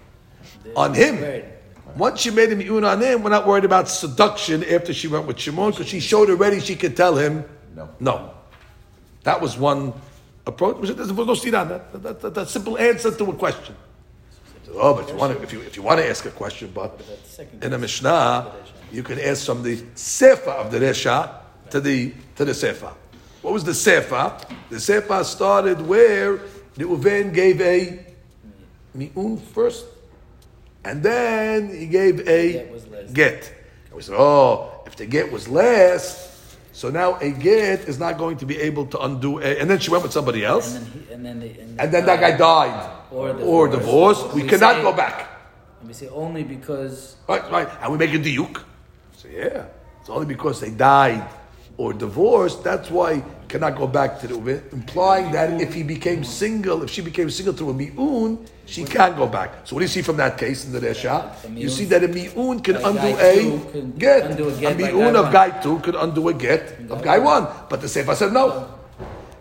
[0.76, 1.44] on him.
[1.96, 5.26] Once she made him mi'un on him, we're not worried about seduction after she went
[5.26, 7.44] with Shimon because she showed already she could tell him
[7.74, 7.88] No.
[8.00, 8.30] no.
[9.22, 9.92] That was one
[10.46, 10.86] approach.
[10.88, 11.68] There was no siran.
[11.68, 13.74] That, that, that, that simple answer to a question.
[14.76, 17.00] Oh, but you want to, if you if you want to ask a question, but
[17.62, 18.52] in a Mishnah,
[18.90, 21.30] you can ask from the sefer of the Resha
[21.70, 22.92] to the to the sefer.
[23.42, 24.36] What was the sefer?
[24.70, 26.38] The sefer started where
[26.74, 28.04] the Reuven gave a
[28.94, 29.84] mi'un first,
[30.84, 33.10] and then he gave a Get was less.
[33.10, 33.52] get.
[33.86, 38.18] And we said, oh, if the get was less, so now a get is not
[38.18, 39.58] going to be able to undo a.
[39.60, 41.92] And then she went with somebody else, And then, he, and then, the, and, and
[41.94, 43.78] then that uh, guy died Or or divorced.
[43.78, 44.34] divorced.
[44.34, 45.30] We, We cannot say- go back.
[45.80, 47.68] And we say only because Right, right.
[47.82, 48.62] And we make a diuk.
[49.16, 49.66] So yeah,
[50.00, 51.24] it's only because they died
[51.76, 52.64] or divorced.
[52.64, 56.90] That's why cannot go back to the Reuven, implying that if he became single, if
[56.90, 59.66] she became single through a mi'un, she can't go back.
[59.66, 61.32] So what do you see from that case in the Resha?
[61.56, 64.40] You see that a mi'un can undo a get.
[64.40, 67.46] a mi'un of guy two could undo a get of guy one.
[67.68, 68.68] But the Sefer said no.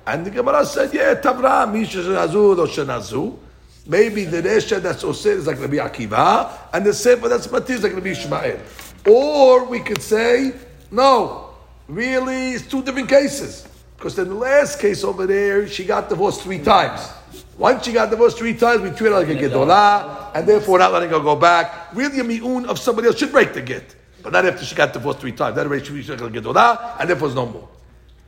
[0.05, 3.37] And the Gemara said, yeah, Tavra, Misha Shanazur or Shanazu.
[3.85, 7.83] Maybe the Resha that's Osir is like Rabbi Akiva, and the Sefer that's Matir is
[7.83, 8.59] like Rabbi Ishmael.
[9.05, 10.53] Or we could say,
[10.89, 11.49] no,
[11.87, 13.67] really, it's two different cases.
[14.03, 17.09] Because in the last case over there, she got divorced three times.
[17.57, 20.91] Once she got divorced three times, we treat her like a gedolah, and therefore not
[20.91, 21.95] letting her go back.
[21.95, 23.95] Really, a mi'un of somebody else should break the get.
[24.21, 25.55] But not after she got divorced three times.
[25.55, 27.69] That way she was like a gedolah, and therefore no more.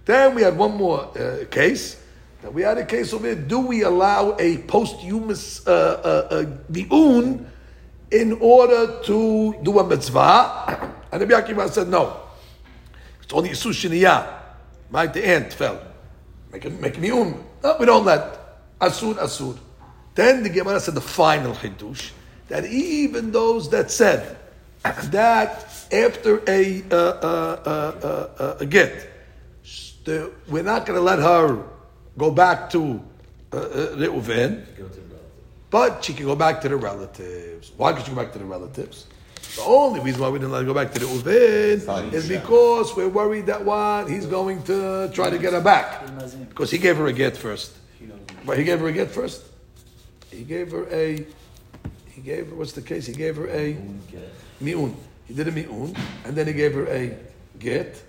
[0.06, 2.02] Then we had one more uh, case.
[2.42, 3.36] That we had a case over here.
[3.36, 5.72] Do we allow a posthumous uh,
[6.32, 7.46] uh, uh, mi'un
[8.12, 10.94] in order to do a mitzvah?
[11.12, 12.22] And the Akiva said no.
[13.22, 14.45] It's only Isu Shiniyah.
[14.96, 15.14] Right?
[15.14, 15.82] The ant fell.
[16.54, 17.44] Make make a mi'un.
[17.62, 18.80] No, we don't let.
[18.80, 19.58] Asur, asur.
[20.16, 22.12] Then the Gemara said the final chidush
[22.48, 24.38] that even those that said
[24.84, 28.94] that after a uh, uh, uh, uh, uh, a get,
[30.06, 31.62] the, we're not going to let her
[32.18, 33.04] go back to
[33.52, 34.64] uh, uh, Reuven,
[35.72, 37.74] but she can go back to the relatives.
[37.76, 39.08] Why could she go back to the relatives?
[39.56, 42.96] The only reason why we didn't let her go back to the Reuven is because
[42.96, 46.06] we're worried that what he's going to try to get her back
[46.50, 47.72] because he gave her a get first.
[48.46, 49.44] But he gave her a get first.
[50.30, 51.26] He gave her a.
[52.10, 53.06] He gave her what's the case?
[53.06, 53.78] He gave her a
[54.60, 54.96] mi'un.
[55.26, 55.96] He did a mi'un,
[56.26, 57.18] and then he gave her a
[57.58, 58.04] get,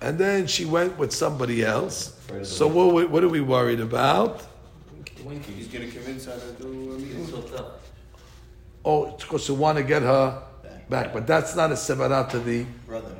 [0.00, 2.16] and then she went with somebody else.
[2.44, 4.42] So what, what are we worried about?
[5.16, 7.26] He's gonna convince her to do a meeting.
[8.84, 10.42] Oh, it's because you want to get her
[10.88, 12.64] back, but that's not a sevara to the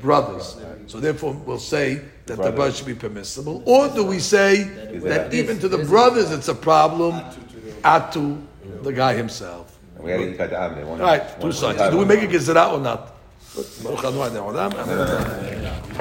[0.00, 0.56] brothers.
[0.86, 2.56] So therefore, we'll say that the Brother.
[2.56, 4.64] brother should be permissible, or do we say
[5.00, 7.22] that even to the brothers it's a problem,
[7.84, 8.42] at to
[8.82, 9.78] the guy himself?
[9.98, 10.86] We had to cut the Amne.
[10.86, 11.90] All right, two sides.
[11.90, 13.12] Do we make a gezerah or not?